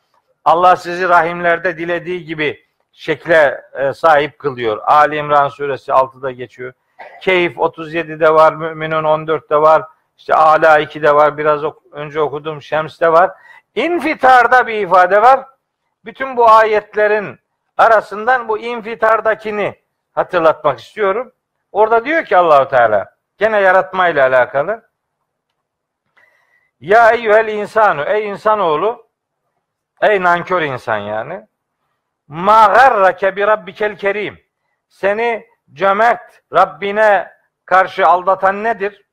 Allah 0.46 0.76
sizi 0.76 1.10
rahimlerde 1.10 1.78
dilediği 1.78 2.26
gibi 2.26 2.66
şekle 2.92 3.62
e, 3.74 3.94
sahip 3.94 4.40
kılıyor. 4.40 4.78
Ali 4.86 5.16
İmran 5.16 5.48
suresi 5.48 5.92
6'da 5.92 6.32
geçiyor. 6.32 6.74
Keyif 7.22 7.58
37'de 7.58 8.34
var, 8.34 8.54
Müminun 8.54 9.04
14'te 9.04 9.58
var. 9.62 9.84
İşte 10.18 10.36
Ala 10.36 10.80
2'de 10.80 11.16
var, 11.16 11.38
biraz 11.38 11.64
ok- 11.64 11.84
önce 11.92 12.22
okudum 12.22 12.62
Şems'te 12.62 13.12
var. 13.12 13.32
İnfitarda 13.76 14.68
bir 14.68 14.74
ifade 14.74 15.22
var. 15.22 15.40
Bütün 16.06 16.38
bu 16.38 16.50
ayetlerin 16.50 17.40
arasından 17.78 18.48
bu 18.48 18.58
infitardakini 18.58 19.76
hatırlatmak 20.16 20.80
istiyorum. 20.80 21.32
Orada 21.72 22.06
diyor 22.06 22.26
ki 22.26 22.38
Allahu 22.38 22.70
Teala 22.70 23.13
gene 23.38 23.62
yaratmayla 23.62 24.28
alakalı. 24.28 24.90
Ya 26.80 27.12
eyyuhel 27.12 27.48
insanu 27.48 28.04
ey 28.04 28.30
insanoğlu 28.30 29.10
ey 30.02 30.24
nankör 30.24 30.62
insan 30.62 30.98
yani. 30.98 31.48
Ma 32.28 32.66
garrake 32.66 33.36
bi 33.36 33.48
rabbikel 33.48 33.98
kerim. 33.98 34.44
Seni 34.90 35.48
cömert 35.74 36.44
Rabbine 36.54 37.34
karşı 37.66 38.08
aldatan 38.08 38.64
nedir? 38.64 39.06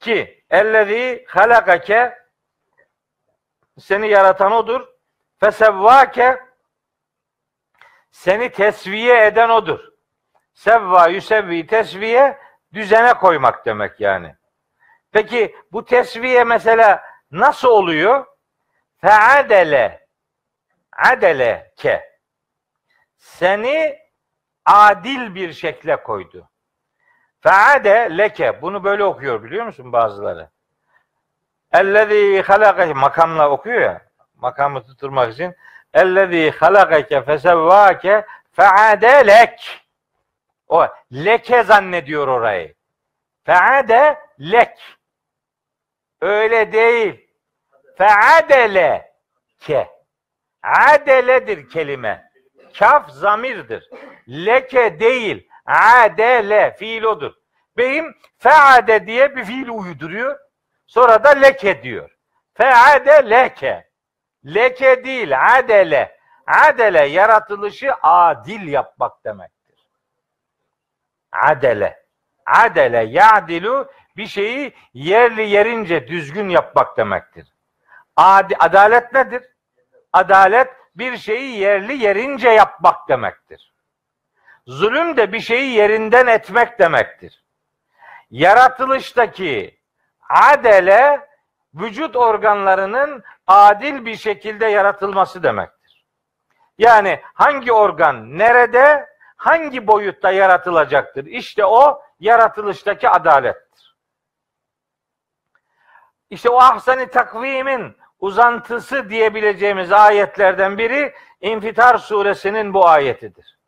Ki 0.00 0.44
ellezî 0.50 1.24
halakake 1.28 2.18
seni 3.78 4.08
yaratan 4.08 4.52
odur. 4.52 4.86
Fesevvake 5.40 6.40
seni 8.10 8.52
tesviye 8.52 9.26
eden 9.26 9.48
odur. 9.48 9.80
Sevva 10.54 11.08
yüsevvi 11.08 11.66
tesviye 11.66 12.38
düzene 12.76 13.14
koymak 13.14 13.66
demek 13.66 14.00
yani. 14.00 14.34
Peki 15.12 15.56
bu 15.72 15.84
tesviye 15.84 16.44
mesela 16.44 17.02
nasıl 17.30 17.68
oluyor? 17.68 18.26
Feadele 19.00 20.06
adele 20.92 21.72
ke 21.76 22.16
seni 23.16 23.98
adil 24.64 25.34
bir 25.34 25.52
şekle 25.52 25.96
koydu. 25.96 26.48
Feade 27.40 28.18
leke 28.18 28.62
bunu 28.62 28.84
böyle 28.84 29.04
okuyor 29.04 29.42
biliyor 29.44 29.66
musun 29.66 29.92
bazıları? 29.92 30.50
Ellezî 31.72 32.42
halakake 32.42 32.92
makamla 32.92 33.50
okuyor 33.50 33.80
ya 33.80 34.02
makamı 34.34 34.82
tutturmak 34.82 35.32
için 35.32 35.54
ellezî 35.94 36.50
halakake 36.50 37.22
fesevvâke 37.22 38.26
feade 38.52 39.26
lek 39.26 39.85
o 40.68 40.86
leke 41.12 41.62
zannediyor 41.62 42.28
orayı. 42.28 42.74
Feade 43.44 44.18
lek. 44.40 44.78
Öyle 46.20 46.72
değil. 46.72 47.30
Feadele 47.98 49.12
ke. 49.60 49.88
Adeledir 50.62 51.70
kelime. 51.70 52.30
Kaf 52.78 53.10
zamirdir. 53.10 53.90
Leke 54.28 55.00
değil. 55.00 55.48
Adele 55.66 56.76
fiil 56.78 57.02
odur. 57.02 57.32
Beyim 57.76 58.14
feade 58.38 59.06
diye 59.06 59.36
bir 59.36 59.44
fiil 59.44 59.68
uyduruyor. 59.68 60.38
Sonra 60.86 61.24
da 61.24 61.30
leke 61.30 61.82
diyor. 61.82 62.10
Feade 62.54 63.30
leke. 63.30 63.90
Leke 64.46 65.04
değil 65.04 65.56
adele. 65.56 66.16
Adele 66.46 67.06
yaratılışı 67.06 67.94
adil 68.02 68.68
yapmak 68.68 69.24
demektir. 69.24 69.55
Adele. 71.42 72.06
Adele 72.46 73.04
ya'dilu 73.04 73.90
bir 74.16 74.26
şeyi 74.26 74.72
yerli 74.94 75.48
yerince 75.48 76.08
düzgün 76.08 76.48
yapmak 76.48 76.96
demektir. 76.96 77.52
Ad 78.16 78.50
adalet 78.58 79.12
nedir? 79.12 79.42
Adalet 80.12 80.68
bir 80.96 81.16
şeyi 81.16 81.58
yerli 81.58 82.02
yerince 82.02 82.48
yapmak 82.48 83.08
demektir. 83.08 83.72
Zulüm 84.66 85.16
de 85.16 85.32
bir 85.32 85.40
şeyi 85.40 85.72
yerinden 85.72 86.26
etmek 86.26 86.78
demektir. 86.78 87.44
Yaratılıştaki 88.30 89.80
adele 90.28 91.28
vücut 91.74 92.16
organlarının 92.16 93.22
adil 93.46 94.04
bir 94.04 94.16
şekilde 94.16 94.66
yaratılması 94.66 95.42
demektir. 95.42 96.04
Yani 96.78 97.20
hangi 97.34 97.72
organ 97.72 98.38
nerede, 98.38 99.06
hangi 99.36 99.86
boyutta 99.86 100.30
yaratılacaktır? 100.30 101.26
İşte 101.26 101.64
o 101.64 102.02
yaratılıştaki 102.20 103.08
adalettir. 103.08 103.96
İşte 106.30 106.50
o 106.50 106.60
ahsani 106.60 107.06
takvimin 107.06 107.96
uzantısı 108.20 109.10
diyebileceğimiz 109.10 109.92
ayetlerden 109.92 110.78
biri 110.78 111.14
İnfitar 111.40 111.98
suresinin 111.98 112.74
bu 112.74 112.88
ayetidir. 112.88 113.58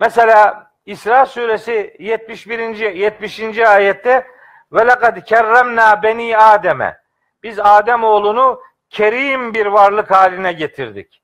Mesela 0.00 0.70
İsra 0.86 1.26
suresi 1.26 1.96
71. 1.98 2.76
70. 2.76 3.58
ayette 3.58 4.26
ve 4.72 4.86
lekad 4.86 5.24
kerremna 5.24 6.02
beni 6.02 6.38
Adem'e 6.38 7.00
biz 7.42 7.58
Adem 7.58 8.04
oğlunu 8.04 8.62
kerim 8.90 9.54
bir 9.54 9.66
varlık 9.66 10.10
haline 10.10 10.52
getirdik. 10.52 11.22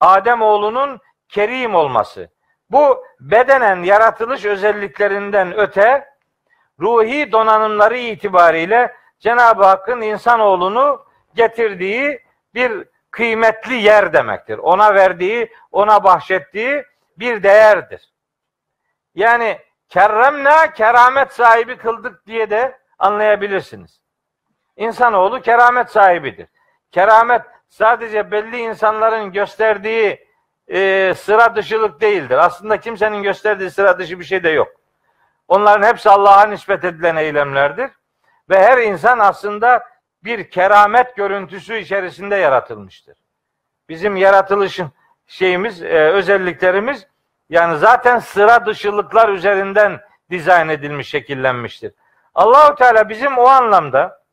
Adem 0.00 0.42
oğlunun 0.42 1.00
kerim 1.28 1.74
olması. 1.74 2.30
Bu 2.70 3.04
bedenen 3.20 3.82
yaratılış 3.82 4.44
özelliklerinden 4.44 5.58
öte 5.58 6.08
ruhi 6.80 7.32
donanımları 7.32 7.96
itibariyle 7.96 8.94
Cenab-ı 9.18 9.64
Hakk'ın 9.64 10.00
insanoğlunu 10.00 11.06
getirdiği 11.34 12.20
bir 12.54 12.84
kıymetli 13.10 13.74
yer 13.74 14.12
demektir. 14.12 14.58
Ona 14.58 14.94
verdiği, 14.94 15.52
ona 15.72 16.04
bahşettiği 16.04 16.84
bir 17.18 17.42
değerdir. 17.42 18.12
Yani 19.14 19.58
kerremna 19.88 20.72
keramet 20.72 21.32
sahibi 21.32 21.76
kıldık 21.76 22.26
diye 22.26 22.50
de 22.50 22.78
anlayabilirsiniz. 22.98 24.00
İnsanoğlu 24.76 25.40
keramet 25.40 25.90
sahibidir. 25.90 26.46
Keramet 26.90 27.42
sadece 27.68 28.30
belli 28.30 28.58
insanların 28.58 29.32
gösterdiği 29.32 30.28
e, 30.68 31.14
sıra 31.16 31.56
dışılık 31.56 32.00
değildir. 32.00 32.36
Aslında 32.36 32.80
kimsenin 32.80 33.22
gösterdiği 33.22 33.70
sıra 33.70 33.98
dışı 33.98 34.20
bir 34.20 34.24
şey 34.24 34.44
de 34.44 34.50
yok. 34.50 34.68
Onların 35.48 35.86
hepsi 35.86 36.10
Allah'a 36.10 36.46
nispet 36.46 36.84
edilen 36.84 37.16
eylemlerdir. 37.16 37.90
Ve 38.50 38.62
her 38.62 38.78
insan 38.78 39.18
aslında 39.18 39.84
bir 40.24 40.50
keramet 40.50 41.16
görüntüsü 41.16 41.76
içerisinde 41.76 42.36
yaratılmıştır. 42.36 43.16
Bizim 43.88 44.16
yaratılışın 44.16 44.92
şeyimiz, 45.26 45.82
e, 45.82 45.86
özelliklerimiz 45.98 47.06
yani 47.50 47.78
zaten 47.78 48.18
sıra 48.18 48.66
dışılıklar 48.66 49.28
üzerinden 49.28 50.00
dizayn 50.30 50.68
edilmiş, 50.68 51.08
şekillenmiştir. 51.08 51.92
Allahu 52.34 52.74
Teala 52.74 53.08
bizim 53.08 53.38
o 53.38 53.48
anlamda 53.48 54.24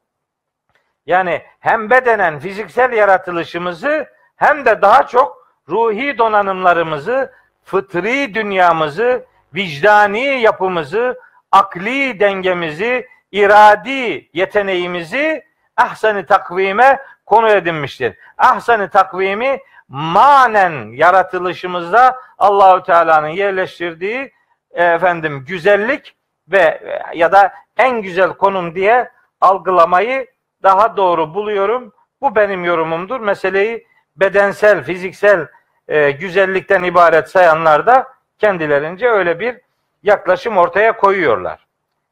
yani 1.05 1.41
hem 1.59 1.89
bedenen 1.89 2.39
fiziksel 2.39 2.93
yaratılışımızı 2.93 4.07
hem 4.35 4.65
de 4.65 4.81
daha 4.81 5.07
çok 5.07 5.40
ruhi 5.71 6.17
donanımlarımızı, 6.17 7.31
fıtri 7.63 8.33
dünyamızı, 8.33 9.25
vicdani 9.55 10.41
yapımızı, 10.41 11.19
akli 11.51 12.19
dengemizi, 12.19 13.07
iradi 13.31 14.29
yeteneğimizi 14.33 15.43
ahsani 15.77 16.25
takvime 16.25 16.99
konu 17.25 17.49
edinmiştir. 17.49 18.15
Ahsani 18.37 18.89
takvimi 18.89 19.59
manen 19.87 20.91
yaratılışımızda 20.91 22.17
Allahü 22.37 22.83
Teala'nın 22.83 23.27
yerleştirdiği 23.27 24.31
efendim 24.73 25.45
güzellik 25.47 26.15
ve 26.47 26.81
ya 27.15 27.31
da 27.31 27.53
en 27.77 28.01
güzel 28.01 28.29
konum 28.29 28.75
diye 28.75 29.09
algılamayı 29.41 30.27
daha 30.63 30.97
doğru 30.97 31.33
buluyorum. 31.33 31.93
Bu 32.21 32.35
benim 32.35 32.65
yorumumdur. 32.65 33.19
Meseleyi 33.19 33.87
bedensel, 34.15 34.83
fiziksel 34.83 35.47
e, 35.91 36.11
güzellikten 36.11 36.83
ibaret 36.83 37.29
sayanlar 37.29 37.85
da 37.85 38.13
kendilerince 38.37 39.09
öyle 39.09 39.39
bir 39.39 39.61
yaklaşım 40.03 40.57
ortaya 40.57 40.97
koyuyorlar. 40.97 41.67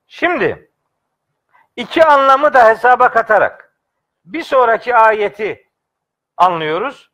Şimdi 0.08 0.72
iki 1.76 2.06
anlamı 2.06 2.54
da 2.54 2.68
hesaba 2.70 3.12
katarak 3.12 3.74
bir 4.26 4.44
sonraki 4.44 4.96
ayeti 4.96 5.68
anlıyoruz. 6.38 7.12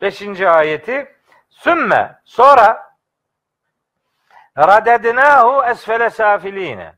Beşinci 0.00 0.48
ayeti. 0.48 1.16
Sümme 1.48 2.20
sonra 2.24 2.92
radednahu 4.58 5.64
esfele 5.64 6.10
safiline. 6.10 6.94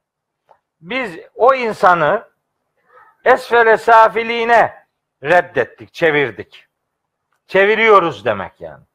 Biz 0.80 1.18
o 1.34 1.54
insanı 1.54 2.28
esfele 3.24 3.76
safiline 3.76 4.86
reddettik, 5.22 5.94
çevirdik. 5.94 6.66
Çeviriyoruz 7.46 8.24
demek 8.24 8.60
yani. 8.60 8.87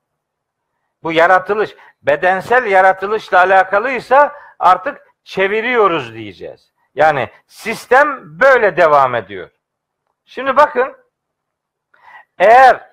Bu 1.04 1.12
yaratılış, 1.12 1.76
bedensel 2.02 2.66
yaratılışla 2.66 3.40
alakalıysa 3.40 4.36
artık 4.60 5.08
çeviriyoruz 5.24 6.14
diyeceğiz. 6.14 6.72
Yani 6.96 7.30
sistem 7.48 8.40
böyle 8.40 8.78
devam 8.78 9.16
ediyor. 9.16 9.50
Şimdi 10.26 10.58
bakın 10.58 10.98
eğer 12.38 12.90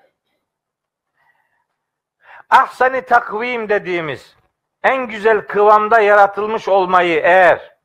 ahsani 2.49 3.01
takvim 3.01 3.69
dediğimiz 3.69 4.35
en 4.83 5.07
güzel 5.07 5.47
kıvamda 5.47 5.99
yaratılmış 5.99 6.67
olmayı 6.67 7.19
eğer 7.23 7.75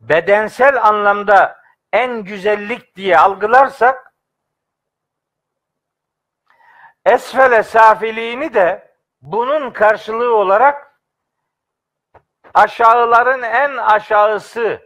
bedensel 0.00 0.82
anlamda 0.82 1.60
en 1.92 2.24
güzellik 2.24 2.96
diye 2.96 3.18
algılarsak 3.18 4.12
esfele 7.04 7.62
safiliğini 7.62 8.54
de 8.54 8.85
bunun 9.26 9.70
karşılığı 9.70 10.34
olarak 10.34 11.00
aşağıların 12.54 13.42
en 13.42 13.76
aşağısı 13.76 14.80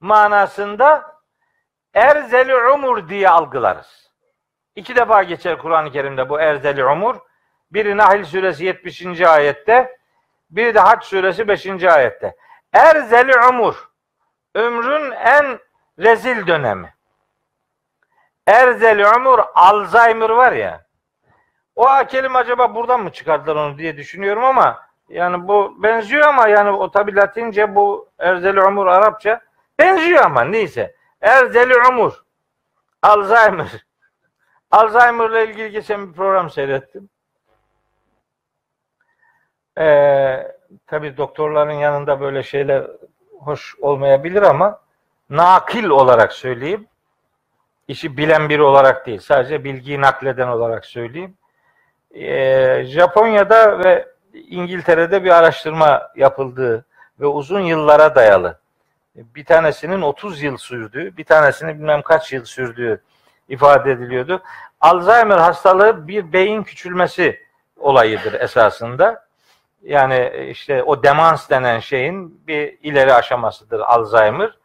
manasında 0.00 1.20
erzeli 1.94 2.56
umur 2.56 3.08
diye 3.08 3.28
algılarız. 3.28 4.10
İki 4.74 4.96
defa 4.96 5.22
geçer 5.22 5.58
Kur'an-ı 5.58 5.92
Kerim'de 5.92 6.28
bu 6.28 6.40
erzeli 6.40 6.84
umur. 6.84 7.16
Biri 7.70 7.96
Nahl 7.96 8.24
suresi 8.24 8.64
70. 8.64 9.20
ayette, 9.20 9.98
biri 10.50 10.74
de 10.74 10.80
Hac 10.80 11.04
suresi 11.04 11.48
5. 11.48 11.84
ayette. 11.84 12.36
Erzeli 12.72 13.38
umur, 13.48 13.90
ömrün 14.54 15.10
en 15.10 15.58
rezil 15.98 16.46
dönemi. 16.46 16.94
Erzeli 18.46 19.08
umur, 19.08 19.40
Alzheimer 19.54 20.30
var 20.30 20.52
ya, 20.52 20.83
o 21.76 21.86
kelime 22.08 22.38
acaba 22.38 22.74
buradan 22.74 23.00
mı 23.00 23.12
çıkardılar 23.12 23.56
onu 23.56 23.78
diye 23.78 23.96
düşünüyorum 23.96 24.44
ama 24.44 24.78
yani 25.08 25.48
bu 25.48 25.82
benziyor 25.82 26.28
ama 26.28 26.48
yani 26.48 26.70
o 26.70 26.90
tabi 26.90 27.16
Latince 27.16 27.74
bu 27.74 28.08
erzeli 28.18 28.62
umur 28.62 28.86
Arapça 28.86 29.40
benziyor 29.78 30.24
ama 30.24 30.44
neyse. 30.44 30.94
Erzeli 31.20 31.74
umur. 31.88 32.24
Alzheimer. 33.02 33.86
Alzheimer 34.70 35.30
ile 35.30 35.50
ilgili 35.50 35.70
geçen 35.70 36.08
bir 36.08 36.12
program 36.12 36.50
seyrettim. 36.50 37.08
Ee, 39.78 40.52
tabi 40.86 41.16
doktorların 41.16 41.72
yanında 41.72 42.20
böyle 42.20 42.42
şeyler 42.42 42.86
hoş 43.40 43.74
olmayabilir 43.80 44.42
ama 44.42 44.80
nakil 45.30 45.84
olarak 45.84 46.32
söyleyeyim. 46.32 46.86
İşi 47.88 48.16
bilen 48.16 48.48
biri 48.48 48.62
olarak 48.62 49.06
değil. 49.06 49.20
Sadece 49.20 49.64
bilgiyi 49.64 50.00
nakleden 50.00 50.48
olarak 50.48 50.86
söyleyeyim. 50.86 51.36
Ee, 52.14 52.84
Japonya'da 52.86 53.84
ve 53.84 54.08
İngiltere'de 54.34 55.24
bir 55.24 55.30
araştırma 55.30 56.10
yapıldığı 56.16 56.84
ve 57.20 57.26
uzun 57.26 57.60
yıllara 57.60 58.14
dayalı. 58.14 58.58
Bir 59.14 59.44
tanesinin 59.44 60.02
30 60.02 60.42
yıl 60.42 60.56
sürdüğü, 60.56 61.16
bir 61.16 61.24
tanesinin 61.24 61.74
bilmem 61.74 62.02
kaç 62.02 62.32
yıl 62.32 62.44
sürdüğü 62.44 63.02
ifade 63.48 63.90
ediliyordu. 63.92 64.42
Alzheimer 64.80 65.38
hastalığı 65.38 66.08
bir 66.08 66.32
beyin 66.32 66.62
küçülmesi 66.62 67.40
olayıdır 67.76 68.32
esasında. 68.32 69.24
Yani 69.82 70.48
işte 70.50 70.82
o 70.82 71.02
demans 71.02 71.50
denen 71.50 71.80
şeyin 71.80 72.46
bir 72.46 72.78
ileri 72.82 73.14
aşamasıdır 73.14 73.80
Alzheimer. 73.80 74.58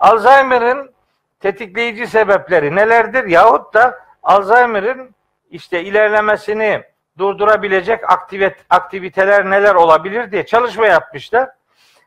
Alzheimer'ın 0.00 0.92
tetikleyici 1.40 2.06
sebepleri 2.06 2.76
nelerdir? 2.76 3.24
Yahut 3.24 3.74
da 3.74 3.98
Alzheimer'ın 4.22 5.14
işte 5.54 5.84
ilerlemesini 5.84 6.82
durdurabilecek 7.18 8.12
aktivit 8.12 8.56
aktiviteler 8.70 9.50
neler 9.50 9.74
olabilir 9.74 10.32
diye 10.32 10.46
çalışma 10.46 10.86
yapmışlar. 10.86 11.50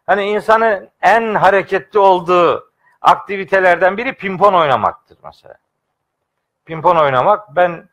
Hani 0.06 0.24
insanın 0.24 0.90
en 1.02 1.36
hareketli 1.36 2.00
olduğu 2.00 2.72
aktivitelerden 3.02 3.98
biri 3.98 4.14
pimpon 4.14 4.54
oynamaktır 4.54 5.18
mesela. 5.24 5.56
Pimpon 6.66 6.96
oynamak 6.96 7.56
ben 7.56 7.90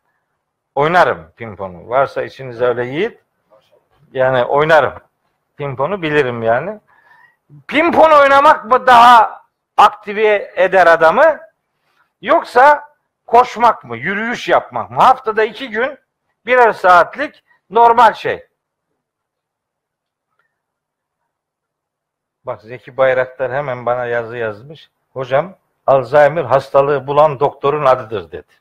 oynarım 0.75 1.33
pimponu. 1.37 1.89
Varsa 1.89 2.23
içinizde 2.23 2.67
öyle 2.67 2.85
yiğit 2.87 3.19
yani 4.13 4.45
oynarım. 4.45 4.93
Pimponu 5.57 6.03
bilirim 6.03 6.43
yani. 6.43 6.81
Pimpon 7.69 8.11
oynamak 8.11 8.65
mı 8.65 8.87
daha 8.87 9.43
aktive 9.77 10.53
eder 10.57 10.87
adamı 10.87 11.41
yoksa 12.23 12.94
koşmak 13.27 13.85
mı, 13.85 13.97
yürüyüş 13.97 14.49
yapmak 14.49 14.91
mı? 14.91 14.97
Haftada 14.97 15.45
iki 15.45 15.71
gün 15.71 15.99
birer 16.47 16.73
saatlik 16.73 17.45
normal 17.71 18.15
şey. 18.15 18.47
Bak 22.45 22.63
Zeki 22.63 22.97
Bayraktar 22.97 23.53
hemen 23.53 23.87
bana 23.87 24.07
yazı 24.07 24.37
yazmış. 24.37 24.91
Hocam 25.13 25.57
Alzheimer 25.87 26.45
hastalığı 26.45 27.07
bulan 27.07 27.41
doktorun 27.41 27.85
adıdır 27.85 28.33
dedi. 28.33 28.53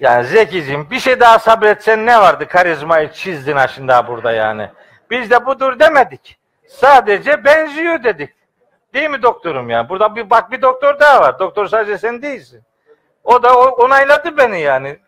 Yani 0.00 0.24
Zeki'cim 0.24 0.90
bir 0.90 1.00
şey 1.00 1.20
daha 1.20 1.38
sabretsen 1.38 2.06
ne 2.06 2.20
vardı? 2.20 2.48
Karizmayı 2.48 3.12
çizdin 3.12 3.56
ha 3.56 3.68
şimdi 3.68 3.92
burada 4.08 4.32
yani. 4.32 4.70
Biz 5.10 5.30
de 5.30 5.46
budur 5.46 5.78
demedik. 5.78 6.38
Sadece 6.68 7.44
benziyor 7.44 8.04
dedik. 8.04 8.35
Değil 8.96 9.10
mi 9.10 9.22
doktorum 9.22 9.70
ya? 9.70 9.88
Burada 9.88 10.16
bir 10.16 10.30
bak 10.30 10.50
bir 10.50 10.62
doktor 10.62 11.00
daha 11.00 11.20
var. 11.20 11.38
Doktor 11.38 11.66
sadece 11.66 11.98
sen 11.98 12.22
değilsin. 12.22 12.62
O 13.24 13.42
da 13.42 13.58
onayladı 13.58 14.36
beni 14.36 14.60
yani. 14.60 14.98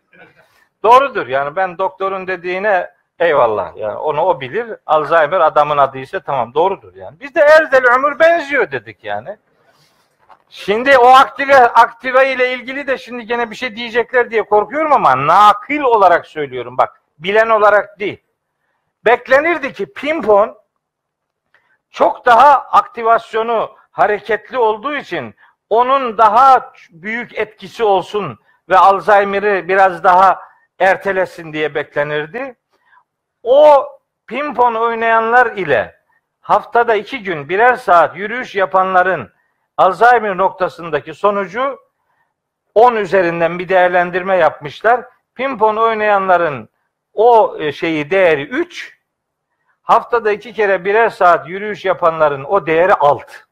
Doğrudur 0.83 1.27
yani 1.27 1.55
ben 1.55 1.77
doktorun 1.77 2.27
dediğine 2.27 2.91
eyvallah 3.19 3.75
yani 3.75 3.97
onu 3.97 4.21
o 4.21 4.41
bilir. 4.41 4.75
Alzheimer 4.85 5.39
adamın 5.39 5.77
adı 5.77 5.97
ise 5.97 6.19
tamam 6.19 6.53
doğrudur 6.53 6.95
yani. 6.95 7.19
Biz 7.19 7.35
de 7.35 7.39
Erzel 7.39 7.95
ömür 7.95 8.19
benziyor 8.19 8.71
dedik 8.71 9.03
yani. 9.03 9.37
Şimdi 10.49 10.97
o 10.97 11.07
aktive, 11.07 11.55
aktive 11.55 12.33
ile 12.33 12.53
ilgili 12.53 12.87
de 12.87 12.97
şimdi 12.97 13.25
gene 13.25 13.51
bir 13.51 13.55
şey 13.55 13.75
diyecekler 13.75 14.31
diye 14.31 14.43
korkuyorum 14.43 14.93
ama 14.93 15.27
nakil 15.27 15.79
olarak 15.79 16.27
söylüyorum 16.27 16.77
bak. 16.77 17.01
Bilen 17.19 17.49
olarak 17.49 17.99
değil. 17.99 18.23
Beklenirdi 19.05 19.73
ki 19.73 19.93
pimpon 19.93 20.57
çok 21.91 22.25
daha 22.25 22.53
aktivasyonu 22.53 23.78
hareketli 23.91 24.57
olduğu 24.57 24.95
için 24.95 25.35
onun 25.69 26.17
daha 26.17 26.73
büyük 26.89 27.39
etkisi 27.39 27.83
olsun 27.83 28.39
ve 28.69 28.77
Alzheimer'ı 28.77 29.67
biraz 29.67 30.03
daha 30.03 30.41
ertelesin 30.79 31.53
diye 31.53 31.75
beklenirdi. 31.75 32.55
O 33.43 33.87
pimpon 34.27 34.75
oynayanlar 34.75 35.57
ile 35.57 35.95
haftada 36.39 36.95
iki 36.95 37.23
gün 37.23 37.49
birer 37.49 37.75
saat 37.75 38.17
yürüyüş 38.17 38.55
yapanların 38.55 39.31
Alzheimer 39.77 40.37
noktasındaki 40.37 41.13
sonucu 41.13 41.79
10 42.75 42.95
üzerinden 42.95 43.59
bir 43.59 43.69
değerlendirme 43.69 44.35
yapmışlar. 44.35 45.05
Pimpon 45.35 45.75
oynayanların 45.75 46.69
o 47.13 47.57
e, 47.59 47.71
şeyi 47.71 48.11
değeri 48.11 48.43
3, 48.43 48.99
haftada 49.81 50.31
iki 50.31 50.53
kere 50.53 50.85
birer 50.85 51.09
saat 51.09 51.47
yürüyüş 51.47 51.85
yapanların 51.85 52.43
o 52.43 52.65
değeri 52.65 52.93
6. 52.93 53.48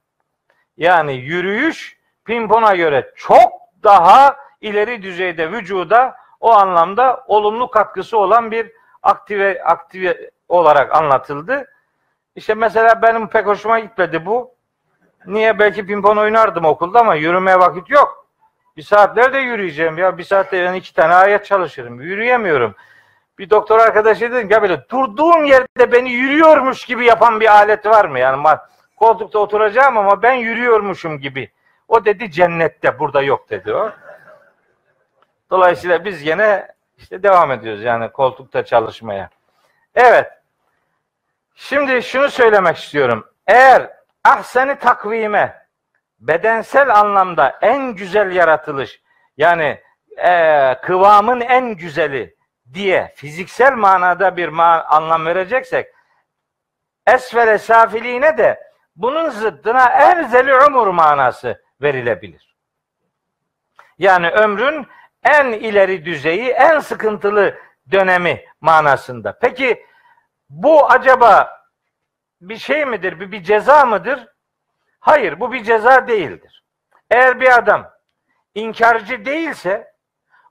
Yani 0.78 1.14
yürüyüş 1.14 1.98
pimpona 2.26 2.76
göre 2.76 3.12
çok 3.16 3.52
daha 3.84 4.36
ileri 4.62 5.04
düzeyde 5.04 5.52
vücuda 5.52 6.16
o 6.40 6.54
anlamda 6.54 7.24
olumlu 7.28 7.72
katkısı 7.72 8.18
olan 8.18 8.52
bir 8.52 8.72
aktive 9.04 9.64
aktive 9.64 10.30
olarak 10.50 10.96
anlatıldı. 10.96 11.68
İşte 12.36 12.54
mesela 12.54 13.02
benim 13.02 13.28
pek 13.28 13.46
hoşuma 13.46 13.80
gitmedi 13.80 14.26
bu. 14.26 14.52
Niye? 15.26 15.60
Belki 15.60 15.86
pimpon 15.86 16.18
oynardım 16.18 16.66
okulda 16.66 17.00
ama 17.00 17.16
yürümeye 17.16 17.60
vakit 17.60 17.90
yok. 17.90 18.28
Bir 18.78 18.82
saatlerde 18.82 19.38
yürüyeceğim 19.38 19.98
ya. 19.98 20.18
Bir 20.18 20.24
saatte 20.24 20.66
ben 20.66 20.74
iki 20.74 20.94
tane 20.94 21.14
ayet 21.14 21.46
çalışırım. 21.46 22.02
Yürüyemiyorum. 22.02 22.76
Bir 23.40 23.50
doktor 23.50 23.80
arkadaşı 23.80 24.22
dedim 24.22 24.50
ya 24.50 24.62
böyle 24.62 24.90
durduğum 24.90 25.46
yerde 25.46 25.92
beni 25.92 26.12
yürüyormuş 26.12 26.86
gibi 26.86 27.06
yapan 27.06 27.40
bir 27.40 27.56
alet 27.56 27.86
var 27.86 28.06
mı? 28.06 28.20
Yani 28.20 28.44
koltukta 28.98 29.40
oturacağım 29.40 29.98
ama 29.98 30.22
ben 30.22 30.34
yürüyormuşum 30.34 31.20
gibi. 31.20 31.52
O 31.88 32.06
dedi 32.06 32.32
cennette 32.32 33.00
burada 33.00 33.22
yok 33.22 33.50
dedi 33.50 33.74
o. 33.74 33.92
Dolayısıyla 35.50 36.06
biz 36.06 36.26
yine 36.26 36.68
işte 36.98 37.24
devam 37.24 37.52
ediyoruz 37.52 37.84
yani 37.84 38.12
koltukta 38.12 38.66
çalışmaya. 38.66 39.30
Evet. 39.96 40.32
Şimdi 41.56 42.04
şunu 42.04 42.30
söylemek 42.30 42.78
istiyorum. 42.78 43.28
Eğer 43.48 43.90
ahseni 44.24 44.80
takvime 44.80 45.68
bedensel 46.20 46.96
anlamda 47.00 47.60
en 47.62 47.96
güzel 47.96 48.32
yaratılış 48.32 49.02
yani 49.38 49.82
e, 50.18 50.76
kıvamın 50.82 51.42
en 51.42 51.76
güzeli 51.76 52.36
diye 52.74 53.14
fiziksel 53.16 53.74
manada 53.74 54.38
bir 54.38 54.48
ma- 54.50 54.84
anlam 54.84 55.26
vereceksek 55.26 55.88
esfele 57.08 57.58
safiliğine 57.58 58.38
de 58.38 58.67
bunun 58.98 59.30
zıddına 59.30 59.86
erzeli 59.86 60.56
umur 60.56 60.88
manası 60.88 61.62
verilebilir. 61.82 62.56
Yani 63.98 64.30
ömrün 64.30 64.88
en 65.24 65.52
ileri 65.52 66.06
düzeyi, 66.06 66.50
en 66.50 66.80
sıkıntılı 66.80 67.58
dönemi 67.92 68.46
manasında. 68.62 69.38
Peki 69.42 69.86
bu 70.50 70.92
acaba 70.92 71.62
bir 72.42 72.58
şey 72.58 72.86
midir, 72.86 73.20
bir, 73.20 73.32
bir 73.32 73.44
ceza 73.44 73.86
mıdır? 73.86 74.28
Hayır, 75.00 75.40
bu 75.40 75.54
bir 75.54 75.64
ceza 75.64 76.08
değildir. 76.08 76.64
Eğer 77.12 77.40
bir 77.40 77.58
adam 77.58 77.90
inkarcı 78.56 79.26
değilse 79.26 79.94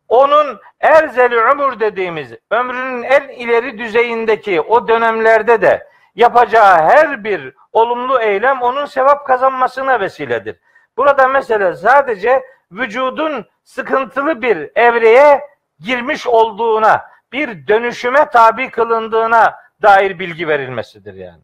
onun 0.08 0.60
erzeli 0.80 1.36
ömür 1.36 1.80
dediğimiz 1.80 2.32
ömrünün 2.50 3.02
en 3.02 3.28
ileri 3.28 3.78
düzeyindeki 3.78 4.60
o 4.60 4.88
dönemlerde 4.88 5.62
de 5.62 5.88
yapacağı 6.16 6.76
her 6.76 7.24
bir 7.24 7.54
olumlu 7.72 8.20
eylem 8.20 8.62
onun 8.62 8.86
sevap 8.86 9.26
kazanmasına 9.26 10.00
vesiledir. 10.00 10.56
Burada 10.96 11.28
mesele 11.28 11.74
sadece 11.74 12.42
vücudun 12.72 13.46
sıkıntılı 13.64 14.42
bir 14.42 14.70
evreye 14.74 15.40
girmiş 15.80 16.26
olduğuna, 16.26 17.04
bir 17.32 17.66
dönüşüme 17.68 18.30
tabi 18.30 18.70
kılındığına 18.70 19.54
dair 19.82 20.18
bilgi 20.18 20.48
verilmesidir 20.48 21.14
yani. 21.14 21.42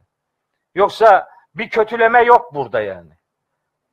Yoksa 0.75 1.29
bir 1.55 1.69
kötüleme 1.69 2.23
yok 2.23 2.55
burada 2.55 2.81
yani. 2.81 3.11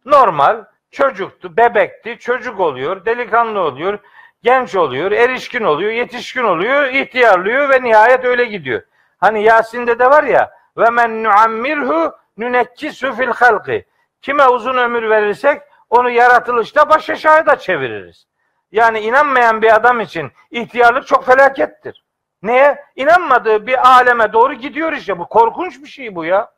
Normal 0.05 0.65
çocuktu, 0.91 1.57
bebekti, 1.57 2.19
çocuk 2.19 2.59
oluyor, 2.59 3.05
delikanlı 3.05 3.59
oluyor, 3.59 3.99
genç 4.43 4.75
oluyor, 4.75 5.11
erişkin 5.11 5.63
oluyor, 5.63 5.91
yetişkin 5.91 6.43
oluyor, 6.43 6.83
ihtiyarlıyor 6.87 7.69
ve 7.69 7.83
nihayet 7.83 8.25
öyle 8.25 8.45
gidiyor. 8.45 8.81
Hani 9.17 9.43
Yasin'de 9.43 9.99
de 9.99 10.09
var 10.09 10.23
ya 10.23 10.58
ve 10.77 10.89
men 10.89 11.23
nuammirhu 11.23 12.15
nünekkisu 12.37 13.13
fil 13.13 13.27
halqi. 13.27 13.85
Kime 14.21 14.47
uzun 14.47 14.77
ömür 14.77 15.09
verirsek 15.09 15.61
onu 15.89 16.09
yaratılışta 16.09 16.89
baş 16.89 17.09
aşağıya 17.09 17.45
da 17.45 17.59
çeviririz. 17.59 18.27
Yani 18.71 18.99
inanmayan 18.99 19.61
bir 19.61 19.75
adam 19.75 19.99
için 20.01 20.31
ihtiyarlık 20.51 21.07
çok 21.07 21.25
felakettir. 21.25 22.05
Neye? 22.43 22.83
İnanmadığı 22.95 23.67
bir 23.67 23.89
aleme 23.89 24.33
doğru 24.33 24.53
gidiyor 24.53 24.93
işte. 24.93 25.19
Bu 25.19 25.27
korkunç 25.27 25.81
bir 25.81 25.87
şey 25.87 26.15
bu 26.15 26.25
ya. 26.25 26.51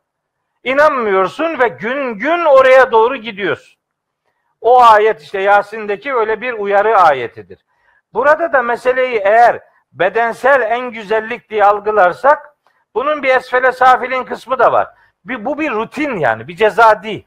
İnanmıyorsun 0.64 1.58
ve 1.60 1.68
gün 1.68 2.14
gün 2.14 2.44
oraya 2.44 2.92
doğru 2.92 3.16
gidiyorsun. 3.16 3.78
O 4.60 4.82
ayet 4.82 5.22
işte 5.22 5.40
Yasin'deki 5.40 6.14
öyle 6.14 6.40
bir 6.40 6.52
uyarı 6.52 6.98
ayetidir. 6.98 7.64
Burada 8.14 8.52
da 8.52 8.62
meseleyi 8.62 9.18
eğer 9.24 9.60
bedensel 9.92 10.60
en 10.60 10.90
güzellik 10.90 11.50
diye 11.50 11.64
algılarsak 11.64 12.51
bunun 12.94 13.22
bir 13.22 13.28
esfele 13.28 13.72
safilin 13.72 14.24
kısmı 14.24 14.58
da 14.58 14.72
var. 14.72 14.88
Bir, 15.24 15.44
bu 15.44 15.58
bir 15.58 15.70
rutin 15.70 16.16
yani 16.16 16.48
bir 16.48 16.56
ceza 16.56 17.02
değil. 17.02 17.26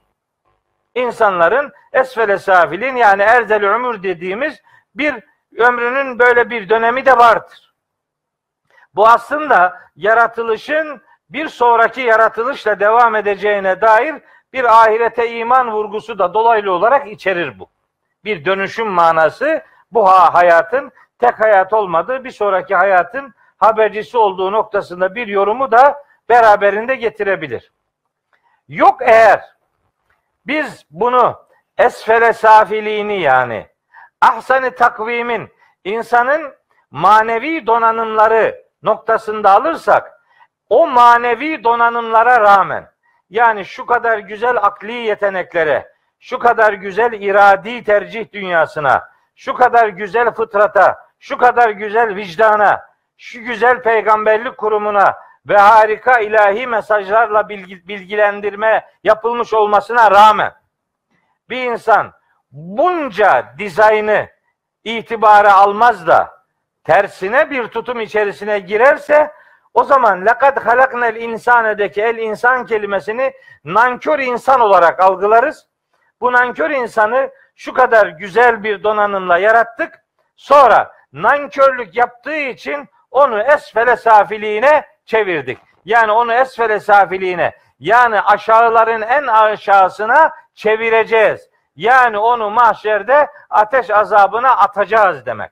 İnsanların 0.95 1.73
esfele 1.93 2.37
safilin 2.37 2.95
yani 2.95 3.21
erzel 3.21 3.65
ömür 3.65 4.03
dediğimiz 4.03 4.61
bir 4.95 5.15
ömrünün 5.57 6.19
böyle 6.19 6.49
bir 6.49 6.69
dönemi 6.69 7.05
de 7.05 7.17
vardır. 7.17 7.73
Bu 8.95 9.07
aslında 9.07 9.79
yaratılışın 9.95 11.01
bir 11.29 11.47
sonraki 11.47 12.01
yaratılışla 12.01 12.79
devam 12.79 13.15
edeceğine 13.15 13.81
dair 13.81 14.15
bir 14.53 14.81
ahirete 14.83 15.31
iman 15.31 15.71
vurgusu 15.71 16.19
da 16.19 16.33
dolaylı 16.33 16.71
olarak 16.71 17.07
içerir 17.07 17.59
bu. 17.59 17.69
Bir 18.23 18.45
dönüşüm 18.45 18.87
manası 18.87 19.63
bu 19.91 20.09
hayatın 20.09 20.91
tek 21.19 21.39
hayat 21.39 21.73
olmadığı 21.73 22.23
bir 22.23 22.31
sonraki 22.31 22.75
hayatın 22.75 23.33
habercisi 23.65 24.17
olduğu 24.17 24.51
noktasında 24.51 25.15
bir 25.15 25.27
yorumu 25.27 25.71
da 25.71 26.03
beraberinde 26.29 26.95
getirebilir. 26.95 27.71
Yok 28.67 28.97
eğer 29.01 29.55
biz 30.47 30.85
bunu 30.91 31.45
esfele 31.77 32.33
safiliğini 32.33 33.19
yani 33.21 33.67
ahsani 34.21 34.75
takvimin 34.75 35.49
insanın 35.83 36.55
manevi 36.91 37.67
donanımları 37.67 38.65
noktasında 38.83 39.51
alırsak 39.51 40.21
o 40.69 40.87
manevi 40.87 41.63
donanımlara 41.63 42.41
rağmen 42.41 42.89
yani 43.29 43.65
şu 43.65 43.85
kadar 43.85 44.17
güzel 44.17 44.57
akli 44.57 44.93
yeteneklere, 44.93 45.91
şu 46.19 46.39
kadar 46.39 46.73
güzel 46.73 47.13
iradi 47.13 47.83
tercih 47.83 48.31
dünyasına, 48.33 49.09
şu 49.35 49.53
kadar 49.53 49.87
güzel 49.87 50.31
fıtrata, 50.31 50.97
şu 51.19 51.37
kadar 51.37 51.69
güzel 51.69 52.15
vicdana, 52.15 52.81
şu 53.17 53.39
güzel 53.43 53.81
peygamberlik 53.81 54.57
kurumuna 54.57 55.15
ve 55.47 55.57
harika 55.57 56.19
ilahi 56.19 56.67
mesajlarla 56.67 57.49
bilgi, 57.49 57.87
bilgilendirme 57.87 58.87
yapılmış 59.03 59.53
olmasına 59.53 60.11
rağmen 60.11 60.53
bir 61.49 61.63
insan 61.63 62.13
bunca 62.51 63.53
dizaynı 63.57 64.27
itibara 64.83 65.53
almaz 65.53 66.07
da 66.07 66.45
tersine 66.83 67.51
bir 67.51 67.67
tutum 67.67 68.01
içerisine 68.01 68.59
girerse 68.59 69.31
o 69.73 69.83
zaman 69.83 70.25
lekad 70.25 70.65
halaknel 70.65 71.15
insanedeki 71.15 72.01
el 72.01 72.17
insan 72.17 72.65
kelimesini 72.65 73.33
nankör 73.65 74.19
insan 74.19 74.59
olarak 74.59 74.99
algılarız. 74.99 75.67
Bu 76.21 76.31
nankör 76.31 76.69
insanı 76.69 77.29
şu 77.55 77.73
kadar 77.73 78.07
güzel 78.07 78.63
bir 78.63 78.83
donanımla 78.83 79.37
yarattık. 79.37 80.05
Sonra 80.35 80.95
nankörlük 81.13 81.95
yaptığı 81.95 82.35
için 82.35 82.89
onu 83.15 83.41
esfele 83.41 83.95
safiliğine 83.95 84.85
çevirdik. 85.05 85.59
Yani 85.85 86.11
onu 86.11 86.33
esfele 86.33 86.79
safiliğine 86.79 87.55
yani 87.79 88.21
aşağıların 88.21 89.01
en 89.01 89.27
aşağısına 89.27 90.31
çevireceğiz. 90.53 91.49
Yani 91.75 92.17
onu 92.17 92.49
mahşerde 92.49 93.27
ateş 93.49 93.89
azabına 93.89 94.57
atacağız 94.57 95.25
demek. 95.25 95.51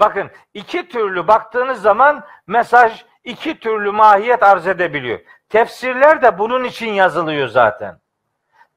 Bakın 0.00 0.30
iki 0.54 0.88
türlü 0.88 1.28
baktığınız 1.28 1.82
zaman 1.82 2.24
mesaj 2.46 3.04
iki 3.24 3.60
türlü 3.60 3.90
mahiyet 3.90 4.42
arz 4.42 4.66
edebiliyor. 4.66 5.20
Tefsirler 5.48 6.22
de 6.22 6.38
bunun 6.38 6.64
için 6.64 6.92
yazılıyor 6.92 7.48
zaten. 7.48 7.98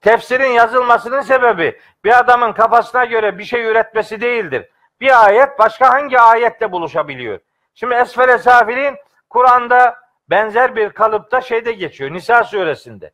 Tefsirin 0.02 0.52
yazılmasının 0.52 1.22
sebebi 1.22 1.80
bir 2.04 2.20
adamın 2.20 2.54
kafasına 2.54 3.06
göre 3.06 3.38
bir 3.38 3.44
şey 3.44 3.66
üretmesi 3.66 4.22
değildir. 4.22 4.71
Bir 5.02 5.26
ayet 5.26 5.60
başka 5.60 5.90
hangi 5.90 6.20
ayette 6.20 6.72
buluşabiliyor? 6.72 7.40
Şimdi 7.74 7.96
esfere 7.96 8.38
safilin 8.38 8.98
Kur'an'da 9.30 9.96
benzer 10.30 10.76
bir 10.76 10.90
kalıpta 10.90 11.42
şeyde 11.42 11.72
geçiyor. 11.72 12.14
Nisa 12.14 12.44
suresinde. 12.44 13.12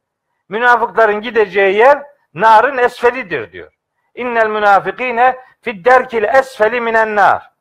Münafıkların 0.49 1.21
gideceği 1.21 1.75
yer 1.77 2.03
narın 2.33 2.77
esfelidir 2.77 3.51
diyor. 3.51 3.71
İnnel 4.15 4.47
münafikine 4.47 5.37
fid 5.61 5.85
derkil 5.85 6.23
esfeli 6.23 6.81
minen 6.81 7.15
nar. 7.15 7.51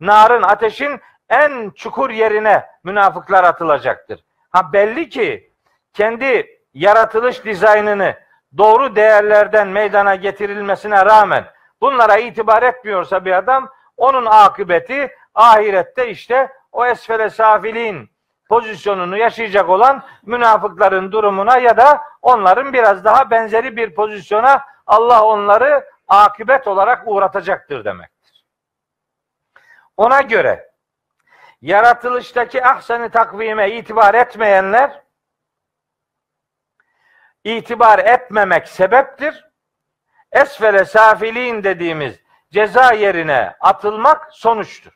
Narın 0.00 0.42
ateşin 0.42 1.00
en 1.28 1.70
çukur 1.70 2.10
yerine 2.10 2.66
münafıklar 2.84 3.44
atılacaktır. 3.44 4.24
Ha 4.50 4.72
belli 4.72 5.08
ki 5.08 5.52
kendi 5.92 6.60
yaratılış 6.74 7.44
dizaynını 7.44 8.14
doğru 8.58 8.96
değerlerden 8.96 9.68
meydana 9.68 10.14
getirilmesine 10.14 11.06
rağmen 11.06 11.44
bunlara 11.80 12.16
itibar 12.16 12.62
etmiyorsa 12.62 13.24
bir 13.24 13.32
adam 13.32 13.68
onun 13.96 14.26
akıbeti 14.26 15.14
ahirette 15.34 16.10
işte 16.10 16.52
o 16.72 16.86
esfele 16.86 17.30
safilin 17.30 18.10
pozisyonunu 18.48 19.16
yaşayacak 19.16 19.68
olan 19.68 20.02
münafıkların 20.22 21.12
durumuna 21.12 21.58
ya 21.58 21.76
da 21.76 22.02
onların 22.22 22.72
biraz 22.72 23.04
daha 23.04 23.30
benzeri 23.30 23.76
bir 23.76 23.94
pozisyona 23.94 24.64
Allah 24.86 25.24
onları 25.24 25.84
akıbet 26.08 26.66
olarak 26.66 27.02
uğratacaktır 27.06 27.84
demektir. 27.84 28.44
Ona 29.96 30.20
göre 30.20 30.70
yaratılıştaki 31.62 32.64
ahseni 32.64 33.10
takvime 33.10 33.70
itibar 33.70 34.14
etmeyenler 34.14 35.02
itibar 37.44 37.98
etmemek 37.98 38.68
sebeptir. 38.68 39.45
Esfele 40.32 40.84
safiliğin 40.84 41.64
dediğimiz 41.64 42.20
ceza 42.52 42.92
yerine 42.92 43.54
atılmak 43.60 44.28
sonuçtur. 44.30 44.92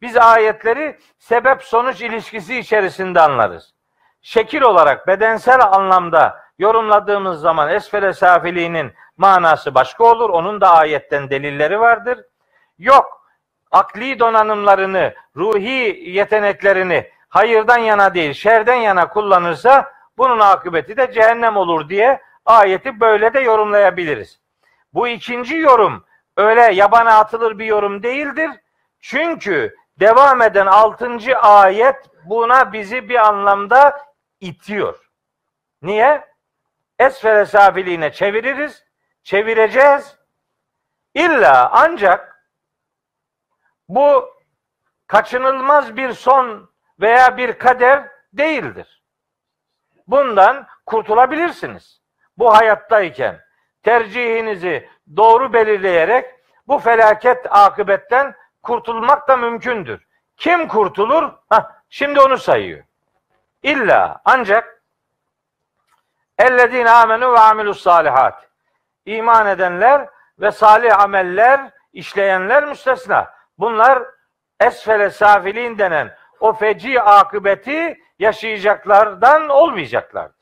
Biz 0.00 0.16
ayetleri 0.16 0.98
sebep 1.18 1.62
sonuç 1.62 2.00
ilişkisi 2.00 2.58
içerisinde 2.58 3.20
anlarız. 3.20 3.74
Şekil 4.22 4.62
olarak 4.62 5.06
bedensel 5.06 5.60
anlamda 5.60 6.42
yorumladığımız 6.58 7.40
zaman 7.40 7.68
esfele 7.68 8.12
safiliğinin 8.12 8.92
manası 9.16 9.74
başka 9.74 10.04
olur. 10.04 10.30
Onun 10.30 10.60
da 10.60 10.70
ayetten 10.70 11.30
delilleri 11.30 11.80
vardır. 11.80 12.24
Yok. 12.78 13.20
Akli 13.70 14.18
donanımlarını, 14.18 15.14
ruhi 15.36 16.02
yeteneklerini 16.10 17.10
hayırdan 17.28 17.78
yana 17.78 18.14
değil, 18.14 18.32
şerden 18.32 18.74
yana 18.74 19.08
kullanırsa 19.08 19.92
bunun 20.18 20.38
akıbeti 20.38 20.96
de 20.96 21.12
cehennem 21.12 21.56
olur 21.56 21.88
diye 21.88 22.20
ayeti 22.46 23.00
böyle 23.00 23.34
de 23.34 23.40
yorumlayabiliriz. 23.40 24.40
Bu 24.94 25.08
ikinci 25.08 25.56
yorum 25.56 26.04
öyle 26.36 26.60
yabana 26.60 27.18
atılır 27.18 27.58
bir 27.58 27.64
yorum 27.64 28.02
değildir. 28.02 28.50
Çünkü 29.00 29.76
devam 30.00 30.42
eden 30.42 30.66
altıncı 30.66 31.38
ayet 31.38 31.96
buna 32.24 32.72
bizi 32.72 33.08
bir 33.08 33.26
anlamda 33.26 34.06
itiyor. 34.40 35.10
Niye? 35.82 36.30
Esfere 36.98 37.46
safiliğine 37.46 38.12
çeviririz, 38.12 38.84
çevireceğiz. 39.22 40.16
İlla 41.14 41.70
ancak 41.72 42.46
bu 43.88 44.34
kaçınılmaz 45.06 45.96
bir 45.96 46.12
son 46.12 46.70
veya 47.00 47.36
bir 47.36 47.52
kader 47.52 48.08
değildir. 48.32 49.02
Bundan 50.06 50.66
kurtulabilirsiniz. 50.86 51.99
Bu 52.40 52.54
hayattayken 52.54 53.40
tercihinizi 53.82 54.88
doğru 55.16 55.52
belirleyerek 55.52 56.34
bu 56.68 56.78
felaket 56.78 57.46
akıbetten 57.50 58.34
kurtulmak 58.62 59.28
da 59.28 59.36
mümkündür. 59.36 60.06
Kim 60.36 60.68
kurtulur? 60.68 61.32
Hah, 61.48 61.72
şimdi 61.88 62.20
onu 62.20 62.38
sayıyor. 62.38 62.84
İlla 63.62 64.20
ancak 64.24 64.82
ellezine 66.38 66.90
amenu 66.90 67.32
ve 67.32 67.38
amilus 67.38 67.82
salihat. 67.82 68.48
İman 69.06 69.46
edenler 69.46 70.08
ve 70.38 70.50
salih 70.50 71.00
ameller 71.00 71.70
işleyenler 71.92 72.64
müstesna. 72.64 73.34
Bunlar 73.58 74.02
esfele 74.60 75.10
safilin 75.10 75.78
denen 75.78 76.16
o 76.40 76.52
feci 76.52 77.02
akıbeti 77.02 78.00
yaşayacaklardan 78.18 79.48
olmayacaklardır. 79.48 80.39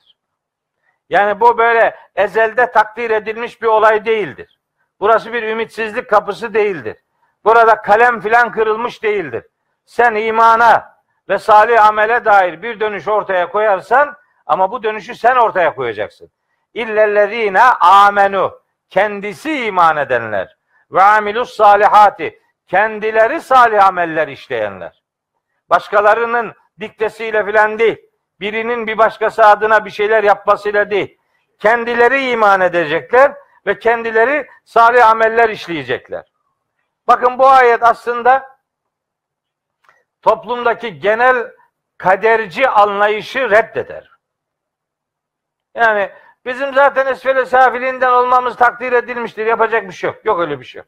Yani 1.10 1.40
bu 1.40 1.59
böyle 1.59 1.97
ezelde 2.16 2.70
takdir 2.70 3.10
edilmiş 3.10 3.62
bir 3.62 3.66
olay 3.66 4.05
değildir. 4.05 4.60
Burası 5.01 5.32
bir 5.32 5.43
ümitsizlik 5.43 6.10
kapısı 6.10 6.55
değildir. 6.55 6.97
Burada 7.44 7.82
kalem 7.82 8.20
filan 8.20 8.52
kırılmış 8.52 9.02
değildir. 9.02 9.47
Sen 9.85 10.14
imana 10.14 10.98
ve 11.28 11.39
salih 11.39 11.86
amele 11.86 12.24
dair 12.24 12.62
bir 12.62 12.80
dönüş 12.80 13.09
ortaya 13.09 13.51
koyarsan 13.51 14.16
ama 14.47 14.70
bu 14.70 14.82
dönüşü 14.82 15.14
sen 15.14 15.36
ortaya 15.36 15.74
koyacaksın. 15.74 16.30
İllellezine 16.74 17.62
amenu 17.80 18.60
kendisi 18.90 19.66
iman 19.66 19.97
edenler 19.97 20.56
ve 20.90 21.02
amilus 21.02 21.56
salihati 21.56 22.40
kendileri 22.66 23.40
salih 23.40 23.86
ameller 23.86 24.28
işleyenler. 24.28 25.02
Başkalarının 25.70 26.55
diktesiyle 26.80 27.44
filan 27.44 27.78
değil. 27.78 28.07
Birinin 28.40 28.86
bir 28.86 28.98
başkası 28.98 29.44
adına 29.44 29.85
bir 29.85 29.90
şeyler 29.90 30.24
yapmasıyla 30.24 30.90
değil. 30.90 31.19
Kendileri 31.59 32.31
iman 32.31 32.60
edecekler 32.60 33.32
ve 33.66 33.78
kendileri 33.78 34.47
salih 34.65 35.09
ameller 35.09 35.48
işleyecekler. 35.48 36.32
Bakın 37.09 37.39
bu 37.39 37.47
ayet 37.48 37.82
aslında 37.82 38.59
toplumdaki 40.23 41.01
genel 41.01 41.52
kaderci 41.98 42.69
anlayışı 42.69 43.51
reddeder. 43.51 44.10
Yani 45.74 46.10
bizim 46.44 46.74
zaten 46.74 47.06
esfele 47.06 47.47
safiliğinden 47.47 48.10
olmamız 48.10 48.56
takdir 48.56 48.93
edilmiştir. 48.93 49.47
Yapacak 49.47 49.89
bir 49.89 49.93
şey 49.93 50.10
yok. 50.10 50.24
Yok 50.24 50.40
öyle 50.40 50.60
bir 50.60 50.65
şey. 50.65 50.82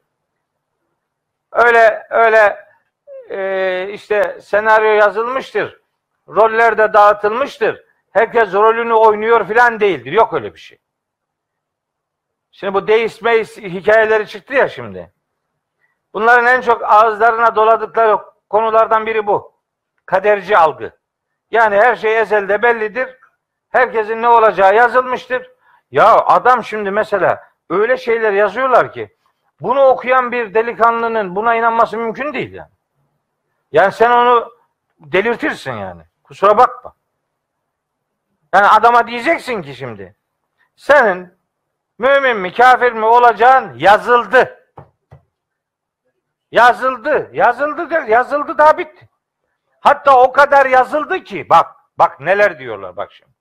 Öyle 1.51 2.07
öyle 2.09 2.65
e, 3.29 3.89
işte 3.93 4.37
senaryo 4.41 4.91
yazılmıştır. 4.91 5.80
Roller 6.27 6.77
de 6.77 6.93
dağıtılmıştır. 6.93 7.83
Herkes 8.11 8.53
rolünü 8.53 8.93
oynuyor 8.93 9.47
filan 9.47 9.79
değildir. 9.79 10.11
Yok 10.11 10.33
öyle 10.33 10.53
bir 10.53 10.59
şey. 10.59 10.77
Şimdi 12.51 12.73
bu 12.73 12.87
deist 12.87 13.21
meist 13.21 13.57
hikayeleri 13.57 14.27
çıktı 14.27 14.53
ya 14.53 14.69
şimdi. 14.69 15.11
Bunların 16.13 16.45
en 16.45 16.61
çok 16.61 16.83
ağızlarına 16.83 17.55
doladıkları 17.55 18.19
konulardan 18.49 19.05
biri 19.05 19.27
bu. 19.27 19.53
Kaderci 20.05 20.57
algı. 20.57 20.91
Yani 21.51 21.75
her 21.75 21.95
şey 21.95 22.19
ezelde 22.19 22.61
bellidir. 22.61 23.17
Herkesin 23.69 24.21
ne 24.21 24.27
olacağı 24.27 24.75
yazılmıştır. 24.75 25.51
Ya 25.91 26.15
adam 26.15 26.63
şimdi 26.63 26.91
mesela 26.91 27.43
öyle 27.69 27.97
şeyler 27.97 28.33
yazıyorlar 28.33 28.93
ki 28.93 29.15
bunu 29.61 29.81
okuyan 29.81 30.31
bir 30.31 30.53
delikanlının 30.53 31.35
buna 31.35 31.55
inanması 31.55 31.97
mümkün 31.97 32.33
değil 32.33 32.53
yani. 32.53 32.71
Yani 33.71 33.91
sen 33.91 34.11
onu 34.11 34.51
delirtirsin 34.99 35.73
yani. 35.73 36.01
Kusura 36.31 36.57
bakma. 36.57 36.95
Yani 38.53 38.67
adama 38.67 39.07
diyeceksin 39.07 39.61
ki 39.61 39.75
şimdi 39.75 40.15
senin 40.75 41.33
mümin 41.97 42.37
mi 42.37 42.53
kafir 42.53 42.91
mi 42.91 43.05
olacağın 43.05 43.73
yazıldı. 43.77 44.71
Yazıldı. 46.51 47.29
Yazıldı 47.33 47.89
der. 47.89 48.03
Yazıldı 48.03 48.57
daha 48.57 48.77
bitti. 48.77 49.09
Hatta 49.79 50.21
o 50.21 50.31
kadar 50.31 50.65
yazıldı 50.65 51.23
ki 51.23 51.49
bak 51.49 51.75
bak 51.97 52.19
neler 52.19 52.59
diyorlar 52.59 52.95
bak 52.95 53.11
şimdi. 53.11 53.31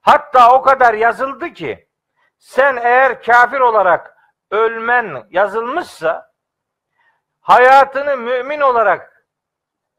Hatta 0.00 0.54
o 0.54 0.62
kadar 0.62 0.94
yazıldı 0.94 1.52
ki 1.52 1.88
sen 2.38 2.76
eğer 2.76 3.22
kafir 3.22 3.60
olarak 3.60 4.16
ölmen 4.50 5.26
yazılmışsa 5.30 6.32
hayatını 7.40 8.16
mümin 8.16 8.60
olarak 8.60 9.26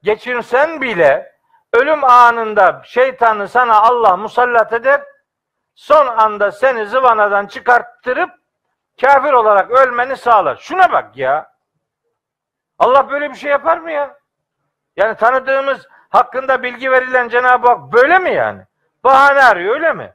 geçirsen 0.04 0.82
bile 0.82 1.33
ölüm 1.74 2.04
anında 2.04 2.82
şeytanı 2.86 3.48
sana 3.48 3.82
Allah 3.82 4.18
musallat 4.18 4.74
eder. 4.74 5.04
Son 5.76 6.08
anda 6.08 6.52
seni 6.52 6.86
zıvanadan 6.86 7.48
çıkarttırıp 7.48 8.30
kafir 9.02 9.34
olarak 9.34 9.72
ölmeni 9.72 10.18
sağlar. 10.18 10.56
Şuna 10.56 10.92
bak 10.92 11.18
ya. 11.18 11.54
Allah 12.80 13.10
böyle 13.10 13.30
bir 13.30 13.36
şey 13.36 13.52
yapar 13.52 13.78
mı 13.78 13.92
ya? 13.92 14.18
Yani 14.96 15.18
tanıdığımız 15.18 15.88
hakkında 16.10 16.64
bilgi 16.64 16.92
verilen 16.92 17.30
Cenab-ı 17.30 17.68
Hak 17.68 17.94
böyle 17.94 18.20
mi 18.20 18.34
yani? 18.34 18.62
Bahane 19.04 19.44
arıyor 19.44 19.76
öyle 19.76 19.94
mi? 19.94 20.14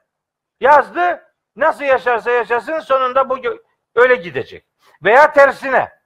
Yazdı. 0.60 1.24
Nasıl 1.56 1.85
yaşarsa 1.85 2.30
yaşasın 2.30 2.78
sonunda 2.78 3.28
bu 3.28 3.39
öyle 3.94 4.14
gidecek. 4.14 4.66
Veya 5.05 5.32
tersine. 5.32 5.98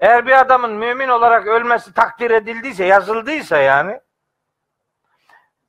Eğer 0.00 0.26
bir 0.26 0.40
adamın 0.40 0.72
mümin 0.72 1.08
olarak 1.08 1.46
ölmesi 1.46 1.94
takdir 1.94 2.30
edildiyse, 2.30 2.84
yazıldıysa 2.84 3.58
yani 3.58 4.00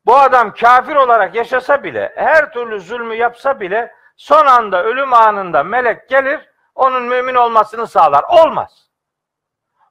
bu 0.08 0.18
adam 0.18 0.54
kafir 0.54 0.96
olarak 0.96 1.36
yaşasa 1.36 1.84
bile, 1.84 2.14
her 2.16 2.52
türlü 2.52 2.80
zulmü 2.80 3.16
yapsa 3.16 3.60
bile 3.60 3.94
son 4.16 4.46
anda 4.46 4.84
ölüm 4.84 5.14
anında 5.14 5.64
melek 5.64 6.10
gelir, 6.10 6.50
onun 6.76 7.04
mümin 7.04 7.36
olmasını 7.36 7.88
sağlar. 7.88 8.24
Olmaz. 8.24 8.90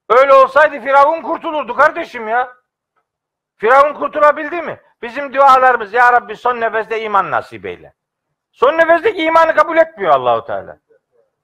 Öyle 0.09 0.35
olsaydı 0.35 0.81
Firavun 0.81 1.23
kurtulurdu 1.23 1.75
kardeşim 1.75 2.29
ya. 2.29 2.53
Firavun 3.57 3.95
kurtulabildi 3.95 4.63
mi? 4.63 4.81
Bizim 5.03 5.35
dualarımız 5.35 5.93
ya 5.93 6.13
Rabbi 6.13 6.37
son 6.37 6.61
nefeste 6.61 7.01
iman 7.01 7.31
nasip 7.31 7.67
eyle. 7.67 7.95
Son 8.53 8.79
nefesteki 8.79 9.25
imanı 9.25 9.55
kabul 9.55 9.77
etmiyor 9.77 10.13
Allahu 10.13 10.45
Teala. 10.47 10.79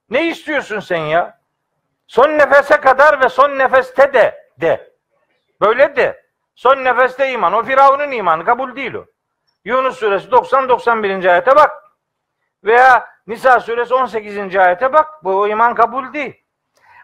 Ne 0.09 0.27
istiyorsun 0.27 0.79
sen 0.79 0.97
ya? 0.97 1.39
Son 2.07 2.29
nefese 2.29 2.77
kadar 2.77 3.21
ve 3.21 3.29
son 3.29 3.57
nefeste 3.57 4.13
de 4.13 4.49
de. 4.57 4.93
Böyle 5.61 5.95
de. 5.95 6.22
Son 6.55 6.83
nefeste 6.83 7.29
iman. 7.29 7.53
O 7.53 7.63
Firavun'un 7.63 8.11
imanı 8.11 8.45
kabul 8.45 8.75
değil 8.75 8.93
o. 8.93 9.05
Yunus 9.65 9.97
suresi 9.97 10.27
90-91. 10.27 11.31
ayete 11.31 11.55
bak. 11.55 11.71
Veya 12.63 13.07
Nisa 13.27 13.59
suresi 13.59 13.93
18. 13.93 14.55
ayete 14.55 14.93
bak. 14.93 15.23
Bu 15.23 15.47
iman 15.47 15.75
kabul 15.75 16.13
değil. 16.13 16.43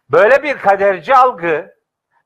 Böyle 0.10 0.44
bir 0.44 0.58
kaderci 0.58 1.16
algı 1.16 1.76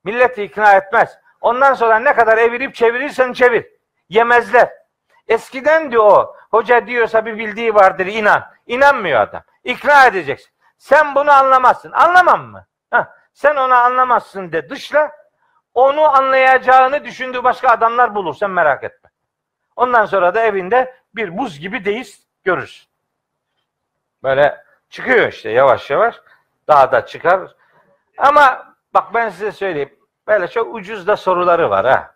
milleti 0.04 0.42
ikna 0.42 0.72
etmez. 0.72 1.18
Ondan 1.40 1.74
sonra 1.74 1.98
ne 1.98 2.12
kadar 2.14 2.38
evirip 2.38 2.74
çevirirsen 2.74 3.32
çevir. 3.32 3.66
Yemezler. 4.08 4.72
Eskiden 5.28 5.90
diyor 5.90 6.04
o. 6.04 6.36
Hoca 6.50 6.86
diyorsa 6.86 7.26
bir 7.26 7.38
bildiği 7.38 7.74
vardır 7.74 8.06
inan. 8.06 8.44
İnanmıyor 8.66 9.20
adam. 9.20 9.42
İkna 9.64 10.06
edeceksin. 10.06 10.50
Sen 10.78 11.14
bunu 11.14 11.32
anlamazsın. 11.32 11.92
Anlamam 11.92 12.42
mı? 12.42 12.66
Heh, 12.90 13.04
sen 13.34 13.56
onu 13.56 13.74
anlamazsın 13.74 14.52
de 14.52 14.70
dışla. 14.70 15.12
Onu 15.74 16.16
anlayacağını 16.16 17.04
düşündüğü 17.04 17.44
başka 17.44 17.68
adamlar 17.68 18.14
bulursan 18.14 18.50
merak 18.50 18.84
etme. 18.84 19.10
Ondan 19.76 20.06
sonra 20.06 20.34
da 20.34 20.40
evinde 20.40 20.94
bir 21.14 21.38
buz 21.38 21.58
gibi 21.58 21.84
deist 21.84 22.22
görürsün. 22.44 22.88
Böyle 24.22 24.64
çıkıyor 24.90 25.28
işte 25.28 25.50
yavaş 25.50 25.90
yavaş. 25.90 26.20
Daha 26.68 26.92
da 26.92 27.06
çıkar. 27.06 27.54
Ama 28.18 28.74
bak 28.94 29.14
ben 29.14 29.28
size 29.28 29.52
söyleyeyim. 29.52 29.94
Böyle 30.26 30.48
çok 30.48 30.74
ucuz 30.74 31.06
da 31.06 31.16
soruları 31.16 31.70
var 31.70 31.86
ha. 31.86 32.14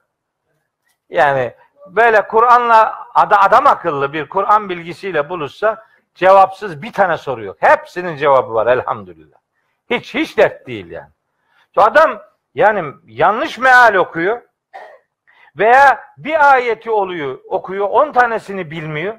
Yani 1.10 1.54
böyle 1.86 2.28
Kur'an'la 2.28 3.06
adam 3.14 3.66
akıllı 3.66 4.12
bir 4.12 4.28
Kur'an 4.28 4.68
bilgisiyle 4.68 5.28
buluşsa 5.28 5.86
cevapsız 6.14 6.82
bir 6.82 6.92
tane 6.92 7.16
soru 7.16 7.44
yok. 7.44 7.56
Hepsinin 7.60 8.16
cevabı 8.16 8.54
var 8.54 8.66
elhamdülillah. 8.66 9.38
Hiç 9.90 10.14
hiç 10.14 10.38
dert 10.38 10.66
değil 10.66 10.90
yani. 10.90 11.10
Şu 11.74 11.82
adam 11.82 12.22
yani 12.58 12.92
yanlış 13.06 13.58
meal 13.58 13.94
okuyor 13.94 14.42
veya 15.56 16.00
bir 16.18 16.52
ayeti 16.52 16.90
oluyor, 16.90 17.38
okuyor, 17.48 17.88
10 17.88 18.12
tanesini 18.12 18.70
bilmiyor. 18.70 19.18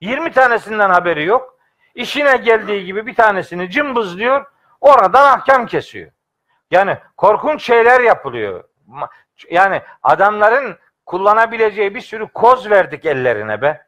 20 0.00 0.32
tanesinden 0.32 0.90
haberi 0.90 1.24
yok. 1.24 1.58
İşine 1.94 2.36
geldiği 2.36 2.84
gibi 2.84 3.06
bir 3.06 3.14
tanesini 3.14 3.70
cımbızlıyor, 3.70 4.44
oradan 4.80 5.38
ahkam 5.38 5.66
kesiyor. 5.66 6.10
Yani 6.70 6.98
korkunç 7.16 7.62
şeyler 7.62 8.00
yapılıyor. 8.00 8.64
Yani 9.50 9.82
adamların 10.02 10.78
kullanabileceği 11.06 11.94
bir 11.94 12.00
sürü 12.00 12.28
koz 12.28 12.70
verdik 12.70 13.04
ellerine 13.04 13.62
be. 13.62 13.86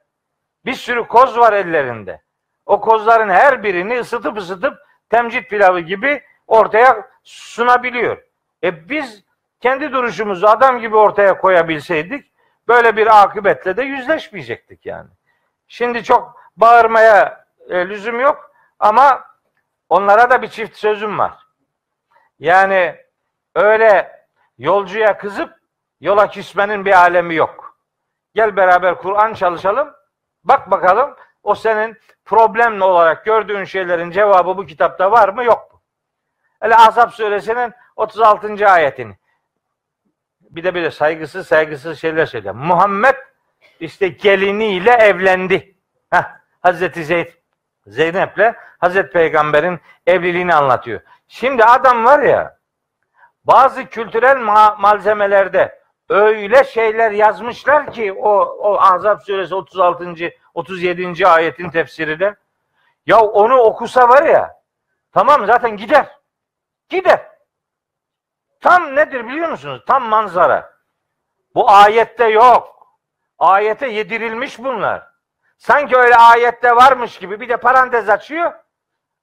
Bir 0.64 0.74
sürü 0.74 1.08
koz 1.08 1.38
var 1.38 1.52
ellerinde. 1.52 2.22
O 2.66 2.80
kozların 2.80 3.28
her 3.30 3.62
birini 3.62 4.00
ısıtıp 4.00 4.38
ısıtıp 4.38 4.78
temcit 5.10 5.50
pilavı 5.50 5.80
gibi 5.80 6.22
ortaya 6.46 7.08
sunabiliyor. 7.22 8.27
E 8.64 8.88
biz 8.88 9.24
kendi 9.60 9.92
duruşumuzu 9.92 10.46
adam 10.46 10.78
gibi 10.80 10.96
ortaya 10.96 11.38
koyabilseydik 11.38 12.32
böyle 12.68 12.96
bir 12.96 13.22
akıbetle 13.22 13.76
de 13.76 13.82
yüzleşmeyecektik 13.82 14.86
yani. 14.86 15.08
Şimdi 15.68 16.04
çok 16.04 16.40
bağırmaya 16.56 17.44
e, 17.68 17.88
lüzum 17.88 18.20
yok 18.20 18.50
ama 18.78 19.24
onlara 19.88 20.30
da 20.30 20.42
bir 20.42 20.48
çift 20.48 20.76
sözüm 20.76 21.18
var. 21.18 21.38
Yani 22.38 22.96
öyle 23.54 24.24
yolcuya 24.58 25.18
kızıp 25.18 25.54
yola 26.00 26.30
küsmenin 26.30 26.84
bir 26.84 26.92
alemi 26.92 27.34
yok. 27.34 27.78
Gel 28.34 28.56
beraber 28.56 28.98
Kur'an 28.98 29.34
çalışalım. 29.34 29.94
Bak 30.44 30.70
bakalım 30.70 31.16
o 31.42 31.54
senin 31.54 31.96
problemli 32.24 32.84
olarak 32.84 33.24
gördüğün 33.24 33.64
şeylerin 33.64 34.10
cevabı 34.10 34.56
bu 34.56 34.66
kitapta 34.66 35.10
var 35.10 35.28
mı 35.28 35.44
yok 35.44 35.72
mu? 35.72 35.77
Hele 36.60 36.76
Azap 36.76 37.14
suresinin 37.14 37.74
36. 37.96 38.68
ayetini. 38.68 39.16
Bir 40.40 40.64
de 40.64 40.74
böyle 40.74 40.90
saygısız 40.90 41.46
saygısız 41.46 42.00
şeyler 42.00 42.26
söylüyor. 42.26 42.54
Muhammed 42.54 43.14
işte 43.80 44.08
geliniyle 44.08 44.90
evlendi. 44.90 45.74
Heh, 46.10 46.22
Hazreti 46.62 47.04
Zeyd 47.04 47.28
Zeynep'le 47.86 48.54
Hazreti 48.78 49.10
Peygamber'in 49.10 49.80
evliliğini 50.06 50.54
anlatıyor. 50.54 51.00
Şimdi 51.28 51.64
adam 51.64 52.04
var 52.04 52.20
ya 52.20 52.58
bazı 53.44 53.84
kültürel 53.84 54.36
ma- 54.36 54.80
malzemelerde 54.80 55.78
öyle 56.08 56.64
şeyler 56.64 57.10
yazmışlar 57.10 57.92
ki 57.92 58.12
o, 58.12 58.30
o 58.40 58.80
Azap 58.80 59.22
suresi 59.22 59.54
36. 59.54 60.14
37. 60.54 61.26
ayetin 61.26 61.70
tefsirinde. 61.70 62.34
Ya 63.06 63.20
onu 63.20 63.56
okusa 63.56 64.08
var 64.08 64.22
ya 64.22 64.60
tamam 65.12 65.46
zaten 65.46 65.76
gider. 65.76 66.17
Gider. 66.88 67.28
Tam 68.60 68.96
nedir 68.96 69.26
biliyor 69.26 69.48
musunuz? 69.48 69.82
Tam 69.86 70.02
manzara. 70.02 70.78
Bu 71.54 71.70
ayette 71.70 72.24
yok. 72.24 72.88
Ayete 73.38 73.88
yedirilmiş 73.88 74.58
bunlar. 74.58 75.02
Sanki 75.58 75.96
öyle 75.96 76.16
ayette 76.16 76.76
varmış 76.76 77.18
gibi 77.18 77.40
bir 77.40 77.48
de 77.48 77.56
parantez 77.56 78.08
açıyor. 78.08 78.52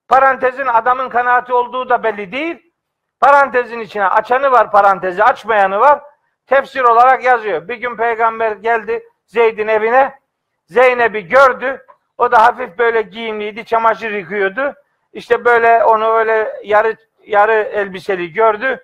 Parantezin 0.08 0.66
adamın 0.66 1.10
kanaati 1.10 1.54
olduğu 1.54 1.90
da 1.90 2.04
belli 2.04 2.32
değil. 2.32 2.74
Parantezin 3.20 3.80
içine 3.80 4.08
açanı 4.08 4.52
var 4.52 4.72
parantezi, 4.72 5.24
açmayanı 5.24 5.80
var. 5.80 6.02
Tefsir 6.48 6.82
olarak 6.82 7.24
yazıyor. 7.24 7.68
Bir 7.68 7.76
gün 7.76 7.98
peygamber 7.98 8.52
geldi 8.52 9.04
Zeyd'in 9.26 9.68
evine. 9.68 10.20
Zeynep'i 10.66 11.28
gördü. 11.28 11.86
O 12.18 12.32
da 12.32 12.46
hafif 12.46 12.78
böyle 12.78 13.02
giyimliydi, 13.02 13.66
çamaşır 13.66 14.12
yıkıyordu. 14.12 14.74
İşte 15.14 15.46
böyle 15.46 15.84
onu 15.84 16.14
öyle 16.14 16.62
yarı 16.64 16.96
yarı 17.28 17.54
elbiseli 17.54 18.34
gördü. 18.34 18.84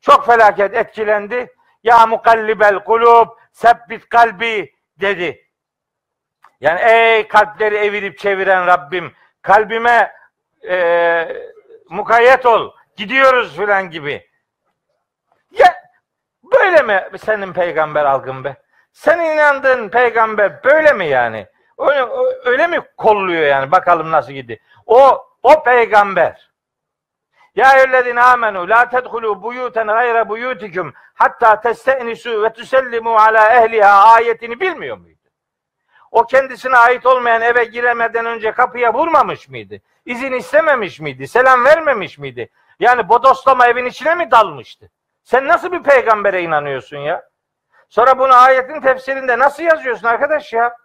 Çok 0.00 0.26
felaket 0.26 0.74
etkilendi. 0.74 1.54
Ya 1.82 2.06
mukallibel 2.06 2.78
kulub 2.84 3.28
sebbit 3.52 4.08
kalbi 4.08 4.74
dedi. 5.00 5.48
Yani 6.60 6.80
ey 6.80 7.28
kalpleri 7.28 7.76
evirip 7.76 8.18
çeviren 8.18 8.66
Rabbim 8.66 9.12
kalbime 9.42 10.12
e, 10.68 11.28
mukayyet 11.88 12.46
ol. 12.46 12.70
Gidiyoruz 12.96 13.56
filan 13.56 13.90
gibi. 13.90 14.30
Ya 15.50 15.74
böyle 16.52 16.82
mi 16.82 17.18
senin 17.18 17.52
peygamber 17.52 18.04
algın 18.04 18.44
be? 18.44 18.56
Sen 18.92 19.20
inandığın 19.20 19.88
peygamber 19.88 20.64
böyle 20.64 20.92
mi 20.92 21.06
yani? 21.06 21.46
Öyle, 21.78 22.06
öyle 22.44 22.66
mi 22.66 22.80
kolluyor 22.96 23.42
yani? 23.42 23.72
Bakalım 23.72 24.10
nasıl 24.10 24.32
gidiyor. 24.32 24.58
O 24.86 25.26
o 25.42 25.62
peygamber. 25.62 26.51
Ya 27.54 27.72
eyyühellezine 27.72 28.22
amenu 28.22 28.68
la 28.68 28.88
tedhulu 28.88 29.42
buyuten 29.42 29.86
gayre 29.86 30.28
buyutikum 30.28 30.92
hatta 31.14 31.60
testenisu 31.60 32.42
ve 32.42 32.52
tusellimu 32.52 33.16
ala 33.16 33.54
ehliha 33.54 34.14
ayetini 34.14 34.60
bilmiyor 34.60 34.96
muydu? 34.96 35.18
O 36.10 36.26
kendisine 36.26 36.76
ait 36.76 37.06
olmayan 37.06 37.42
eve 37.42 37.64
giremeden 37.64 38.26
önce 38.26 38.52
kapıya 38.52 38.94
vurmamış 38.94 39.48
mıydı? 39.48 39.80
İzin 40.06 40.32
istememiş 40.32 41.00
miydi? 41.00 41.28
Selam 41.28 41.64
vermemiş 41.64 42.18
miydi? 42.18 42.48
Yani 42.80 43.08
bodoslama 43.08 43.66
evin 43.66 43.86
içine 43.86 44.14
mi 44.14 44.30
dalmıştı? 44.30 44.90
Sen 45.22 45.48
nasıl 45.48 45.72
bir 45.72 45.82
peygambere 45.82 46.42
inanıyorsun 46.42 46.98
ya? 46.98 47.22
Sonra 47.88 48.18
bunu 48.18 48.34
ayetin 48.34 48.80
tefsirinde 48.80 49.38
nasıl 49.38 49.62
yazıyorsun 49.62 50.06
arkadaş 50.06 50.52
ya? 50.52 50.76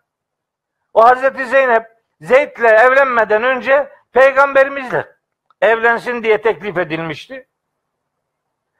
O 0.93 1.03
Hazreti 1.03 1.45
Zeynep 1.45 1.85
Zeyd'le 2.21 2.63
evlenmeden 2.63 3.43
önce 3.43 3.89
peygamberimizle 4.11 5.16
evlensin 5.61 6.23
diye 6.23 6.41
teklif 6.41 6.77
edilmişti. 6.77 7.47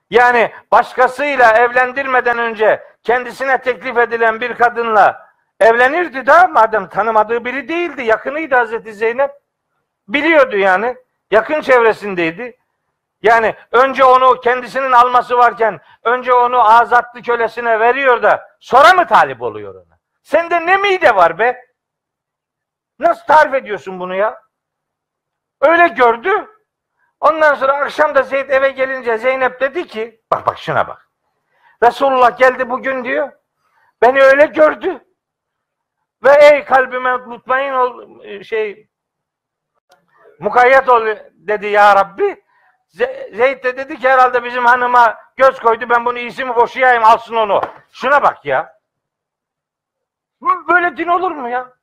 Yani 0.10 0.52
başkasıyla 0.72 1.52
evlendirmeden 1.52 2.38
önce 2.38 2.84
kendisine 3.04 3.62
teklif 3.62 3.98
edilen 3.98 4.42
bir 4.42 4.54
kadınla 4.54 5.28
evlenirdi 5.60 6.26
da 6.26 6.48
madem 6.48 6.90
tanımadığı 6.90 7.46
biri 7.46 7.68
değildi, 7.68 8.02
yakınıydı 8.02 8.56
Hazreti 8.56 8.94
Zeynep. 8.94 9.32
Biliyordu 10.08 10.58
yani. 10.58 10.96
Yakın 11.32 11.62
çevresindeydi. 11.62 12.58
Yani 13.22 13.56
önce 13.72 14.04
onu 14.04 14.42
kendisinin 14.42 14.92
alması 14.92 15.38
varken 15.38 15.80
önce 16.04 16.34
onu 16.34 16.70
azatlı 16.70 17.22
kölesine 17.22 17.80
veriyor 17.80 18.24
da 18.24 18.50
sonra 18.60 18.94
mı 18.94 19.08
talip 19.08 19.42
oluyor 19.42 19.76
ona? 19.76 19.98
Sende 20.24 20.66
ne 20.66 20.78
mide 20.78 21.16
var 21.16 21.40
be? 21.40 21.66
Nasıl 23.00 23.26
tarif 23.26 23.54
ediyorsun 23.54 24.00
bunu 24.00 24.16
ya? 24.16 24.42
Öyle 25.62 25.88
gördü. 25.88 26.48
Ondan 27.20 27.56
sonra 27.56 27.74
akşam 27.78 28.16
da 28.16 28.22
Zeyd 28.22 28.50
eve 28.50 28.70
gelince 28.70 29.18
Zeynep 29.18 29.62
dedi 29.62 29.88
ki 29.88 30.22
bak 30.32 30.46
bak 30.48 30.58
şuna 30.58 30.88
bak. 30.88 31.10
Resulullah 31.84 32.38
geldi 32.38 32.70
bugün 32.70 33.04
diyor. 33.04 33.32
Beni 34.02 34.22
öyle 34.22 34.46
gördü. 34.46 35.04
Ve 36.24 36.32
ey 36.32 36.66
kalbime 36.66 37.18
mutmain 37.18 37.74
ol 37.74 38.22
şey 38.44 38.88
mukayyet 40.40 40.90
ol 40.90 41.06
dedi 41.34 41.68
ya 41.68 41.96
Rabbi. 41.96 42.44
Zeyd 43.34 43.64
de 43.64 43.78
dedi 43.78 44.00
ki 44.00 44.10
herhalde 44.10 44.44
bizim 44.44 44.66
hanıma 44.66 45.18
göz 45.38 45.60
koydu 45.60 45.90
ben 45.90 46.06
bunu 46.06 46.20
iyisi 46.20 46.46
mi 46.46 46.56
boşayayım 46.56 47.04
alsın 47.04 47.36
onu. 47.36 47.62
Şuna 47.92 48.24
bak 48.24 48.46
ya. 48.46 48.78
Böyle 50.42 50.98
din 50.98 51.08
olur 51.08 51.32
mu 51.32 51.50
ya? 51.50 51.74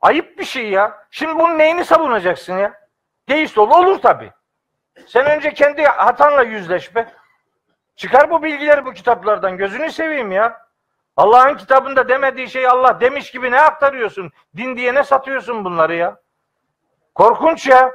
Ayıp 0.00 0.38
bir 0.38 0.44
şey 0.44 0.70
ya. 0.70 1.06
Şimdi 1.10 1.38
bunun 1.38 1.58
neyini 1.58 1.84
savunacaksın 1.84 2.58
ya? 2.58 2.87
Deist 3.28 3.58
ol. 3.58 3.70
Olur 3.70 3.98
tabi. 3.98 4.32
Sen 5.06 5.26
önce 5.26 5.54
kendi 5.54 5.84
hatanla 5.84 6.42
yüzleş 6.42 6.94
be. 6.94 7.12
Çıkar 7.96 8.30
bu 8.30 8.42
bilgileri 8.42 8.86
bu 8.86 8.92
kitaplardan. 8.92 9.56
Gözünü 9.56 9.92
seveyim 9.92 10.32
ya. 10.32 10.68
Allah'ın 11.16 11.56
kitabında 11.56 12.08
demediği 12.08 12.50
şey 12.50 12.66
Allah 12.66 13.00
demiş 13.00 13.30
gibi 13.30 13.50
ne 13.50 13.60
aktarıyorsun? 13.60 14.32
Din 14.56 14.76
diye 14.76 14.94
ne 14.94 15.04
satıyorsun 15.04 15.64
bunları 15.64 15.94
ya? 15.94 16.20
Korkunç 17.14 17.66
ya. 17.66 17.92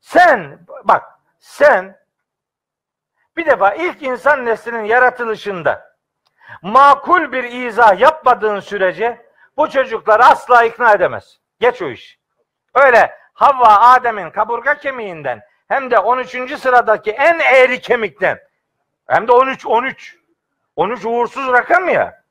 Sen 0.00 0.58
bak 0.84 1.02
sen 1.38 2.02
bir 3.36 3.46
defa 3.46 3.74
ilk 3.74 4.02
insan 4.02 4.44
neslinin 4.44 4.84
yaratılışında 4.84 5.96
makul 6.62 7.32
bir 7.32 7.44
izah 7.44 8.00
yapmadığın 8.00 8.60
sürece 8.60 9.26
bu 9.56 9.70
çocukları 9.70 10.24
asla 10.24 10.64
ikna 10.64 10.92
edemez. 10.92 11.40
Geç 11.60 11.82
o 11.82 11.88
iş. 11.88 12.18
Öyle 12.74 13.18
Havva 13.32 13.80
Adem'in 13.80 14.30
kaburga 14.30 14.78
kemiğinden 14.78 15.42
hem 15.68 15.90
de 15.90 15.98
13. 15.98 16.58
sıradaki 16.60 17.10
en 17.10 17.38
eğri 17.38 17.80
kemikten 17.80 18.38
hem 19.06 19.28
de 19.28 19.32
13 19.32 19.66
13 19.66 20.16
13 20.76 21.04
uğursuz 21.04 21.52
rakam 21.52 21.88
ya. 21.88 22.22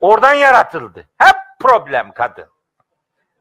Oradan 0.00 0.34
yaratıldı. 0.34 1.08
Hep 1.18 1.36
problem 1.60 2.12
kadın. 2.12 2.46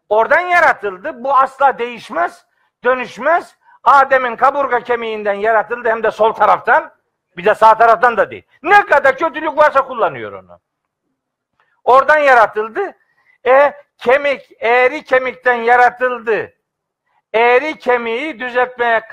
Oradan 0.09 0.39
yaratıldı. 0.39 1.23
Bu 1.23 1.37
asla 1.37 1.79
değişmez, 1.79 2.45
dönüşmez. 2.83 3.55
Adem'in 3.83 4.35
kaburga 4.35 4.79
kemiğinden 4.79 5.33
yaratıldı 5.33 5.89
hem 5.89 6.03
de 6.03 6.11
sol 6.11 6.33
taraftan. 6.33 6.91
Bir 7.37 7.45
de 7.45 7.55
sağ 7.55 7.77
taraftan 7.77 8.17
da 8.17 8.31
değil. 8.31 8.43
Ne 8.63 8.85
kadar 8.85 9.17
kötülük 9.17 9.57
varsa 9.57 9.87
kullanıyor 9.87 10.31
onu. 10.31 10.59
Oradan 11.83 12.17
yaratıldı. 12.17 12.95
E 13.45 13.73
kemik, 13.97 14.51
eğri 14.59 15.03
kemikten 15.03 15.53
yaratıldı. 15.53 16.53
Eğri 17.33 17.79
kemiği 17.79 18.39
düzeltmeye 18.39 19.07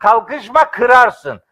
kalkışma 0.00 0.70
kırarsın. 0.70 1.42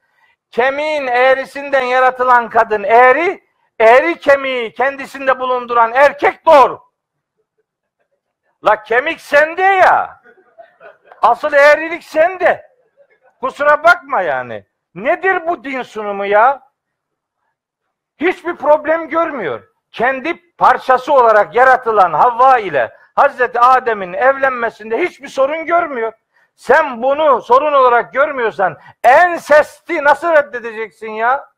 Kemiğin 0.51 1.07
eğrisinden 1.07 1.83
yaratılan 1.83 2.49
kadın 2.49 2.85
eğri, 2.85 3.45
eğri 3.79 4.19
kemiği 4.19 4.73
kendisinde 4.73 5.41
bulunduran 5.41 5.93
erkek 5.95 6.47
doğru. 6.47 6.81
La 8.65 8.83
kemik 8.83 9.21
sende 9.21 9.63
ya. 9.63 10.23
Asıl 11.23 11.53
eğrilik 11.53 12.05
sende. 12.05 12.71
Kusura 13.41 13.85
bakma 13.85 14.23
yani. 14.23 14.67
Nedir 14.95 15.47
bu 15.47 15.65
din 15.65 15.83
sunumu 15.83 16.27
ya? 16.27 16.61
Hiçbir 18.17 18.57
problem 18.57 19.09
görmüyor. 19.09 19.69
Kendi 19.93 20.57
parçası 20.57 21.13
olarak 21.13 21.55
yaratılan 21.55 22.13
Havva 22.13 22.59
ile 22.59 22.97
Hazreti 23.15 23.61
Adem'in 23.61 24.13
evlenmesinde 24.13 24.99
hiçbir 24.99 25.29
sorun 25.29 25.67
görmüyor. 25.67 26.13
Sen 26.57 27.03
bunu 27.03 27.43
sorun 27.43 27.73
olarak 27.73 28.13
görmüyorsan 28.13 28.79
en 29.05 29.37
sesti 29.37 30.05
nasıl 30.05 30.33
reddedeceksin 30.33 31.11
ya? 31.11 31.55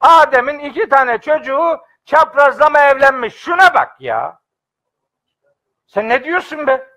Adem'in 0.00 0.58
iki 0.58 0.88
tane 0.88 1.18
çocuğu 1.18 1.78
çaprazlama 2.04 2.80
evlenmiş. 2.80 3.34
Şuna 3.34 3.74
bak 3.74 4.00
ya. 4.00 4.38
Sen 5.86 6.08
ne 6.08 6.24
diyorsun 6.24 6.66
be? 6.66 6.88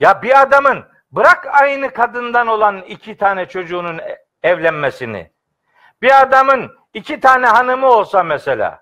Ya 0.00 0.22
bir 0.22 0.40
adamın 0.40 0.84
bırak 1.12 1.46
aynı 1.46 1.92
kadından 1.92 2.46
olan 2.46 2.82
iki 2.82 3.16
tane 3.16 3.48
çocuğunun 3.48 3.98
e, 3.98 4.24
evlenmesini. 4.42 5.30
Bir 6.02 6.22
adamın 6.22 6.78
iki 6.94 7.20
tane 7.20 7.46
hanımı 7.46 7.86
olsa 7.86 8.22
mesela. 8.22 8.81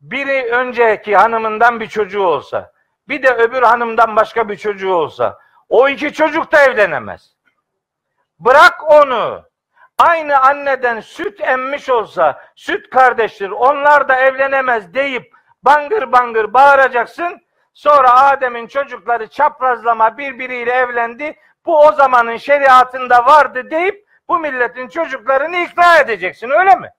Biri 0.00 0.52
önceki 0.52 1.16
hanımından 1.16 1.80
bir 1.80 1.86
çocuğu 1.86 2.22
olsa. 2.22 2.72
Bir 3.08 3.22
de 3.22 3.34
öbür 3.34 3.62
hanımdan 3.62 4.16
başka 4.16 4.48
bir 4.48 4.56
çocuğu 4.56 4.94
olsa. 4.94 5.38
O 5.68 5.88
iki 5.88 6.12
çocuk 6.12 6.52
da 6.52 6.62
evlenemez. 6.62 7.36
Bırak 8.38 8.90
onu. 8.90 9.48
Aynı 9.98 10.40
anneden 10.40 11.00
süt 11.00 11.40
emmiş 11.40 11.90
olsa, 11.90 12.42
süt 12.56 12.90
kardeştir, 12.90 13.50
onlar 13.50 14.08
da 14.08 14.16
evlenemez 14.16 14.94
deyip 14.94 15.32
bangır 15.62 16.12
bangır 16.12 16.52
bağıracaksın. 16.54 17.40
Sonra 17.74 18.12
Adem'in 18.12 18.66
çocukları 18.66 19.26
çaprazlama 19.26 20.18
birbiriyle 20.18 20.72
evlendi. 20.72 21.36
Bu 21.66 21.80
o 21.80 21.92
zamanın 21.92 22.36
şeriatında 22.36 23.26
vardı 23.26 23.70
deyip 23.70 24.08
bu 24.28 24.38
milletin 24.38 24.88
çocuklarını 24.88 25.56
ikna 25.56 25.98
edeceksin 25.98 26.50
öyle 26.50 26.74
mi? 26.74 26.90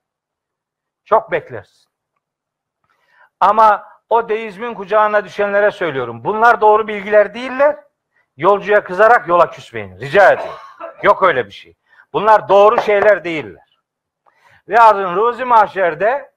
Çok 1.05 1.31
beklersin. 1.31 1.88
Ama 3.39 3.83
o 4.09 4.29
deizmin 4.29 4.73
kucağına 4.73 5.25
düşenlere 5.25 5.71
söylüyorum. 5.71 6.23
Bunlar 6.23 6.61
doğru 6.61 6.87
bilgiler 6.87 7.33
değiller. 7.33 7.75
Yolcuya 8.37 8.83
kızarak 8.83 9.27
yola 9.27 9.49
küsmeyin. 9.49 9.99
Rica 9.99 10.31
ediyorum. 10.31 10.59
Yok 11.03 11.23
öyle 11.23 11.45
bir 11.45 11.51
şey. 11.51 11.75
Bunlar 12.13 12.49
doğru 12.49 12.81
şeyler 12.81 13.23
değiller. 13.23 13.79
Yarın 14.67 15.15
Ruzi 15.15 15.45
Mahşer'de 15.45 16.31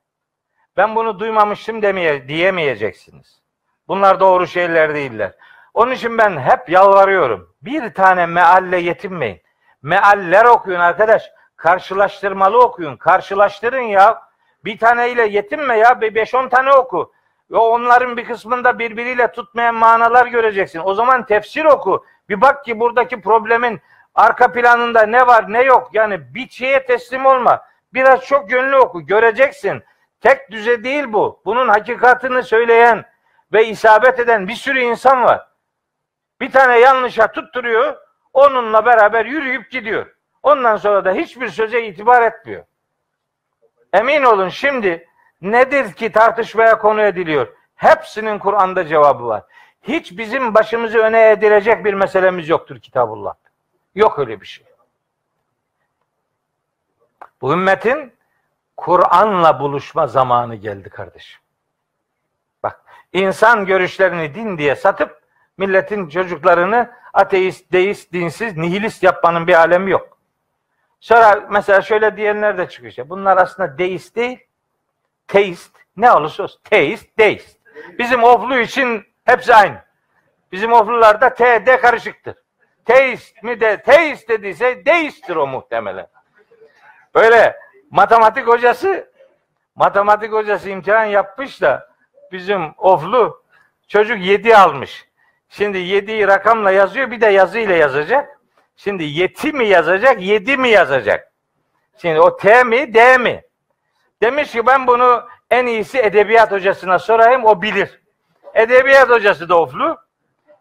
ben 0.76 0.94
bunu 0.94 1.18
duymamıştım 1.18 1.82
demeye, 1.82 2.28
diyemeyeceksiniz. 2.28 3.42
Bunlar 3.88 4.20
doğru 4.20 4.46
şeyler 4.46 4.94
değiller. 4.94 5.32
Onun 5.74 5.92
için 5.92 6.18
ben 6.18 6.40
hep 6.40 6.68
yalvarıyorum. 6.68 7.54
Bir 7.62 7.94
tane 7.94 8.26
mealle 8.26 8.76
yetinmeyin. 8.76 9.42
Mealler 9.82 10.44
okuyun 10.44 10.80
arkadaş. 10.80 11.30
Karşılaştırmalı 11.56 12.62
okuyun. 12.62 12.96
Karşılaştırın 12.96 13.80
ya. 13.80 14.22
Bir 14.64 14.78
taneyle 14.78 15.26
yetinme 15.26 15.78
ya. 15.78 16.00
Bir 16.00 16.14
beş 16.14 16.34
on 16.34 16.48
tane 16.48 16.72
oku. 16.72 17.12
Ve 17.50 17.56
onların 17.56 18.16
bir 18.16 18.24
kısmında 18.24 18.78
birbiriyle 18.78 19.32
tutmayan 19.32 19.74
manalar 19.74 20.26
göreceksin. 20.26 20.80
O 20.84 20.94
zaman 20.94 21.26
tefsir 21.26 21.64
oku. 21.64 22.04
Bir 22.28 22.40
bak 22.40 22.64
ki 22.64 22.80
buradaki 22.80 23.20
problemin 23.20 23.80
arka 24.14 24.52
planında 24.52 25.02
ne 25.02 25.26
var 25.26 25.52
ne 25.52 25.62
yok. 25.62 25.90
Yani 25.92 26.34
bir 26.34 26.48
şeye 26.48 26.86
teslim 26.86 27.26
olma. 27.26 27.64
Biraz 27.94 28.24
çok 28.24 28.50
gönlü 28.50 28.76
oku. 28.76 29.06
Göreceksin. 29.06 29.82
Tek 30.20 30.50
düze 30.50 30.84
değil 30.84 31.04
bu. 31.12 31.42
Bunun 31.44 31.68
hakikatini 31.68 32.42
söyleyen 32.42 33.04
ve 33.52 33.66
isabet 33.66 34.20
eden 34.20 34.48
bir 34.48 34.54
sürü 34.54 34.80
insan 34.80 35.22
var. 35.22 35.48
Bir 36.40 36.50
tane 36.50 36.78
yanlışa 36.78 37.32
tutturuyor. 37.32 37.96
Onunla 38.32 38.86
beraber 38.86 39.26
yürüyüp 39.26 39.70
gidiyor. 39.70 40.06
Ondan 40.42 40.76
sonra 40.76 41.04
da 41.04 41.12
hiçbir 41.12 41.48
söze 41.48 41.86
itibar 41.86 42.22
etmiyor. 42.22 42.64
Emin 43.92 44.22
olun 44.22 44.48
şimdi 44.48 45.08
nedir 45.42 45.92
ki 45.92 46.12
tartışmaya 46.12 46.78
konu 46.78 47.02
ediliyor? 47.02 47.48
Hepsinin 47.76 48.38
Kur'an'da 48.38 48.86
cevabı 48.86 49.26
var. 49.26 49.42
Hiç 49.82 50.18
bizim 50.18 50.54
başımızı 50.54 50.98
öne 50.98 51.30
edilecek 51.30 51.84
bir 51.84 51.94
meselemiz 51.94 52.48
yoktur 52.48 52.80
Kitabullah. 52.80 53.34
Yok 53.94 54.18
öyle 54.18 54.40
bir 54.40 54.46
şey. 54.46 54.64
Bu 57.40 57.52
ümmetin 57.52 58.12
Kur'an'la 58.76 59.60
buluşma 59.60 60.06
zamanı 60.06 60.54
geldi 60.54 60.90
kardeşim. 60.90 61.40
Bak 62.62 62.84
insan 63.12 63.66
görüşlerini 63.66 64.34
din 64.34 64.58
diye 64.58 64.76
satıp 64.76 65.22
milletin 65.58 66.08
çocuklarını 66.08 66.90
ateist, 67.12 67.72
deist, 67.72 68.12
dinsiz, 68.12 68.56
nihilist 68.56 69.02
yapmanın 69.02 69.46
bir 69.46 69.54
alemi 69.54 69.90
yok. 69.90 70.18
Sonra 71.02 71.46
mesela 71.50 71.82
şöyle 71.82 72.16
diyenler 72.16 72.58
de 72.58 72.68
çıkıyor. 72.68 73.08
Bunlar 73.08 73.36
aslında 73.36 73.78
deist 73.78 74.16
değil, 74.16 74.38
teist. 75.28 75.76
Ne 75.96 76.12
olursa 76.12 76.42
olsun. 76.42 76.60
Teist, 76.64 77.18
deist. 77.18 77.58
Bizim 77.98 78.22
oflu 78.22 78.58
için 78.58 79.04
hepsi 79.24 79.54
aynı. 79.54 79.82
Bizim 80.52 80.72
oflularda 80.72 81.34
T, 81.34 81.66
D 81.66 81.80
karışıktır. 81.80 82.34
Teist 82.84 83.42
mi 83.42 83.60
de, 83.60 83.82
teist 83.82 84.28
dediyse 84.28 84.86
deisttir 84.86 85.36
o 85.36 85.46
muhtemelen. 85.46 86.06
Böyle 87.14 87.56
matematik 87.90 88.46
hocası 88.46 89.12
matematik 89.74 90.32
hocası 90.32 90.70
imtihan 90.70 91.04
yapmış 91.04 91.62
da 91.62 91.88
bizim 92.32 92.74
oflu 92.78 93.44
çocuk 93.88 94.18
yedi 94.18 94.56
almış. 94.56 95.08
Şimdi 95.48 95.78
yediyi 95.78 96.26
rakamla 96.26 96.70
yazıyor 96.70 97.10
bir 97.10 97.20
de 97.20 97.26
yazıyla 97.26 97.74
yazacak. 97.74 98.41
Şimdi 98.76 99.04
yeti 99.04 99.52
mi 99.52 99.68
yazacak, 99.68 100.22
yedi 100.22 100.56
mi 100.56 100.68
yazacak? 100.68 101.32
Şimdi 101.98 102.20
o 102.20 102.36
T 102.36 102.64
mi, 102.64 102.94
D 102.94 103.18
mi? 103.18 103.42
Demiş 104.22 104.52
ki 104.52 104.66
ben 104.66 104.86
bunu 104.86 105.28
en 105.50 105.66
iyisi 105.66 105.98
edebiyat 105.98 106.52
hocasına 106.52 106.98
sorayım, 106.98 107.44
o 107.44 107.62
bilir. 107.62 108.02
Edebiyat 108.54 109.10
hocası 109.10 109.48
da 109.48 109.60
oflu. 109.60 109.96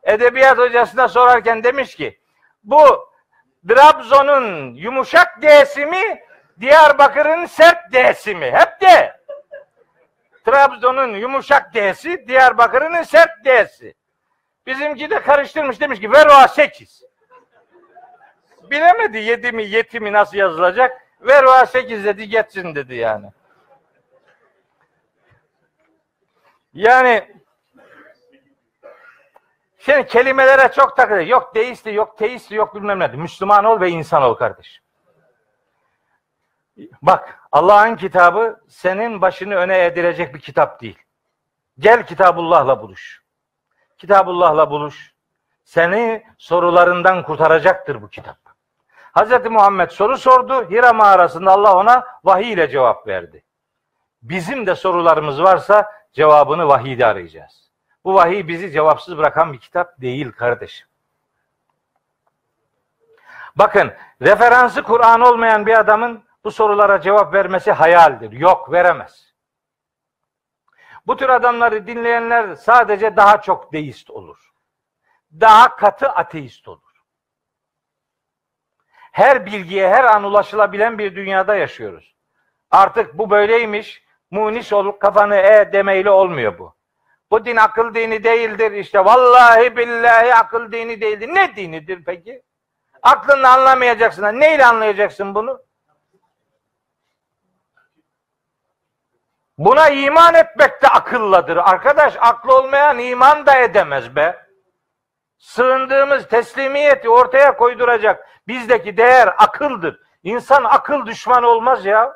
Edebiyat 0.03 0.57
hocasına 0.57 1.07
sorarken 1.07 1.63
demiş 1.63 1.95
ki 1.95 2.19
bu 2.63 3.11
Trabzon'un 3.69 4.73
yumuşak 4.73 5.41
D'si 5.41 5.85
mi, 5.85 6.21
Diyarbakır'ın 6.59 7.45
sert 7.45 7.93
D'si 7.93 8.35
mi? 8.35 8.51
Hep 8.51 8.81
D. 8.81 9.15
Trabzon'un 10.45 11.15
yumuşak 11.15 11.73
D'si, 11.73 12.27
Diyarbakır'ın 12.27 13.03
sert 13.03 13.45
D'si. 13.45 13.93
Bizimki 14.67 15.09
de 15.09 15.21
karıştırmış 15.21 15.79
demiş 15.79 15.99
ki 15.99 16.11
ver 16.11 16.25
o 16.25 16.47
8. 16.47 17.03
Bilemedi 18.72 19.18
yedi 19.18 19.52
mi 19.52 19.64
yeti 19.64 19.99
mi 19.99 20.14
nasıl 20.14 20.38
yazılacak. 20.38 21.02
Ver 21.22 21.43
o 21.43 21.65
8 21.65 22.06
dedi 22.06 22.30
geçsin 22.30 22.76
dedi 22.76 22.95
yani. 22.95 23.31
Yani 26.73 27.41
şimdi 29.80 30.07
kelimelere 30.07 30.72
çok 30.72 30.98
takılıyor. 30.98 31.27
Yok 31.27 31.56
deisti, 31.56 31.93
yok 31.93 32.18
teisti, 32.18 32.56
yok 32.56 32.76
bilmem 32.76 32.99
ne. 32.99 33.07
Müslüman 33.07 33.65
ol 33.65 33.81
ve 33.81 33.89
insan 33.89 34.23
ol 34.23 34.34
kardeş. 34.34 34.81
Bak 37.02 37.39
Allah'ın 37.52 37.95
kitabı 37.95 38.61
senin 38.68 39.22
başını 39.22 39.56
öne 39.56 39.85
edilecek 39.85 40.35
bir 40.35 40.39
kitap 40.39 40.81
değil. 40.81 40.99
Gel 41.80 42.06
Kitabullah'la 42.06 42.81
buluş. 42.81 43.22
Kitabullah'la 43.98 44.69
buluş. 44.69 45.14
Seni 45.64 46.23
sorularından 46.38 47.23
kurtaracaktır 47.23 48.02
bu 48.02 48.10
kitap. 48.10 48.51
Hz. 49.17 49.45
Muhammed 49.45 49.89
soru 49.89 50.17
sordu. 50.17 50.69
Hira 50.69 50.93
mağarasında 50.93 51.51
Allah 51.51 51.75
ona 51.75 52.05
vahiy 52.23 52.51
ile 52.53 52.69
cevap 52.69 53.07
verdi. 53.07 53.43
Bizim 54.21 54.65
de 54.65 54.75
sorularımız 54.75 55.43
varsa 55.43 55.91
cevabını 56.13 56.67
vahiyde 56.67 57.05
arayacağız. 57.05 57.71
Bu 58.05 58.13
vahiy 58.13 58.47
bizi 58.47 58.71
cevapsız 58.71 59.17
bırakan 59.17 59.53
bir 59.53 59.57
kitap 59.57 60.01
değil 60.01 60.31
kardeşim. 60.31 60.88
Bakın 63.55 63.93
referansı 64.21 64.83
Kur'an 64.83 65.21
olmayan 65.21 65.65
bir 65.65 65.79
adamın 65.79 66.23
bu 66.43 66.51
sorulara 66.51 67.01
cevap 67.01 67.33
vermesi 67.33 67.71
hayaldir. 67.71 68.31
Yok 68.31 68.71
veremez. 68.71 69.33
Bu 71.07 71.17
tür 71.17 71.29
adamları 71.29 71.88
dinleyenler 71.88 72.55
sadece 72.55 73.15
daha 73.15 73.41
çok 73.41 73.73
deist 73.73 74.09
olur. 74.09 74.51
Daha 75.39 75.75
katı 75.75 76.09
ateist 76.09 76.67
olur. 76.67 76.90
Her 79.11 79.45
bilgiye 79.45 79.89
her 79.89 80.03
an 80.03 80.23
ulaşılabilen 80.23 80.97
bir 80.97 81.15
dünyada 81.15 81.55
yaşıyoruz. 81.55 82.15
Artık 82.71 83.17
bu 83.17 83.29
böyleymiş. 83.29 84.03
Munis 84.31 84.73
olup 84.73 84.99
kafanı 84.99 85.35
e 85.35 85.69
demeyle 85.73 86.09
olmuyor 86.09 86.59
bu. 86.59 86.75
Bu 87.31 87.45
din 87.45 87.55
akıl 87.55 87.93
dini 87.93 88.23
değildir. 88.23 88.71
İşte 88.71 89.05
vallahi 89.05 89.77
billahi 89.77 90.35
akıl 90.35 90.71
dini 90.71 91.01
değildir. 91.01 91.27
Ne 91.27 91.55
dinidir 91.55 92.03
peki? 92.05 92.41
Aklınla 93.01 93.53
anlamayacaksın. 93.53 94.23
Neyle 94.23 94.65
anlayacaksın 94.65 95.35
bunu? 95.35 95.61
Buna 99.57 99.89
iman 99.89 100.33
etmek 100.33 100.81
de 100.81 100.88
akılladır. 100.88 101.57
Arkadaş 101.57 102.15
aklı 102.19 102.57
olmayan 102.57 102.99
iman 102.99 103.45
da 103.45 103.57
edemez 103.57 104.15
be. 104.15 104.45
Sığındığımız 105.41 106.27
teslimiyeti 106.27 107.09
ortaya 107.09 107.57
koyduracak 107.57 108.27
bizdeki 108.47 108.97
değer 108.97 109.30
akıldır. 109.38 109.99
İnsan 110.23 110.63
akıl 110.63 111.05
düşmanı 111.05 111.47
olmaz 111.47 111.85
ya. 111.85 112.13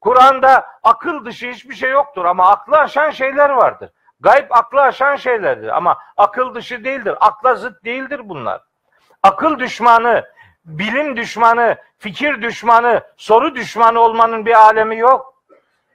Kur'an'da 0.00 0.66
akıl 0.82 1.24
dışı 1.24 1.50
hiçbir 1.50 1.74
şey 1.74 1.90
yoktur 1.90 2.24
ama 2.24 2.48
aklı 2.48 2.78
aşan 2.78 3.10
şeyler 3.10 3.50
vardır. 3.50 3.90
Gayb 4.20 4.50
aklı 4.50 4.82
aşan 4.82 5.16
şeylerdir 5.16 5.68
ama 5.68 5.98
akıl 6.16 6.54
dışı 6.54 6.84
değildir. 6.84 7.14
Akla 7.20 7.54
zıt 7.54 7.84
değildir 7.84 8.20
bunlar. 8.24 8.60
Akıl 9.22 9.58
düşmanı, 9.58 10.24
bilim 10.64 11.16
düşmanı, 11.16 11.76
fikir 11.98 12.42
düşmanı, 12.42 13.00
soru 13.16 13.54
düşmanı 13.54 14.00
olmanın 14.00 14.46
bir 14.46 14.54
alemi 14.54 14.98
yok. 14.98 15.34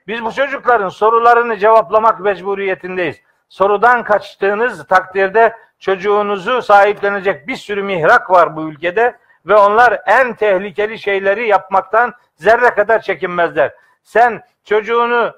Biz 0.06 0.24
bu 0.24 0.32
çocukların 0.32 0.88
sorularını 0.88 1.56
cevaplamak 1.56 2.20
mecburiyetindeyiz. 2.20 3.16
Sorudan 3.48 4.04
kaçtığınız 4.04 4.86
takdirde 4.86 5.56
çocuğunuzu 5.78 6.62
sahiplenecek 6.62 7.48
bir 7.48 7.56
sürü 7.56 7.82
mihrak 7.82 8.30
var 8.30 8.56
bu 8.56 8.68
ülkede 8.68 9.18
ve 9.46 9.54
onlar 9.54 10.02
en 10.06 10.34
tehlikeli 10.34 10.98
şeyleri 10.98 11.48
yapmaktan 11.48 12.14
zerre 12.34 12.70
kadar 12.70 13.00
çekinmezler. 13.00 13.74
Sen 14.02 14.42
çocuğunu 14.64 15.36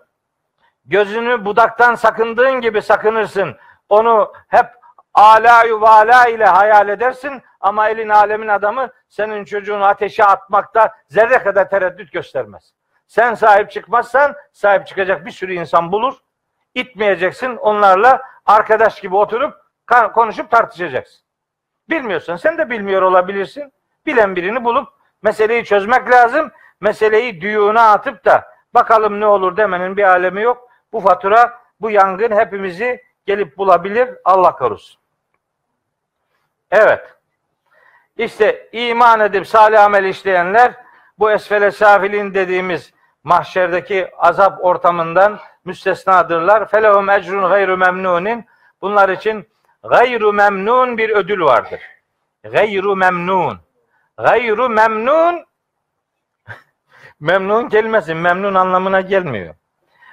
gözünü 0.84 1.44
budaktan 1.44 1.94
sakındığın 1.94 2.60
gibi 2.60 2.82
sakınırsın. 2.82 3.56
Onu 3.88 4.32
hep 4.48 4.66
alayü 5.14 5.80
vala 5.80 6.28
ile 6.28 6.46
hayal 6.46 6.88
edersin 6.88 7.42
ama 7.60 7.88
elin 7.88 8.08
alemin 8.08 8.48
adamı 8.48 8.90
senin 9.08 9.44
çocuğunu 9.44 9.84
ateşe 9.84 10.24
atmakta 10.24 10.94
zerre 11.08 11.38
kadar 11.38 11.70
tereddüt 11.70 12.12
göstermez. 12.12 12.72
Sen 13.06 13.34
sahip 13.34 13.70
çıkmazsan 13.70 14.34
sahip 14.52 14.86
çıkacak 14.86 15.26
bir 15.26 15.30
sürü 15.30 15.54
insan 15.54 15.92
bulur. 15.92 16.14
İtmeyeceksin 16.74 17.56
onlarla 17.56 18.22
arkadaş 18.46 19.00
gibi 19.00 19.16
oturup 19.16 19.54
konuşup 20.14 20.50
tartışacaksın. 20.50 21.20
Bilmiyorsan 21.90 22.36
sen 22.36 22.58
de 22.58 22.70
bilmiyor 22.70 23.02
olabilirsin. 23.02 23.72
Bilen 24.06 24.36
birini 24.36 24.64
bulup 24.64 24.88
meseleyi 25.22 25.64
çözmek 25.64 26.10
lazım. 26.10 26.50
Meseleyi 26.80 27.40
düğüne 27.40 27.80
atıp 27.80 28.24
da 28.24 28.44
bakalım 28.74 29.20
ne 29.20 29.26
olur 29.26 29.56
demenin 29.56 29.96
bir 29.96 30.02
alemi 30.02 30.42
yok. 30.42 30.68
Bu 30.92 31.00
fatura, 31.00 31.60
bu 31.80 31.90
yangın 31.90 32.36
hepimizi 32.36 33.04
gelip 33.26 33.58
bulabilir. 33.58 34.08
Allah 34.24 34.52
korusun. 34.52 35.00
Evet. 36.70 37.14
İşte 38.16 38.68
iman 38.72 39.20
edip 39.20 39.46
salih 39.46 39.84
amel 39.84 40.04
işleyenler 40.04 40.72
bu 41.18 41.30
esfele 41.30 41.70
safilin 41.70 42.34
dediğimiz 42.34 42.92
mahşerdeki 43.24 44.10
azap 44.18 44.64
ortamından 44.64 45.38
müstesnadırlar. 45.64 46.68
Felehum 46.68 47.10
ecrun 47.10 47.48
gayru 47.48 47.76
memnunin. 47.76 48.46
Bunlar 48.82 49.08
için 49.08 49.48
gayru 49.88 50.32
memnun 50.32 50.98
bir 50.98 51.10
ödül 51.10 51.40
vardır. 51.40 51.80
Gayru 52.44 52.96
memnun. 52.96 53.58
Gayru 54.18 54.68
memnun 54.68 55.46
memnun 57.20 57.68
kelimesi 57.68 58.14
memnun 58.14 58.54
anlamına 58.54 59.00
gelmiyor. 59.00 59.54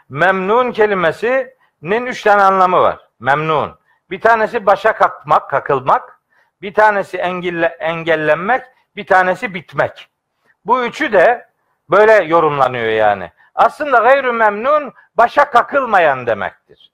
Memnun 0.09 0.71
kelimesinin 0.71 2.05
üç 2.05 2.23
tane 2.23 2.41
anlamı 2.41 2.81
var. 2.81 3.07
Memnun. 3.19 3.75
Bir 4.09 4.21
tanesi 4.21 4.65
başa 4.65 4.95
kalkmak, 4.95 5.49
kakılmak. 5.49 6.19
Bir 6.61 6.73
tanesi 6.73 7.17
engelle, 7.17 7.77
engellenmek. 7.79 8.61
Bir 8.95 9.05
tanesi 9.05 9.53
bitmek. 9.53 10.07
Bu 10.65 10.83
üçü 10.83 11.13
de 11.13 11.47
böyle 11.89 12.13
yorumlanıyor 12.13 12.85
yani. 12.85 13.31
Aslında 13.55 13.97
gayrü 13.97 14.31
memnun 14.31 14.93
başa 15.17 15.49
kakılmayan 15.49 16.27
demektir. 16.27 16.91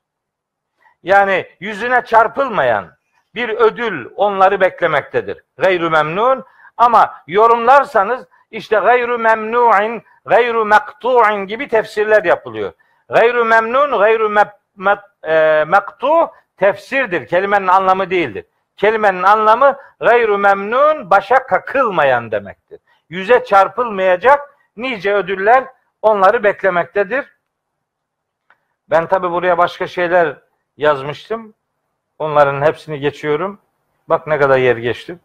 Yani 1.04 1.48
yüzüne 1.60 2.06
çarpılmayan 2.06 2.86
bir 3.36 3.50
ödül 3.50 4.10
onları 4.16 4.62
beklemektedir. 4.62 5.44
Gayrü 5.58 5.90
memnun 5.90 6.44
ama 6.78 7.14
yorumlarsanız 7.28 8.26
işte 8.52 8.80
gayru 8.80 9.20
memnu'in, 9.20 10.04
gayru 10.26 10.66
mektu'in 10.66 11.48
gibi 11.48 11.68
tefsirler 11.68 12.24
yapılıyor. 12.24 12.74
Gayru 13.10 13.46
memnun, 13.46 14.00
gayru 14.00 14.30
me, 14.30 14.44
me, 14.76 14.98
e, 15.28 15.66
tefsirdir. 16.58 17.28
Kelimenin 17.28 17.68
anlamı 17.68 18.10
değildir. 18.10 18.46
Kelimenin 18.78 19.24
anlamı 19.24 19.78
gayru 20.00 20.38
memnun, 20.38 21.10
başa 21.10 21.48
kakılmayan 21.48 22.32
demektir. 22.32 22.80
Yüze 23.10 23.44
çarpılmayacak 23.44 24.58
nice 24.78 25.14
ödüller 25.14 25.64
onları 26.02 26.44
beklemektedir. 26.44 27.26
Ben 28.90 29.08
tabi 29.08 29.32
buraya 29.32 29.58
başka 29.58 29.88
şeyler 29.88 30.36
yazmıştım. 30.78 31.54
Onların 32.20 32.62
hepsini 32.62 33.00
geçiyorum. 33.00 33.60
Bak 34.08 34.28
ne 34.28 34.40
kadar 34.40 34.58
yer 34.58 34.78
geçtim. 34.78 35.20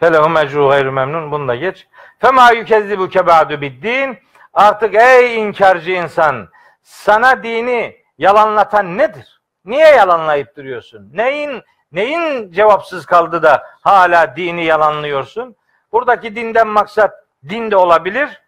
Felehum 0.00 0.36
ecru 0.36 0.68
gayru 0.68 0.92
memnun. 0.92 1.32
Bunu 1.32 1.48
da 1.48 1.54
geç. 1.54 1.86
Fema 2.18 2.50
yükezzibu 2.50 3.08
kebadu 3.08 3.60
biddin. 3.60 4.18
Artık 4.54 4.94
ey 4.94 5.40
inkarcı 5.40 5.90
insan 5.90 6.48
sana 6.82 7.42
dini 7.42 7.96
yalanlatan 8.18 8.98
nedir? 8.98 9.40
Niye 9.64 9.88
yalanlayıp 9.88 10.56
duruyorsun? 10.56 11.10
Neyin 11.14 11.62
neyin 11.92 12.52
cevapsız 12.52 13.06
kaldı 13.06 13.42
da 13.42 13.66
hala 13.80 14.36
dini 14.36 14.64
yalanlıyorsun? 14.64 15.56
Buradaki 15.92 16.36
dinden 16.36 16.68
maksat 16.68 17.24
din 17.48 17.70
de 17.70 17.76
olabilir, 17.76 18.42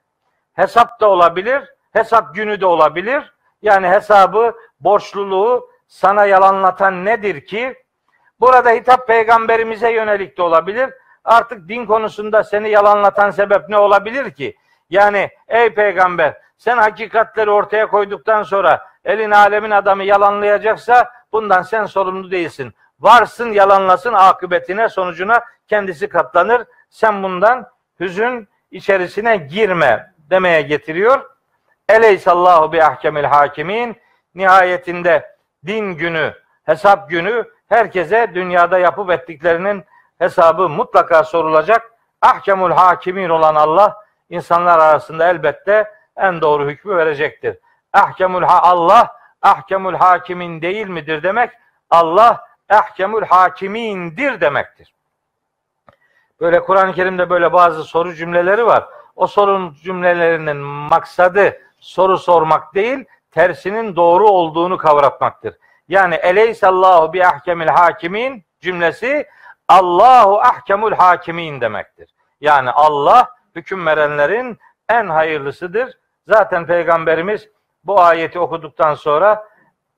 hesap 0.55 1.01
da 1.01 1.09
olabilir, 1.09 1.62
hesap 1.93 2.35
günü 2.35 2.61
de 2.61 2.67
olabilir. 2.67 3.33
Yani 3.62 3.89
hesabı, 3.89 4.55
borçluluğu 4.81 5.70
sana 5.91 6.25
yalanlatan 6.25 7.05
nedir 7.05 7.47
ki? 7.47 7.75
Burada 8.41 8.71
hitap 8.71 9.07
peygamberimize 9.07 9.93
yönelik 9.93 10.39
de 10.39 10.43
olabilir. 10.43 10.91
Artık 11.25 11.69
din 11.69 11.87
konusunda 11.87 12.45
seni 12.45 12.71
yalanlatan 12.71 13.31
sebep 13.31 13.69
ne 13.69 13.79
olabilir 13.79 14.31
ki? 14.31 14.57
Yani 14.91 15.31
ey 15.49 15.75
peygamber 15.75 16.35
sen 16.59 16.77
hakikatleri 16.77 17.51
ortaya 17.51 17.87
koyduktan 17.87 18.43
sonra 18.43 18.87
elin 19.05 19.31
alemin 19.31 19.71
adamı 19.71 20.05
yalanlayacaksa 20.05 21.12
bundan 21.33 21.62
sen 21.62 21.87
sorumlu 21.87 22.31
değilsin. 22.31 22.75
Varsın 23.01 23.53
yalanlasın 23.53 24.12
akıbetine 24.12 24.89
sonucuna 24.89 25.41
kendisi 25.69 26.09
katlanır. 26.09 26.62
Sen 26.91 27.23
bundan 27.23 27.67
hüzün 28.01 28.49
içerisine 28.71 29.37
girme 29.37 30.12
demeye 30.31 30.62
getiriyor. 30.62 31.31
Eleysallahu 31.89 32.73
bi 32.73 32.85
ahkemil 32.85 33.25
hakimin. 33.25 33.97
Nihayetinde 34.35 35.31
din 35.66 35.93
günü, 35.93 36.35
hesap 36.65 37.11
günü 37.11 37.45
herkese 37.69 38.31
dünyada 38.35 38.78
yapıp 38.78 39.11
ettiklerinin 39.11 39.85
hesabı 40.19 40.69
mutlaka 40.69 41.24
sorulacak. 41.24 41.93
Ahkemul 42.23 42.70
hakimin 42.70 43.28
olan 43.28 43.55
Allah 43.55 43.97
insanlar 44.31 44.78
arasında 44.78 45.28
elbette 45.28 45.91
en 46.16 46.41
doğru 46.41 46.70
hükmü 46.70 46.97
verecektir. 46.97 47.59
Ahkemul 47.93 48.43
ha 48.43 48.62
Allah 48.62 49.16
ahkemul 49.43 49.95
hakimin 49.95 50.62
değil 50.62 50.87
midir 50.87 51.23
demek 51.23 51.51
Allah 51.91 52.45
ahkemul 52.69 53.23
hakimindir 53.23 54.41
demektir. 54.41 54.95
Böyle 56.41 56.61
Kur'an-ı 56.61 56.93
Kerim'de 56.93 57.31
böyle 57.31 57.53
bazı 57.53 57.85
soru 57.85 58.15
cümleleri 58.15 58.66
var. 58.66 58.85
O 59.16 59.27
sorun 59.27 59.74
cümlelerinin 59.82 60.57
maksadı 60.57 61.61
soru 61.81 62.19
sormak 62.19 62.74
değil, 62.74 63.05
tersinin 63.31 63.97
doğru 63.97 64.28
olduğunu 64.28 64.78
kavratmaktır. 64.78 65.55
Yani 65.89 66.15
eleysallahu 66.15 67.12
bi 67.12 67.27
ahkemil 67.27 67.69
hakimin 67.69 68.44
cümlesi 68.61 69.27
Allahu 69.69 70.40
ahkemul 70.40 70.93
hakimin 70.93 71.61
demektir. 71.61 72.15
Yani 72.40 72.70
Allah 72.70 73.28
hüküm 73.57 73.86
verenlerin 73.86 74.59
en 74.89 75.09
hayırlısıdır. 75.09 75.98
Zaten 76.28 76.66
Peygamberimiz 76.66 77.48
bu 77.85 78.01
ayeti 78.01 78.39
okuduktan 78.39 78.94
sonra 78.94 79.48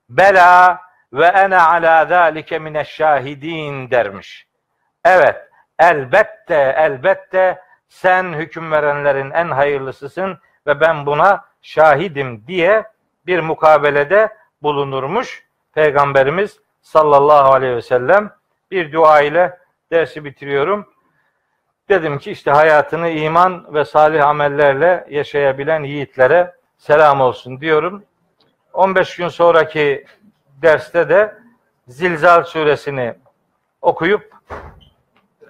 bela 0.08 0.80
ve 1.12 1.26
ene 1.26 1.58
ala 1.58 2.04
zalike 2.04 2.58
mineşşahidin 2.58 3.90
dermiş. 3.90 4.46
Evet, 5.04 5.48
elbette 5.78 6.74
elbette 6.78 7.62
sen 7.88 8.32
hüküm 8.32 8.72
verenlerin 8.72 9.30
en 9.30 9.50
hayırlısısın 9.50 10.38
ve 10.66 10.80
ben 10.80 11.06
buna 11.06 11.44
şahidim 11.62 12.46
diye 12.46 12.84
bir 13.26 13.40
mukabelede 13.40 14.28
bulunurmuş. 14.62 15.46
Peygamberimiz 15.74 16.60
sallallahu 16.82 17.52
aleyhi 17.52 17.76
ve 17.76 17.82
sellem 17.82 18.30
bir 18.70 18.92
dua 18.92 19.20
ile 19.20 19.58
dersi 19.90 20.24
bitiriyorum. 20.24 20.88
Dedim 21.88 22.18
ki 22.18 22.30
işte 22.30 22.50
hayatını 22.50 23.08
iman 23.08 23.74
ve 23.74 23.84
salih 23.84 24.26
amellerle 24.26 25.06
yaşayabilen 25.10 25.82
yiğitlere 25.82 26.54
selam 26.78 27.20
olsun 27.20 27.60
diyorum. 27.60 28.04
15 28.72 29.16
gün 29.16 29.28
sonraki 29.28 30.04
derste 30.62 31.08
de 31.08 31.42
Zilzal 31.88 32.44
suresini 32.44 33.14
okuyup 33.82 34.34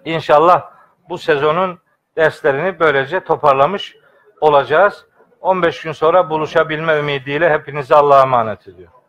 inşallah 0.05 0.70
bu 1.09 1.19
sezonun 1.19 1.78
derslerini 2.16 2.81
böylece 2.81 3.20
toparlamış 3.20 3.97
olacağız. 4.40 5.07
15 5.43 5.82
gün 5.82 5.93
sonra 5.93 6.31
buluşabilme 6.31 6.98
ümidiyle 6.98 7.51
hepinizi 7.51 7.94
Allah'a 7.94 8.23
emanet 8.23 8.69
ediyorum. 8.69 9.01